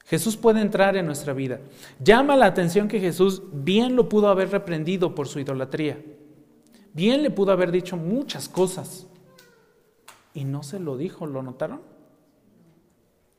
Jesús 0.05 0.37
puede 0.37 0.61
entrar 0.61 0.95
en 0.97 1.07
nuestra 1.07 1.33
vida. 1.33 1.61
Llama 1.99 2.37
la 2.37 2.45
atención 2.45 2.89
que 2.89 2.99
Jesús 2.99 3.41
bien 3.51 3.95
lo 3.95 4.07
pudo 4.07 4.27
haber 4.29 4.51
reprendido 4.51 5.15
por 5.15 5.27
su 5.27 5.39
idolatría. 5.39 5.97
Bien 6.93 7.23
le 7.23 7.31
pudo 7.31 7.51
haber 7.51 7.71
dicho 7.71 7.97
muchas 7.97 8.49
cosas. 8.49 9.07
Y 10.33 10.43
no 10.43 10.63
se 10.63 10.79
lo 10.79 10.97
dijo, 10.97 11.25
¿lo 11.25 11.43
notaron? 11.43 11.81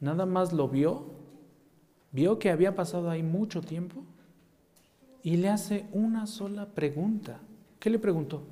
nada 0.00 0.26
más 0.26 0.52
lo 0.52 0.68
vio, 0.68 1.04
vio 2.10 2.38
que 2.38 2.50
había 2.50 2.74
pasado 2.74 3.10
ahí 3.10 3.22
mucho 3.22 3.60
tiempo 3.60 4.02
y 5.22 5.36
le 5.36 5.50
hace 5.50 5.86
una 5.92 6.26
sola 6.26 6.66
pregunta. 6.66 7.38
¿Qué 7.78 7.90
le 7.90 7.98
preguntó? 7.98 8.42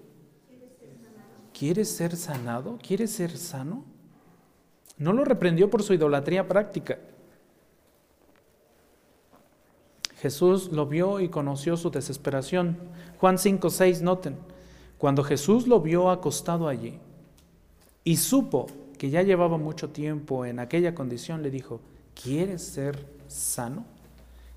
¿Quieres 1.52 1.88
ser 1.88 2.16
sanado? 2.16 2.78
¿Quieres 2.86 3.10
ser 3.10 3.36
sano? 3.36 3.84
No 4.98 5.12
lo 5.12 5.24
reprendió 5.24 5.70
por 5.70 5.82
su 5.82 5.94
idolatría 5.94 6.46
práctica. 6.46 6.98
Jesús 10.18 10.70
lo 10.72 10.86
vio 10.86 11.20
y 11.20 11.28
conoció 11.28 11.76
su 11.76 11.90
desesperación. 11.90 12.76
Juan 13.18 13.38
5, 13.38 13.70
6, 13.70 14.02
noten, 14.02 14.36
cuando 14.98 15.22
Jesús 15.22 15.66
lo 15.68 15.80
vio 15.80 16.10
acostado 16.10 16.68
allí 16.68 16.98
y 18.04 18.16
supo 18.16 18.66
que 18.98 19.10
ya 19.10 19.22
llevaba 19.22 19.56
mucho 19.56 19.90
tiempo 19.90 20.44
en 20.44 20.58
aquella 20.58 20.94
condición, 20.94 21.42
le 21.42 21.50
dijo, 21.50 21.80
¿quieres 22.20 22.62
ser 22.62 23.06
sano? 23.28 23.84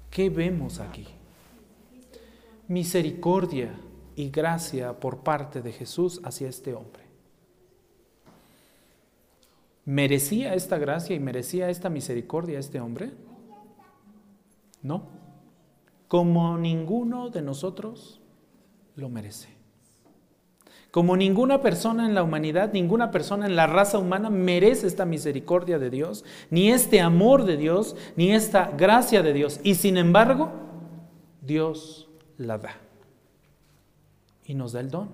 ¿Qué 0.10 0.30
vemos 0.32 0.80
aquí? 0.80 1.06
Misericordia 2.68 3.72
y 4.16 4.32
gracia 4.32 5.00
por 5.00 5.20
parte 5.20 5.62
de 5.62 5.72
Jesús 5.72 6.20
hacia 6.24 6.50
este 6.50 6.74
hombre. 6.74 7.04
¿Merecía 9.86 10.56
esta 10.56 10.78
gracia 10.78 11.16
y 11.16 11.20
merecía 11.20 11.70
esta 11.70 11.90
misericordia 11.90 12.60
este 12.60 12.80
hombre? 12.80 13.12
No. 14.82 15.04
Como 16.08 16.58
ninguno 16.58 17.30
de 17.30 17.42
nosotros 17.42 18.22
lo 18.96 19.10
merece. 19.10 19.61
Como 20.92 21.16
ninguna 21.16 21.62
persona 21.62 22.06
en 22.06 22.14
la 22.14 22.22
humanidad, 22.22 22.74
ninguna 22.74 23.12
persona 23.12 23.46
en 23.46 23.56
la 23.56 23.66
raza 23.66 23.98
humana 23.98 24.30
merece 24.30 24.88
esta 24.88 25.06
misericordia 25.06 25.80
de 25.80 25.90
Dios, 25.90 26.26
ni 26.50 26.70
este 26.70 27.00
amor 27.00 27.46
de 27.46 27.56
Dios, 27.56 27.96
ni 28.18 28.34
esta 28.34 28.70
gracia 28.78 29.24
de 29.24 29.32
Dios. 29.32 29.62
Y 29.64 29.76
sin 29.76 29.96
embargo, 29.96 30.52
Dios 31.42 32.10
la 32.38 32.58
da. 32.58 32.76
Y 34.46 34.54
nos 34.54 34.74
da 34.74 34.82
el 34.82 34.92
don. 34.92 35.10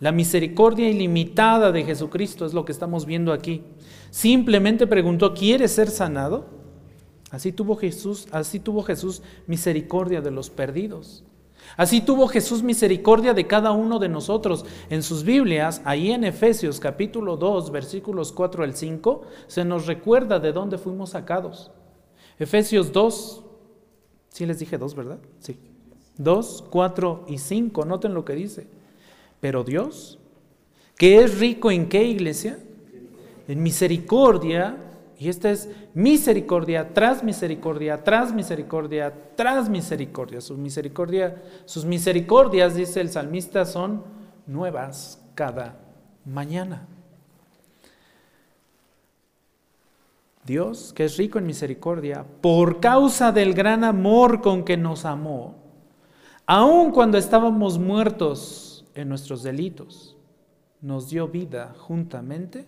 La 0.00 0.12
misericordia 0.12 0.88
ilimitada 0.88 1.70
de 1.70 1.84
Jesucristo 1.84 2.46
es 2.46 2.54
lo 2.54 2.64
que 2.64 2.72
estamos 2.72 3.04
viendo 3.04 3.34
aquí. 3.34 3.62
Simplemente 4.10 4.86
preguntó, 4.86 5.34
¿quieres 5.34 5.72
ser 5.72 5.90
sanado? 5.90 6.46
Así 7.30 7.52
tuvo 7.52 7.76
Jesús, 7.76 8.28
así 8.30 8.60
tuvo 8.60 8.82
Jesús 8.82 9.22
misericordia 9.46 10.22
de 10.22 10.30
los 10.30 10.48
perdidos. 10.48 11.24
Así 11.76 12.00
tuvo 12.00 12.26
Jesús 12.28 12.62
misericordia 12.62 13.34
de 13.34 13.46
cada 13.46 13.70
uno 13.70 13.98
de 13.98 14.08
nosotros. 14.08 14.64
En 14.90 15.02
sus 15.02 15.22
Biblias, 15.22 15.80
ahí 15.84 16.10
en 16.10 16.24
Efesios 16.24 16.80
capítulo 16.80 17.36
2, 17.36 17.70
versículos 17.70 18.32
4 18.32 18.64
al 18.64 18.74
5, 18.74 19.22
se 19.46 19.64
nos 19.64 19.86
recuerda 19.86 20.40
de 20.40 20.52
dónde 20.52 20.78
fuimos 20.78 21.10
sacados. 21.10 21.70
Efesios 22.38 22.92
2, 22.92 23.44
sí 24.30 24.46
les 24.46 24.58
dije 24.58 24.78
2, 24.78 24.94
¿verdad? 24.94 25.18
Sí. 25.40 25.58
2, 26.16 26.64
4 26.70 27.26
y 27.28 27.38
5, 27.38 27.84
noten 27.84 28.14
lo 28.14 28.24
que 28.24 28.34
dice. 28.34 28.66
Pero 29.40 29.62
Dios, 29.62 30.18
que 30.96 31.22
es 31.22 31.38
rico 31.38 31.70
en 31.70 31.88
qué 31.88 32.02
iglesia? 32.02 32.58
En 33.46 33.62
misericordia 33.62 34.87
y 35.18 35.28
esta 35.28 35.50
es 35.50 35.68
misericordia 35.94 36.94
tras 36.94 37.24
misericordia, 37.24 38.04
tras 38.04 38.32
misericordia, 38.32 39.12
tras 39.34 39.68
misericordia. 39.68 40.40
Su 40.40 40.56
misericordia, 40.56 41.42
sus 41.64 41.84
misericordias, 41.84 42.76
dice 42.76 43.00
el 43.00 43.10
salmista, 43.10 43.64
son 43.64 44.04
nuevas 44.46 45.20
cada 45.34 45.80
mañana. 46.24 46.86
Dios, 50.44 50.92
que 50.94 51.04
es 51.04 51.16
rico 51.16 51.38
en 51.38 51.46
misericordia, 51.46 52.24
por 52.40 52.78
causa 52.78 53.32
del 53.32 53.54
gran 53.54 53.82
amor 53.82 54.40
con 54.40 54.64
que 54.64 54.76
nos 54.76 55.04
amó, 55.04 55.56
aun 56.46 56.92
cuando 56.92 57.18
estábamos 57.18 57.76
muertos 57.78 58.84
en 58.94 59.08
nuestros 59.08 59.42
delitos, 59.42 60.16
nos 60.80 61.10
dio 61.10 61.26
vida 61.26 61.74
juntamente 61.76 62.66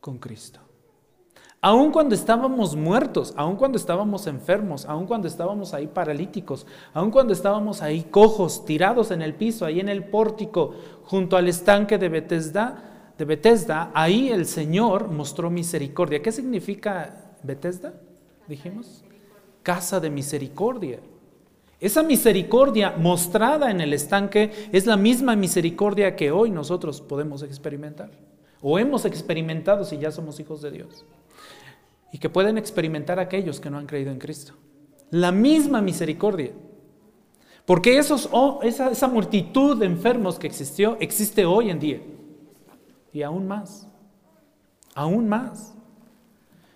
con 0.00 0.18
Cristo. 0.18 0.71
Aun 1.64 1.92
cuando 1.92 2.16
estábamos 2.16 2.74
muertos, 2.74 3.32
aun 3.36 3.54
cuando 3.54 3.78
estábamos 3.78 4.26
enfermos, 4.26 4.84
aun 4.84 5.06
cuando 5.06 5.28
estábamos 5.28 5.72
ahí 5.72 5.86
paralíticos, 5.86 6.66
aun 6.92 7.12
cuando 7.12 7.32
estábamos 7.32 7.82
ahí 7.82 8.02
cojos, 8.02 8.64
tirados 8.64 9.12
en 9.12 9.22
el 9.22 9.34
piso, 9.34 9.64
ahí 9.64 9.78
en 9.78 9.88
el 9.88 10.02
pórtico, 10.02 10.74
junto 11.04 11.36
al 11.36 11.46
estanque 11.46 11.98
de 11.98 12.08
Bethesda, 12.08 13.12
de 13.16 13.24
Bethesda, 13.24 13.92
ahí 13.94 14.30
el 14.30 14.46
Señor 14.46 15.06
mostró 15.06 15.50
misericordia. 15.50 16.20
¿Qué 16.20 16.32
significa 16.32 17.36
Bethesda? 17.44 17.94
Dijimos, 18.48 19.04
casa 19.62 20.00
de 20.00 20.10
misericordia. 20.10 20.98
Esa 21.78 22.02
misericordia 22.02 22.96
mostrada 22.98 23.70
en 23.70 23.80
el 23.80 23.92
estanque 23.92 24.50
es 24.72 24.84
la 24.86 24.96
misma 24.96 25.36
misericordia 25.36 26.16
que 26.16 26.32
hoy 26.32 26.50
nosotros 26.50 27.00
podemos 27.00 27.44
experimentar 27.44 28.10
o 28.60 28.80
hemos 28.80 29.04
experimentado 29.04 29.84
si 29.84 29.98
ya 29.98 30.10
somos 30.10 30.40
hijos 30.40 30.60
de 30.60 30.72
Dios 30.72 31.04
y 32.12 32.18
que 32.18 32.28
pueden 32.28 32.58
experimentar 32.58 33.18
aquellos 33.18 33.58
que 33.58 33.70
no 33.70 33.78
han 33.78 33.86
creído 33.86 34.12
en 34.12 34.18
Cristo. 34.18 34.52
La 35.10 35.32
misma 35.32 35.80
misericordia. 35.80 36.52
Porque 37.64 37.96
esos, 37.96 38.28
oh, 38.32 38.60
esa, 38.62 38.90
esa 38.90 39.08
multitud 39.08 39.78
de 39.78 39.86
enfermos 39.86 40.38
que 40.38 40.46
existió 40.46 40.98
existe 41.00 41.46
hoy 41.46 41.70
en 41.70 41.80
día. 41.80 42.00
Y 43.12 43.22
aún 43.22 43.48
más. 43.48 43.88
Aún 44.94 45.28
más. 45.28 45.74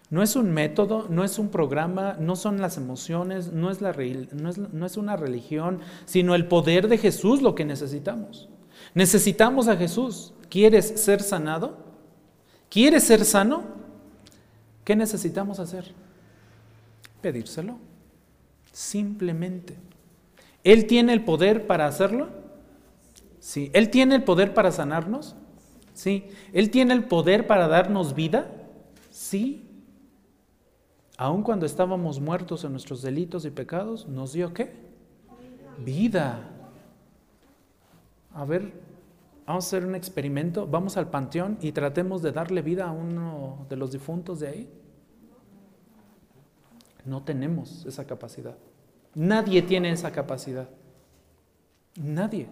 No 0.09 0.23
es 0.23 0.37
un 0.37 0.53
método, 0.53 1.07
no 1.11 1.25
es 1.25 1.39
un 1.39 1.49
programa, 1.49 2.17
no 2.19 2.37
son 2.37 2.61
las 2.61 2.77
emociones, 2.77 3.53
no 3.53 3.71
es, 3.71 3.81
la, 3.81 3.93
no, 4.33 4.49
es, 4.49 4.59
no 4.59 4.87
es, 4.87 4.97
una 4.97 5.17
religión, 5.17 5.81
sino 6.05 6.37
el 6.37 6.47
poder 6.47 6.87
de 6.87 6.97
Jesús 6.97 7.43
lo 7.43 7.57
que 7.57 7.65
necesitamos. 7.65 8.49
Necesitamos 8.95 9.67
a 9.67 9.77
Jesús. 9.77 10.33
¿Quieres 10.49 11.01
ser 11.01 11.23
sanado? 11.23 11.77
¿Quieres 12.71 13.05
ser 13.05 13.25
sano? 13.25 13.86
¿Qué 14.87 14.95
necesitamos 14.95 15.59
hacer? 15.59 15.93
Pedírselo. 17.21 17.77
Simplemente. 18.73 19.77
¿Él 20.63 20.87
tiene 20.87 21.13
el 21.13 21.25
poder 21.25 21.67
para 21.67 21.87
hacerlo? 21.87 22.29
Sí. 23.41 23.69
¿Él 23.75 23.91
tiene 23.91 24.15
el 24.15 24.23
poder 24.23 24.55
para 24.55 24.71
sanarnos? 24.71 25.35
Sí. 25.93 26.29
¿Él 26.53 26.71
tiene 26.71 26.95
el 26.95 27.03
poder 27.03 27.49
para 27.49 27.67
darnos 27.67 28.15
vida? 28.15 28.49
Sí. 29.11 29.69
Aun 31.17 31.43
cuando 31.43 31.67
estábamos 31.67 32.21
muertos 32.21 32.63
en 32.63 32.71
nuestros 32.71 33.03
delitos 33.03 33.45
y 33.45 33.51
pecados, 33.51 34.07
¿nos 34.07 34.35
dio 34.35 34.55
qué? 34.55 34.73
Vida. 35.85 36.49
A 38.33 38.45
ver, 38.45 38.73
vamos 39.47 39.65
a 39.65 39.69
hacer 39.69 39.87
un 39.87 39.95
experimento, 39.95 40.67
vamos 40.67 40.97
al 40.97 41.09
panteón 41.09 41.57
y 41.61 41.73
tratemos 41.73 42.21
de 42.23 42.33
darle 42.33 42.63
vida 42.63 42.89
a 42.89 42.93
uno 42.93 43.67
de 43.69 43.77
los 43.77 43.93
difuntos 43.93 44.41
de 44.41 44.49
ahí. 44.49 44.71
No 47.05 47.23
tenemos 47.23 47.87
esa 47.87 48.07
capacidad. 48.07 48.57
Nadie 49.15 49.63
tiene 49.63 49.91
esa 49.93 50.11
capacidad. 50.11 50.69
Nadie. 51.95 52.49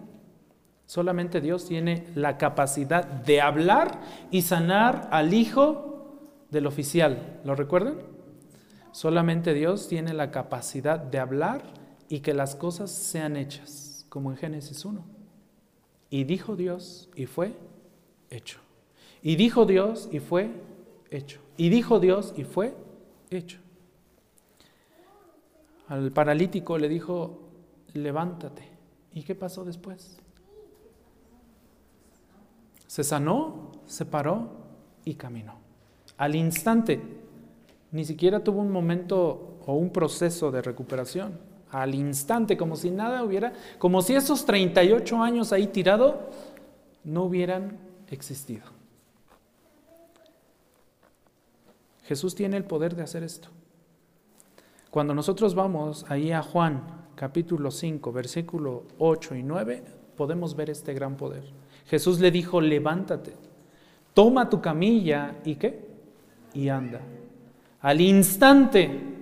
Solamente 0.85 1.41
Dios 1.41 1.65
tiene 1.67 2.07
la 2.15 2.37
capacidad 2.37 3.05
de 3.05 3.41
hablar 3.41 3.99
y 4.31 4.43
sanar 4.43 5.09
al 5.11 5.33
hijo 5.33 6.19
del 6.51 6.67
oficial. 6.67 7.41
¿Lo 7.43 7.55
recuerdan? 7.55 7.97
Solamente 8.91 9.53
Dios 9.53 9.89
tiene 9.89 10.13
la 10.13 10.31
capacidad 10.31 10.99
de 10.99 11.19
hablar 11.19 11.63
y 12.07 12.21
que 12.21 12.33
las 12.33 12.55
cosas 12.55 12.91
sean 12.91 13.35
hechas, 13.35 14.05
como 14.09 14.31
en 14.31 14.37
Génesis 14.37 14.85
1. 14.85 15.14
Y 16.15 16.23
dijo 16.23 16.55
Dios 16.55 17.09
y 17.13 17.25
fue 17.25 17.51
hecho. 18.29 18.59
Y 19.21 19.35
dijo 19.35 19.65
Dios 19.65 20.07
y 20.13 20.21
fue 20.21 20.49
hecho. 21.11 21.41
Y 21.57 21.67
dijo 21.67 21.99
Dios 21.99 22.33
y 22.37 22.45
fue 22.45 22.73
hecho. 23.29 23.59
Al 25.89 26.13
paralítico 26.13 26.77
le 26.77 26.87
dijo, 26.87 27.49
levántate. 27.91 28.63
¿Y 29.13 29.23
qué 29.23 29.35
pasó 29.35 29.65
después? 29.65 30.17
Se 32.87 33.03
sanó, 33.03 33.73
se 33.85 34.05
paró 34.05 34.51
y 35.03 35.15
caminó. 35.15 35.55
Al 36.15 36.35
instante, 36.35 37.01
ni 37.91 38.05
siquiera 38.05 38.41
tuvo 38.41 38.61
un 38.61 38.71
momento 38.71 39.57
o 39.65 39.73
un 39.73 39.89
proceso 39.89 40.49
de 40.49 40.61
recuperación 40.61 41.37
al 41.71 41.95
instante, 41.95 42.57
como 42.57 42.75
si 42.75 42.91
nada 42.91 43.23
hubiera, 43.23 43.53
como 43.79 44.01
si 44.01 44.15
esos 44.15 44.45
38 44.45 45.21
años 45.21 45.51
ahí 45.51 45.67
tirado 45.67 46.29
no 47.03 47.23
hubieran 47.23 47.77
existido. 48.09 48.63
Jesús 52.03 52.35
tiene 52.35 52.57
el 52.57 52.65
poder 52.65 52.95
de 52.95 53.03
hacer 53.03 53.23
esto. 53.23 53.49
Cuando 54.91 55.13
nosotros 55.13 55.55
vamos 55.55 56.05
ahí 56.07 56.31
a 56.31 56.41
Juan 56.41 56.83
capítulo 57.15 57.71
5, 57.71 58.11
versículo 58.11 58.83
8 58.99 59.35
y 59.35 59.43
9, 59.43 59.83
podemos 60.15 60.55
ver 60.55 60.69
este 60.69 60.93
gran 60.93 61.17
poder. 61.17 61.43
Jesús 61.87 62.19
le 62.19 62.31
dijo, 62.31 62.61
levántate, 62.61 63.33
toma 64.13 64.49
tu 64.49 64.61
camilla 64.61 65.35
y 65.43 65.55
qué? 65.55 65.85
Y 66.53 66.69
anda. 66.69 67.01
Al 67.81 68.01
instante 68.01 69.14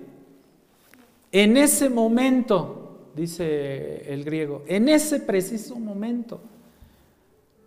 en 1.34 1.56
ese 1.56 1.90
momento, 1.90 3.08
dice 3.16 4.12
el 4.14 4.22
griego, 4.22 4.62
en 4.68 4.88
ese 4.88 5.18
preciso 5.18 5.74
momento, 5.74 6.40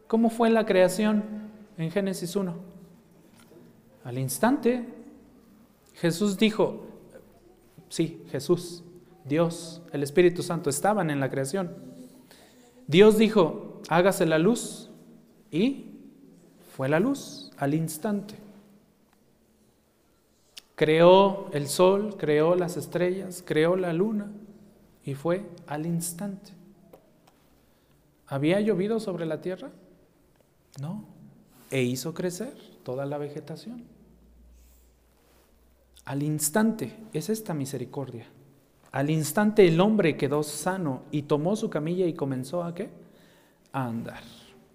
¿cómo 0.07 0.30
fue 0.30 0.49
la 0.49 0.65
creación 0.65 1.22
en 1.78 1.91
Génesis 1.91 2.34
1? 2.38 2.55
Al 4.05 4.18
instante, 4.18 4.86
Jesús 5.95 6.38
dijo, 6.38 6.86
sí, 7.89 8.24
Jesús, 8.32 8.86
Dios, 9.26 9.82
el 9.91 10.01
Espíritu 10.01 10.43
Santo 10.43 10.70
estaban 10.70 11.09
en 11.09 11.20
la 11.20 11.30
creación. 11.30 11.76
Dios 12.88 13.18
dijo, 13.18 13.82
hágase 13.89 14.26
la 14.26 14.39
luz 14.39 14.89
y 15.51 15.88
fue 16.78 16.88
la 16.88 17.01
luz 17.01 17.51
al 17.57 17.74
instante. 17.74 18.47
Creó 20.78 21.49
el 21.53 21.67
sol, 21.67 22.17
creó 22.19 22.53
las 22.53 22.78
estrellas, 22.78 23.43
creó 23.43 23.75
la 23.75 23.93
luna 23.93 24.32
y 25.03 25.15
fue 25.15 25.43
al 25.65 25.88
instante. 25.88 26.51
¿Había 28.28 28.61
llovido 28.61 28.99
sobre 28.99 29.25
la 29.25 29.41
tierra? 29.41 29.71
No. 30.80 31.03
E 31.71 31.82
hizo 31.82 32.13
crecer 32.13 32.53
toda 32.84 33.07
la 33.07 33.17
vegetación. 33.17 33.86
Al 36.05 36.21
instante 36.21 36.95
es 37.11 37.30
esta 37.32 37.55
misericordia. 37.55 38.28
Al 38.91 39.09
instante 39.09 39.67
el 39.67 39.82
hombre 39.82 40.15
quedó 40.15 40.43
sano 40.43 41.01
y 41.09 41.23
tomó 41.23 41.55
su 41.55 41.71
camilla 41.71 42.05
y 42.05 42.13
comenzó 42.13 42.63
a 42.63 42.75
qué? 42.75 42.91
A 43.71 43.88
andar. 43.88 44.21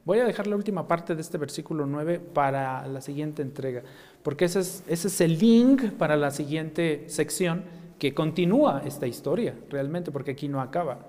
Voy 0.04 0.18
a 0.18 0.24
dejar 0.24 0.48
la 0.48 0.56
última 0.56 0.88
parte 0.88 1.14
de 1.14 1.20
este 1.20 1.38
versículo 1.38 1.86
9 1.86 2.18
para 2.18 2.84
la 2.88 3.00
siguiente 3.00 3.40
entrega, 3.40 3.84
porque 4.22 4.44
ese 4.44 4.60
es, 4.60 4.84
ese 4.86 5.08
es 5.08 5.20
el 5.20 5.38
link 5.38 5.90
para 5.92 6.16
la 6.16 6.30
siguiente 6.30 7.04
sección 7.08 7.64
que 7.98 8.14
continúa 8.14 8.82
esta 8.84 9.06
historia, 9.06 9.54
realmente, 9.70 10.10
porque 10.10 10.32
aquí 10.32 10.48
no 10.48 10.60
acaba. 10.60 11.06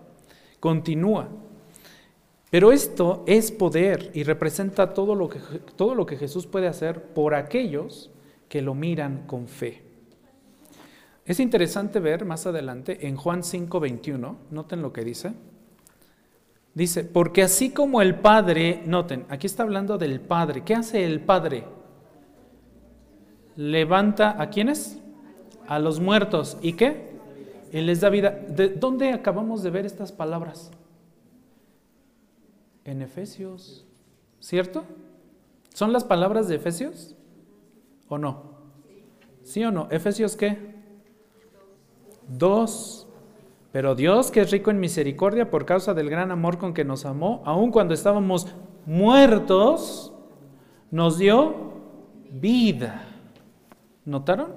Continúa. 0.59 1.27
Pero 2.49 2.71
esto 2.71 3.23
es 3.25 3.51
poder 3.51 4.11
y 4.13 4.23
representa 4.23 4.93
todo 4.93 5.15
lo 5.15 5.27
que, 5.27 5.39
todo 5.75 5.95
lo 5.95 6.05
que 6.05 6.17
Jesús 6.17 6.45
puede 6.45 6.67
hacer 6.67 7.01
por 7.01 7.33
aquellos 7.33 8.11
que 8.47 8.61
lo 8.61 8.75
miran 8.75 9.23
con 9.25 9.47
fe. 9.47 9.81
Es 11.25 11.39
interesante 11.39 11.99
ver 11.99 12.25
más 12.25 12.45
adelante 12.45 13.07
en 13.07 13.15
Juan 13.15 13.41
5:21, 13.41 14.35
noten 14.51 14.81
lo 14.81 14.93
que 14.93 15.03
dice. 15.03 15.33
Dice, 16.75 17.03
porque 17.03 17.43
así 17.43 17.71
como 17.71 18.01
el 18.01 18.15
Padre, 18.15 18.83
noten, 18.85 19.25
aquí 19.29 19.47
está 19.47 19.63
hablando 19.63 19.97
del 19.97 20.19
Padre. 20.19 20.63
¿Qué 20.63 20.75
hace 20.75 21.05
el 21.05 21.21
Padre? 21.21 21.63
Levanta 23.55 24.41
a 24.41 24.49
quiénes? 24.49 24.99
A 25.67 25.79
los 25.79 25.99
muertos. 25.99 26.57
¿Y 26.61 26.73
qué? 26.73 27.13
Él 27.71 27.87
les 27.87 28.01
da 28.01 28.09
vida. 28.09 28.31
¿De 28.31 28.69
dónde 28.69 29.11
acabamos 29.11 29.63
de 29.63 29.69
ver 29.69 29.85
estas 29.85 30.11
palabras? 30.11 30.71
En 32.85 33.01
Efesios. 33.01 33.85
¿Cierto? 34.39 34.83
¿Son 35.73 35.93
las 35.93 36.03
palabras 36.03 36.47
de 36.47 36.55
Efesios? 36.55 37.15
¿O 38.09 38.17
no? 38.17 38.53
¿Sí 39.43 39.63
o 39.63 39.71
no? 39.71 39.87
¿Efesios 39.89 40.35
qué? 40.35 40.73
Dos 42.27 43.07
pero 43.73 43.95
Dios, 43.95 44.29
que 44.29 44.41
es 44.41 44.51
rico 44.51 44.69
en 44.69 44.79
misericordia 44.79 45.49
por 45.49 45.65
causa 45.65 45.95
del 45.95 46.07
gran 46.07 46.29
amor 46.29 46.59
con 46.59 46.75
que 46.75 46.85
nos 46.85 47.05
amó, 47.05 47.41
aun 47.43 47.71
cuando 47.71 47.95
estábamos 47.95 48.45
muertos, 48.85 50.13
nos 50.91 51.17
dio 51.17 51.73
vida. 52.29 53.03
¿Notaron? 54.05 54.51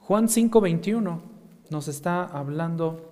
Juan 0.00 0.28
5:21 0.28 1.20
nos 1.70 1.88
está 1.88 2.24
hablando 2.24 3.10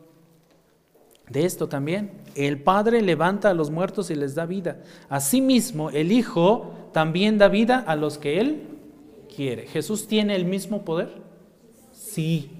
de 1.31 1.45
esto 1.45 1.69
también. 1.69 2.11
El 2.35 2.63
Padre 2.63 3.03
levanta 3.03 3.51
a 3.51 3.55
los 3.55 3.71
muertos 3.71 4.11
y 4.11 4.15
les 4.15 4.35
da 4.35 4.47
vida. 4.47 4.83
Asimismo, 5.09 5.91
el 5.91 6.13
Hijo 6.13 6.73
también 6.93 7.39
da 7.39 7.49
vida 7.49 7.79
a 7.79 7.97
los 7.97 8.19
que 8.19 8.41
Él 8.41 8.63
quiere. 9.35 9.67
¿Jesús 9.67 10.09
tiene 10.09 10.35
el 10.35 10.45
mismo 10.45 10.85
poder? 10.85 11.13
Sí. 11.93 12.51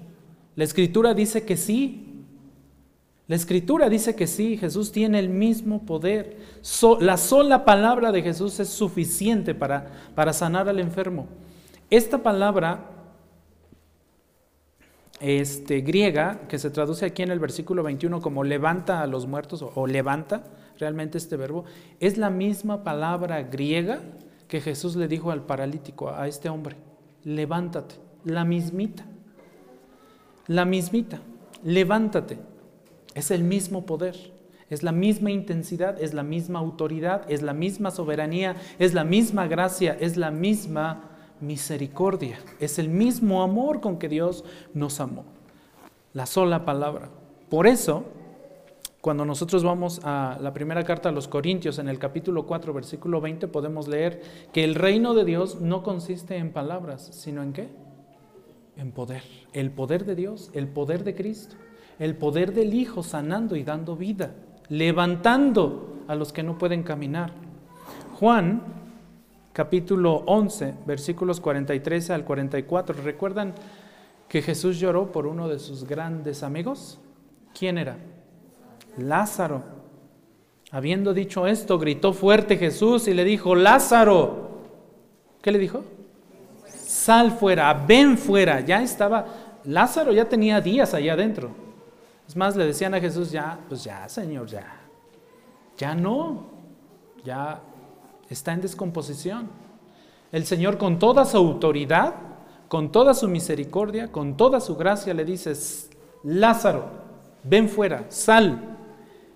La 0.55 0.63
escritura 0.63 1.13
dice 1.13 1.43
que 1.45 1.57
sí. 1.57 2.05
La 3.27 3.35
escritura 3.35 3.89
dice 3.89 4.15
que 4.15 4.25
sí, 4.25 4.57
Jesús 4.57 4.91
tiene 4.91 5.19
el 5.19 5.29
mismo 5.29 5.85
poder. 5.85 6.37
la 6.99 7.17
sola 7.17 7.63
palabra 7.63 8.11
de 8.11 8.23
Jesús 8.23 8.59
es 8.59 8.69
suficiente 8.69 9.53
para, 9.53 9.91
para 10.15 10.33
sanar 10.33 10.67
al 10.67 10.79
enfermo. 10.79 11.27
Esta 11.89 12.19
palabra 12.19 12.85
este, 15.19 15.81
griega, 15.81 16.41
que 16.47 16.59
se 16.59 16.69
traduce 16.69 17.05
aquí 17.05 17.23
en 17.23 17.31
el 17.31 17.39
versículo 17.39 17.81
21 17.81 18.21
como 18.21 18.43
levanta 18.43 19.01
a 19.01 19.07
los 19.07 19.25
muertos 19.25 19.63
o, 19.63 19.87
levanta, 19.87 20.43
realmente 20.77 21.17
este 21.17 21.35
verbo, 21.35 21.65
es 21.99 22.17
la 22.17 22.29
misma 22.29 22.83
palabra 22.83 23.41
griega 23.41 24.01
que 24.47 24.61
Jesús 24.61 24.95
le 24.95 25.07
dijo 25.07 25.31
al 25.31 25.43
paralítico, 25.43 26.09
a 26.09 26.27
este 26.27 26.49
hombre, 26.49 26.75
levántate, 27.23 27.95
la 28.23 28.45
mismita, 28.45 29.05
la 30.47 30.65
mismita, 30.65 31.19
levántate, 31.63 32.37
es 33.15 33.31
el 33.31 33.43
mismo 33.43 33.85
poder, 33.87 34.15
es 34.69 34.83
la 34.83 34.91
misma 34.91 35.31
intensidad, 35.31 35.99
es 35.99 36.13
la 36.13 36.23
misma 36.23 36.59
autoridad, 36.59 37.29
es 37.29 37.41
la 37.41 37.53
misma 37.53 37.89
soberanía, 37.89 38.55
es 38.77 38.93
la 38.93 39.03
misma 39.03 39.47
gracia, 39.47 39.97
es 39.99 40.17
la 40.17 40.29
misma 40.29 41.08
misericordia. 41.41 42.39
Es 42.59 42.79
el 42.79 42.89
mismo 42.89 43.43
amor 43.43 43.81
con 43.81 43.97
que 43.97 44.09
Dios 44.09 44.43
nos 44.73 44.99
amó. 44.99 45.25
La 46.13 46.25
sola 46.25 46.65
palabra. 46.65 47.09
Por 47.49 47.67
eso, 47.67 48.05
cuando 49.01 49.25
nosotros 49.25 49.63
vamos 49.63 50.01
a 50.03 50.37
la 50.41 50.53
primera 50.53 50.83
carta 50.83 51.09
a 51.09 51.11
los 51.11 51.27
Corintios, 51.27 51.79
en 51.79 51.87
el 51.87 51.99
capítulo 51.99 52.45
4, 52.45 52.73
versículo 52.73 53.21
20, 53.21 53.47
podemos 53.47 53.87
leer 53.87 54.21
que 54.51 54.63
el 54.63 54.75
reino 54.75 55.13
de 55.13 55.25
Dios 55.25 55.61
no 55.61 55.83
consiste 55.83 56.37
en 56.37 56.51
palabras, 56.51 57.09
sino 57.13 57.41
en 57.41 57.53
qué? 57.53 57.69
En 58.75 58.91
poder. 58.91 59.23
El 59.53 59.71
poder 59.71 60.05
de 60.05 60.15
Dios, 60.15 60.51
el 60.53 60.67
poder 60.67 61.03
de 61.03 61.15
Cristo, 61.15 61.55
el 61.97 62.15
poder 62.15 62.53
del 62.53 62.73
Hijo 62.73 63.03
sanando 63.03 63.55
y 63.55 63.63
dando 63.63 63.95
vida, 63.95 64.35
levantando 64.67 66.03
a 66.07 66.15
los 66.15 66.33
que 66.33 66.43
no 66.43 66.57
pueden 66.57 66.83
caminar. 66.83 67.31
Juan 68.19 68.78
capítulo 69.53 70.23
11, 70.25 70.75
versículos 70.85 71.39
43 71.39 72.09
al 72.11 72.25
44. 72.25 72.95
¿Recuerdan 73.03 73.53
que 74.27 74.41
Jesús 74.41 74.79
lloró 74.79 75.11
por 75.11 75.27
uno 75.27 75.47
de 75.47 75.59
sus 75.59 75.85
grandes 75.85 76.43
amigos? 76.43 76.99
¿Quién 77.57 77.77
era? 77.77 77.97
Lázaro. 78.97 79.63
Habiendo 80.71 81.13
dicho 81.13 81.47
esto, 81.47 81.79
gritó 81.79 82.13
fuerte 82.13 82.57
Jesús 82.57 83.07
y 83.07 83.13
le 83.13 83.23
dijo, 83.23 83.55
Lázaro, 83.55 84.61
¿qué 85.41 85.51
le 85.51 85.57
dijo? 85.57 85.83
Sal 86.67 87.31
fuera, 87.31 87.73
ven 87.73 88.17
fuera. 88.17 88.59
Ya 88.59 88.83
estaba, 88.83 89.25
Lázaro 89.63 90.13
ya 90.13 90.25
tenía 90.25 90.61
días 90.61 90.93
allá 90.93 91.13
adentro. 91.13 91.49
Es 92.27 92.35
más, 92.35 92.55
le 92.55 92.65
decían 92.65 92.93
a 92.93 92.99
Jesús, 92.99 93.31
ya, 93.31 93.59
pues 93.67 93.83
ya, 93.83 94.07
Señor, 94.07 94.45
ya. 94.47 94.79
Ya 95.75 95.95
no, 95.95 96.45
ya 97.23 97.59
está 98.29 98.53
en 98.53 98.61
descomposición. 98.61 99.49
El 100.31 100.45
Señor 100.45 100.77
con 100.77 100.99
toda 100.99 101.25
su 101.25 101.37
autoridad, 101.37 102.15
con 102.67 102.91
toda 102.91 103.13
su 103.13 103.27
misericordia, 103.27 104.11
con 104.11 104.37
toda 104.37 104.59
su 104.59 104.75
gracia 104.75 105.13
le 105.13 105.25
dice, 105.25 105.53
Lázaro, 106.23 106.85
ven 107.43 107.67
fuera, 107.67 108.05
sal. 108.09 108.77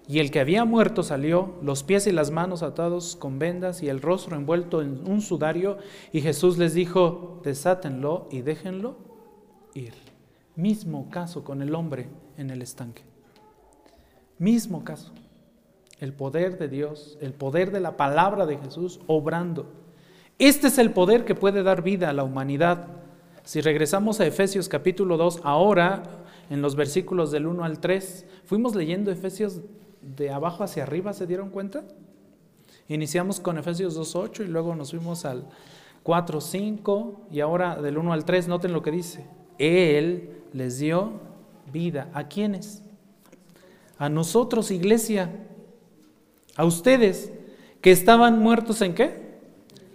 Y 0.07 0.19
el 0.19 0.31
que 0.31 0.41
había 0.41 0.65
muerto 0.65 1.01
salió, 1.01 1.55
los 1.61 1.81
pies 1.81 2.07
y 2.07 2.11
las 2.11 2.29
manos 2.29 2.61
atados 2.61 3.15
con 3.15 3.39
vendas 3.39 3.81
y 3.81 3.89
el 3.89 4.01
rostro 4.01 4.35
envuelto 4.35 4.81
en 4.81 5.09
un 5.09 5.21
sudario, 5.21 5.77
y 6.11 6.21
Jesús 6.21 6.57
les 6.57 6.73
dijo, 6.73 7.41
desátenlo 7.43 8.27
y 8.29 8.41
déjenlo 8.41 8.97
ir. 9.73 9.93
Mismo 10.55 11.09
caso 11.09 11.43
con 11.43 11.61
el 11.61 11.73
hombre 11.73 12.09
en 12.37 12.51
el 12.51 12.61
estanque. 12.61 13.03
Mismo 14.37 14.83
caso 14.83 15.11
el 16.03 16.11
poder 16.11 16.57
de 16.57 16.67
Dios, 16.67 17.17
el 17.21 17.31
poder 17.31 17.71
de 17.71 17.79
la 17.79 17.95
palabra 17.95 18.45
de 18.45 18.57
Jesús 18.57 18.99
obrando. 19.07 19.71
Este 20.37 20.67
es 20.67 20.77
el 20.77 20.91
poder 20.91 21.23
que 21.23 21.33
puede 21.33 21.63
dar 21.63 21.81
vida 21.81 22.09
a 22.09 22.13
la 22.13 22.25
humanidad. 22.25 22.87
Si 23.45 23.61
regresamos 23.61 24.19
a 24.19 24.25
Efesios 24.25 24.67
capítulo 24.67 25.15
2, 25.15 25.39
ahora 25.43 26.03
en 26.49 26.61
los 26.61 26.75
versículos 26.75 27.31
del 27.31 27.47
1 27.47 27.63
al 27.63 27.79
3, 27.79 28.25
fuimos 28.43 28.75
leyendo 28.75 29.11
Efesios 29.11 29.61
de 30.01 30.29
abajo 30.29 30.65
hacia 30.65 30.83
arriba, 30.83 31.13
¿se 31.13 31.25
dieron 31.25 31.49
cuenta? 31.49 31.85
Iniciamos 32.89 33.39
con 33.39 33.57
Efesios 33.57 33.97
2.8 33.97 34.43
y 34.43 34.49
luego 34.49 34.75
nos 34.75 34.91
fuimos 34.91 35.23
al 35.23 35.45
4.5 36.03 37.13
y 37.31 37.39
ahora 37.39 37.81
del 37.81 37.97
1 37.97 38.11
al 38.11 38.25
3, 38.25 38.49
noten 38.49 38.73
lo 38.73 38.81
que 38.81 38.91
dice. 38.91 39.25
Él 39.57 40.41
les 40.51 40.79
dio 40.79 41.13
vida. 41.71 42.09
¿A 42.13 42.27
quiénes? 42.27 42.83
A 43.97 44.09
nosotros, 44.09 44.69
iglesia 44.69 45.31
a 46.55 46.65
ustedes 46.65 47.31
que 47.81 47.91
estaban 47.91 48.39
muertos 48.39 48.81
en 48.81 48.93
qué? 48.93 49.23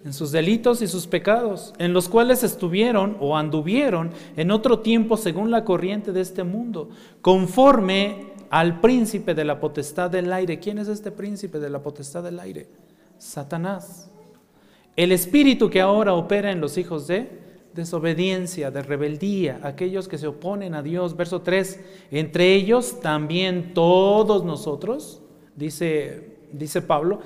En 0.04 0.12
sus 0.12 0.30
delitos 0.30 0.80
y 0.82 0.88
sus 0.88 1.06
pecados, 1.06 1.74
en 1.78 1.92
los 1.92 2.08
cuales 2.08 2.42
estuvieron 2.44 3.16
o 3.20 3.36
anduvieron 3.36 4.10
en 4.36 4.50
otro 4.50 4.80
tiempo 4.80 5.16
según 5.16 5.50
la 5.50 5.64
corriente 5.64 6.12
de 6.12 6.20
este 6.20 6.44
mundo, 6.44 6.90
conforme 7.20 8.32
al 8.50 8.80
príncipe 8.80 9.34
de 9.34 9.44
la 9.44 9.60
potestad 9.60 10.10
del 10.10 10.32
aire. 10.32 10.60
¿Quién 10.60 10.78
es 10.78 10.88
este 10.88 11.10
príncipe 11.10 11.58
de 11.58 11.70
la 11.70 11.82
potestad 11.82 12.22
del 12.22 12.40
aire? 12.40 12.68
Satanás. 13.18 14.10
El 14.96 15.12
espíritu 15.12 15.68
que 15.70 15.80
ahora 15.80 16.14
opera 16.14 16.50
en 16.50 16.60
los 16.60 16.78
hijos 16.78 17.06
de 17.06 17.28
desobediencia, 17.74 18.70
de 18.70 18.82
rebeldía, 18.82 19.60
aquellos 19.62 20.08
que 20.08 20.18
se 20.18 20.26
oponen 20.26 20.74
a 20.74 20.82
Dios. 20.82 21.16
Verso 21.16 21.42
3, 21.42 21.80
entre 22.10 22.54
ellos 22.54 23.00
también 23.00 23.74
todos 23.74 24.44
nosotros, 24.44 25.20
dice 25.54 26.37
dice 26.52 26.82
Pablo. 26.82 27.20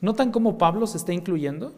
¿Notan 0.00 0.32
cómo 0.32 0.58
Pablo 0.58 0.86
se 0.86 0.98
está 0.98 1.12
incluyendo? 1.12 1.72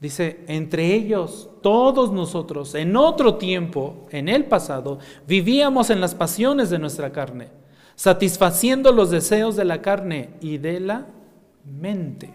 Dice, 0.00 0.44
entre 0.48 0.94
ellos, 0.94 1.48
todos 1.62 2.10
nosotros, 2.10 2.74
en 2.74 2.96
otro 2.96 3.36
tiempo, 3.36 4.06
en 4.10 4.28
el 4.28 4.46
pasado, 4.46 4.98
vivíamos 5.28 5.90
en 5.90 6.00
las 6.00 6.14
pasiones 6.16 6.70
de 6.70 6.80
nuestra 6.80 7.12
carne, 7.12 7.50
satisfaciendo 7.94 8.90
los 8.90 9.10
deseos 9.10 9.54
de 9.54 9.64
la 9.64 9.80
carne 9.80 10.30
y 10.40 10.58
de 10.58 10.80
la 10.80 11.06
mente. 11.64 12.34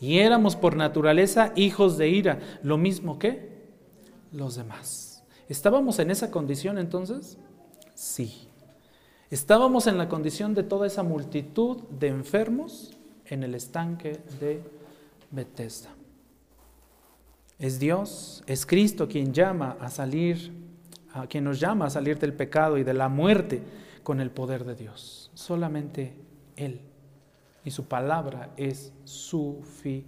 Y 0.00 0.18
éramos 0.18 0.56
por 0.56 0.74
naturaleza 0.74 1.52
hijos 1.54 1.96
de 1.98 2.08
ira, 2.08 2.40
lo 2.62 2.78
mismo 2.78 3.18
que 3.18 3.54
los 4.32 4.56
demás. 4.56 5.22
¿Estábamos 5.48 5.98
en 6.00 6.10
esa 6.10 6.30
condición 6.30 6.78
entonces? 6.78 7.38
Sí. 7.94 8.48
Estábamos 9.34 9.88
en 9.88 9.98
la 9.98 10.08
condición 10.08 10.54
de 10.54 10.62
toda 10.62 10.86
esa 10.86 11.02
multitud 11.02 11.78
de 11.90 12.06
enfermos 12.06 12.96
en 13.26 13.42
el 13.42 13.56
estanque 13.56 14.20
de 14.38 14.62
Bethesda. 15.32 15.90
Es 17.58 17.80
Dios, 17.80 18.44
es 18.46 18.64
Cristo 18.64 19.08
quien 19.08 19.34
llama 19.34 19.76
a 19.80 19.90
salir, 19.90 20.52
a 21.12 21.26
quien 21.26 21.42
nos 21.42 21.58
llama 21.58 21.86
a 21.86 21.90
salir 21.90 22.16
del 22.20 22.32
pecado 22.32 22.78
y 22.78 22.84
de 22.84 22.94
la 22.94 23.08
muerte 23.08 23.60
con 24.04 24.20
el 24.20 24.30
poder 24.30 24.64
de 24.64 24.76
Dios. 24.76 25.32
Solamente 25.34 26.14
Él. 26.54 26.82
Y 27.64 27.72
su 27.72 27.86
palabra 27.86 28.52
es 28.56 28.92
suficiente 29.02 30.06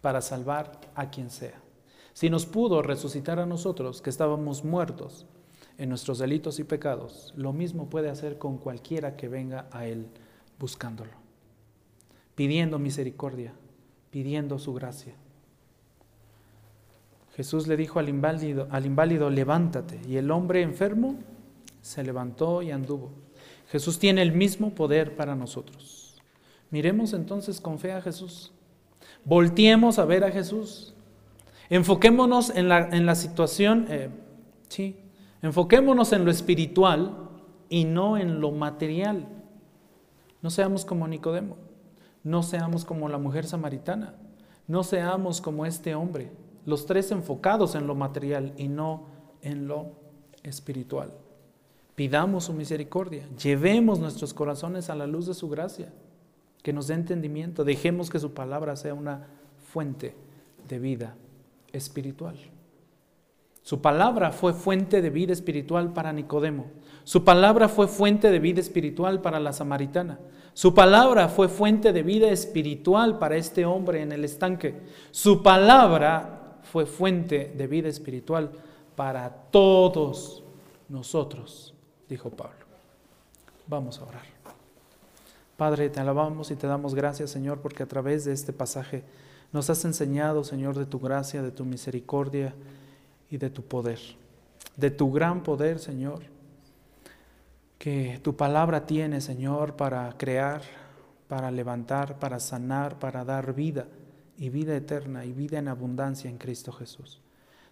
para 0.00 0.22
salvar 0.22 0.80
a 0.94 1.10
quien 1.10 1.28
sea. 1.28 1.60
Si 2.14 2.30
nos 2.30 2.46
pudo 2.46 2.80
resucitar 2.80 3.38
a 3.38 3.44
nosotros 3.44 4.00
que 4.00 4.08
estábamos 4.08 4.64
muertos 4.64 5.26
en 5.78 5.88
nuestros 5.88 6.18
delitos 6.18 6.58
y 6.58 6.64
pecados, 6.64 7.32
lo 7.36 7.52
mismo 7.52 7.88
puede 7.88 8.08
hacer 8.08 8.38
con 8.38 8.58
cualquiera 8.58 9.16
que 9.16 9.28
venga 9.28 9.66
a 9.72 9.86
Él 9.86 10.06
buscándolo, 10.58 11.12
pidiendo 12.34 12.78
misericordia, 12.78 13.52
pidiendo 14.10 14.58
su 14.58 14.74
gracia. 14.74 15.14
Jesús 17.34 17.66
le 17.66 17.76
dijo 17.76 17.98
al 17.98 18.08
inválido, 18.08 18.68
al 18.70 18.86
inválido, 18.86 19.28
levántate, 19.28 20.00
y 20.08 20.16
el 20.16 20.30
hombre 20.30 20.62
enfermo 20.62 21.16
se 21.82 22.04
levantó 22.04 22.62
y 22.62 22.70
anduvo. 22.70 23.10
Jesús 23.70 23.98
tiene 23.98 24.22
el 24.22 24.32
mismo 24.32 24.74
poder 24.74 25.16
para 25.16 25.34
nosotros. 25.34 26.22
Miremos 26.70 27.12
entonces 27.12 27.60
con 27.60 27.78
fe 27.78 27.92
a 27.92 28.00
Jesús. 28.00 28.52
Volteemos 29.24 29.98
a 29.98 30.04
ver 30.04 30.24
a 30.24 30.30
Jesús. 30.30 30.94
Enfoquémonos 31.70 32.50
en 32.50 32.68
la, 32.68 32.88
en 32.90 33.06
la 33.06 33.14
situación, 33.14 33.86
eh, 33.88 34.10
sí, 34.68 34.96
Enfoquémonos 35.44 36.14
en 36.14 36.24
lo 36.24 36.30
espiritual 36.30 37.28
y 37.68 37.84
no 37.84 38.16
en 38.16 38.40
lo 38.40 38.50
material. 38.50 39.28
No 40.40 40.48
seamos 40.48 40.86
como 40.86 41.06
Nicodemo, 41.06 41.58
no 42.22 42.42
seamos 42.42 42.86
como 42.86 43.10
la 43.10 43.18
mujer 43.18 43.44
samaritana, 43.44 44.14
no 44.66 44.82
seamos 44.82 45.42
como 45.42 45.66
este 45.66 45.94
hombre, 45.94 46.32
los 46.64 46.86
tres 46.86 47.10
enfocados 47.10 47.74
en 47.74 47.86
lo 47.86 47.94
material 47.94 48.54
y 48.56 48.68
no 48.68 49.04
en 49.42 49.68
lo 49.68 49.92
espiritual. 50.42 51.12
Pidamos 51.94 52.44
su 52.44 52.54
misericordia, 52.54 53.28
llevemos 53.36 54.00
nuestros 54.00 54.32
corazones 54.32 54.88
a 54.88 54.94
la 54.94 55.06
luz 55.06 55.26
de 55.26 55.34
su 55.34 55.50
gracia, 55.50 55.92
que 56.62 56.72
nos 56.72 56.86
dé 56.86 56.94
entendimiento, 56.94 57.64
dejemos 57.64 58.08
que 58.08 58.18
su 58.18 58.32
palabra 58.32 58.76
sea 58.76 58.94
una 58.94 59.26
fuente 59.58 60.16
de 60.66 60.78
vida 60.78 61.16
espiritual. 61.70 62.53
Su 63.64 63.80
palabra 63.80 64.30
fue 64.30 64.52
fuente 64.52 65.00
de 65.00 65.08
vida 65.08 65.32
espiritual 65.32 65.94
para 65.94 66.12
Nicodemo. 66.12 66.66
Su 67.02 67.24
palabra 67.24 67.70
fue 67.70 67.88
fuente 67.88 68.30
de 68.30 68.38
vida 68.38 68.60
espiritual 68.60 69.22
para 69.22 69.40
la 69.40 69.54
samaritana. 69.54 70.20
Su 70.52 70.74
palabra 70.74 71.28
fue 71.28 71.48
fuente 71.48 71.94
de 71.94 72.02
vida 72.02 72.28
espiritual 72.28 73.18
para 73.18 73.36
este 73.36 73.64
hombre 73.64 74.02
en 74.02 74.12
el 74.12 74.22
estanque. 74.22 74.82
Su 75.12 75.42
palabra 75.42 76.58
fue 76.62 76.84
fuente 76.84 77.54
de 77.56 77.66
vida 77.66 77.88
espiritual 77.88 78.50
para 78.96 79.30
todos 79.50 80.44
nosotros, 80.90 81.72
dijo 82.06 82.28
Pablo. 82.28 82.66
Vamos 83.66 83.98
a 83.98 84.04
orar. 84.04 84.26
Padre, 85.56 85.88
te 85.88 86.00
alabamos 86.00 86.50
y 86.50 86.56
te 86.56 86.66
damos 86.66 86.94
gracias, 86.94 87.30
Señor, 87.30 87.62
porque 87.62 87.82
a 87.82 87.86
través 87.86 88.26
de 88.26 88.34
este 88.34 88.52
pasaje 88.52 89.04
nos 89.52 89.70
has 89.70 89.86
enseñado, 89.86 90.44
Señor, 90.44 90.76
de 90.76 90.84
tu 90.84 91.00
gracia, 91.00 91.42
de 91.42 91.50
tu 91.50 91.64
misericordia 91.64 92.54
y 93.34 93.36
de 93.36 93.50
tu 93.50 93.64
poder, 93.64 93.98
de 94.76 94.92
tu 94.92 95.10
gran 95.10 95.42
poder, 95.42 95.80
Señor, 95.80 96.22
que 97.78 98.20
tu 98.22 98.36
palabra 98.36 98.86
tiene, 98.86 99.20
Señor, 99.20 99.74
para 99.74 100.16
crear, 100.16 100.62
para 101.26 101.50
levantar, 101.50 102.20
para 102.20 102.38
sanar, 102.38 103.00
para 103.00 103.24
dar 103.24 103.52
vida 103.52 103.88
y 104.38 104.50
vida 104.50 104.76
eterna 104.76 105.24
y 105.24 105.32
vida 105.32 105.58
en 105.58 105.66
abundancia 105.66 106.30
en 106.30 106.38
Cristo 106.38 106.70
Jesús. 106.70 107.20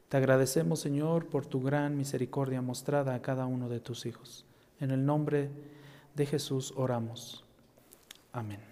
Te 0.08 0.16
agradecemos, 0.16 0.80
Señor, 0.80 1.26
por 1.26 1.46
tu 1.46 1.62
gran 1.62 1.96
misericordia 1.96 2.60
mostrada 2.60 3.14
a 3.14 3.22
cada 3.22 3.46
uno 3.46 3.68
de 3.68 3.78
tus 3.78 4.04
hijos. 4.04 4.44
En 4.80 4.90
el 4.90 5.06
nombre 5.06 5.48
de 6.16 6.26
Jesús 6.26 6.74
oramos. 6.76 7.44
Amén. 8.32 8.71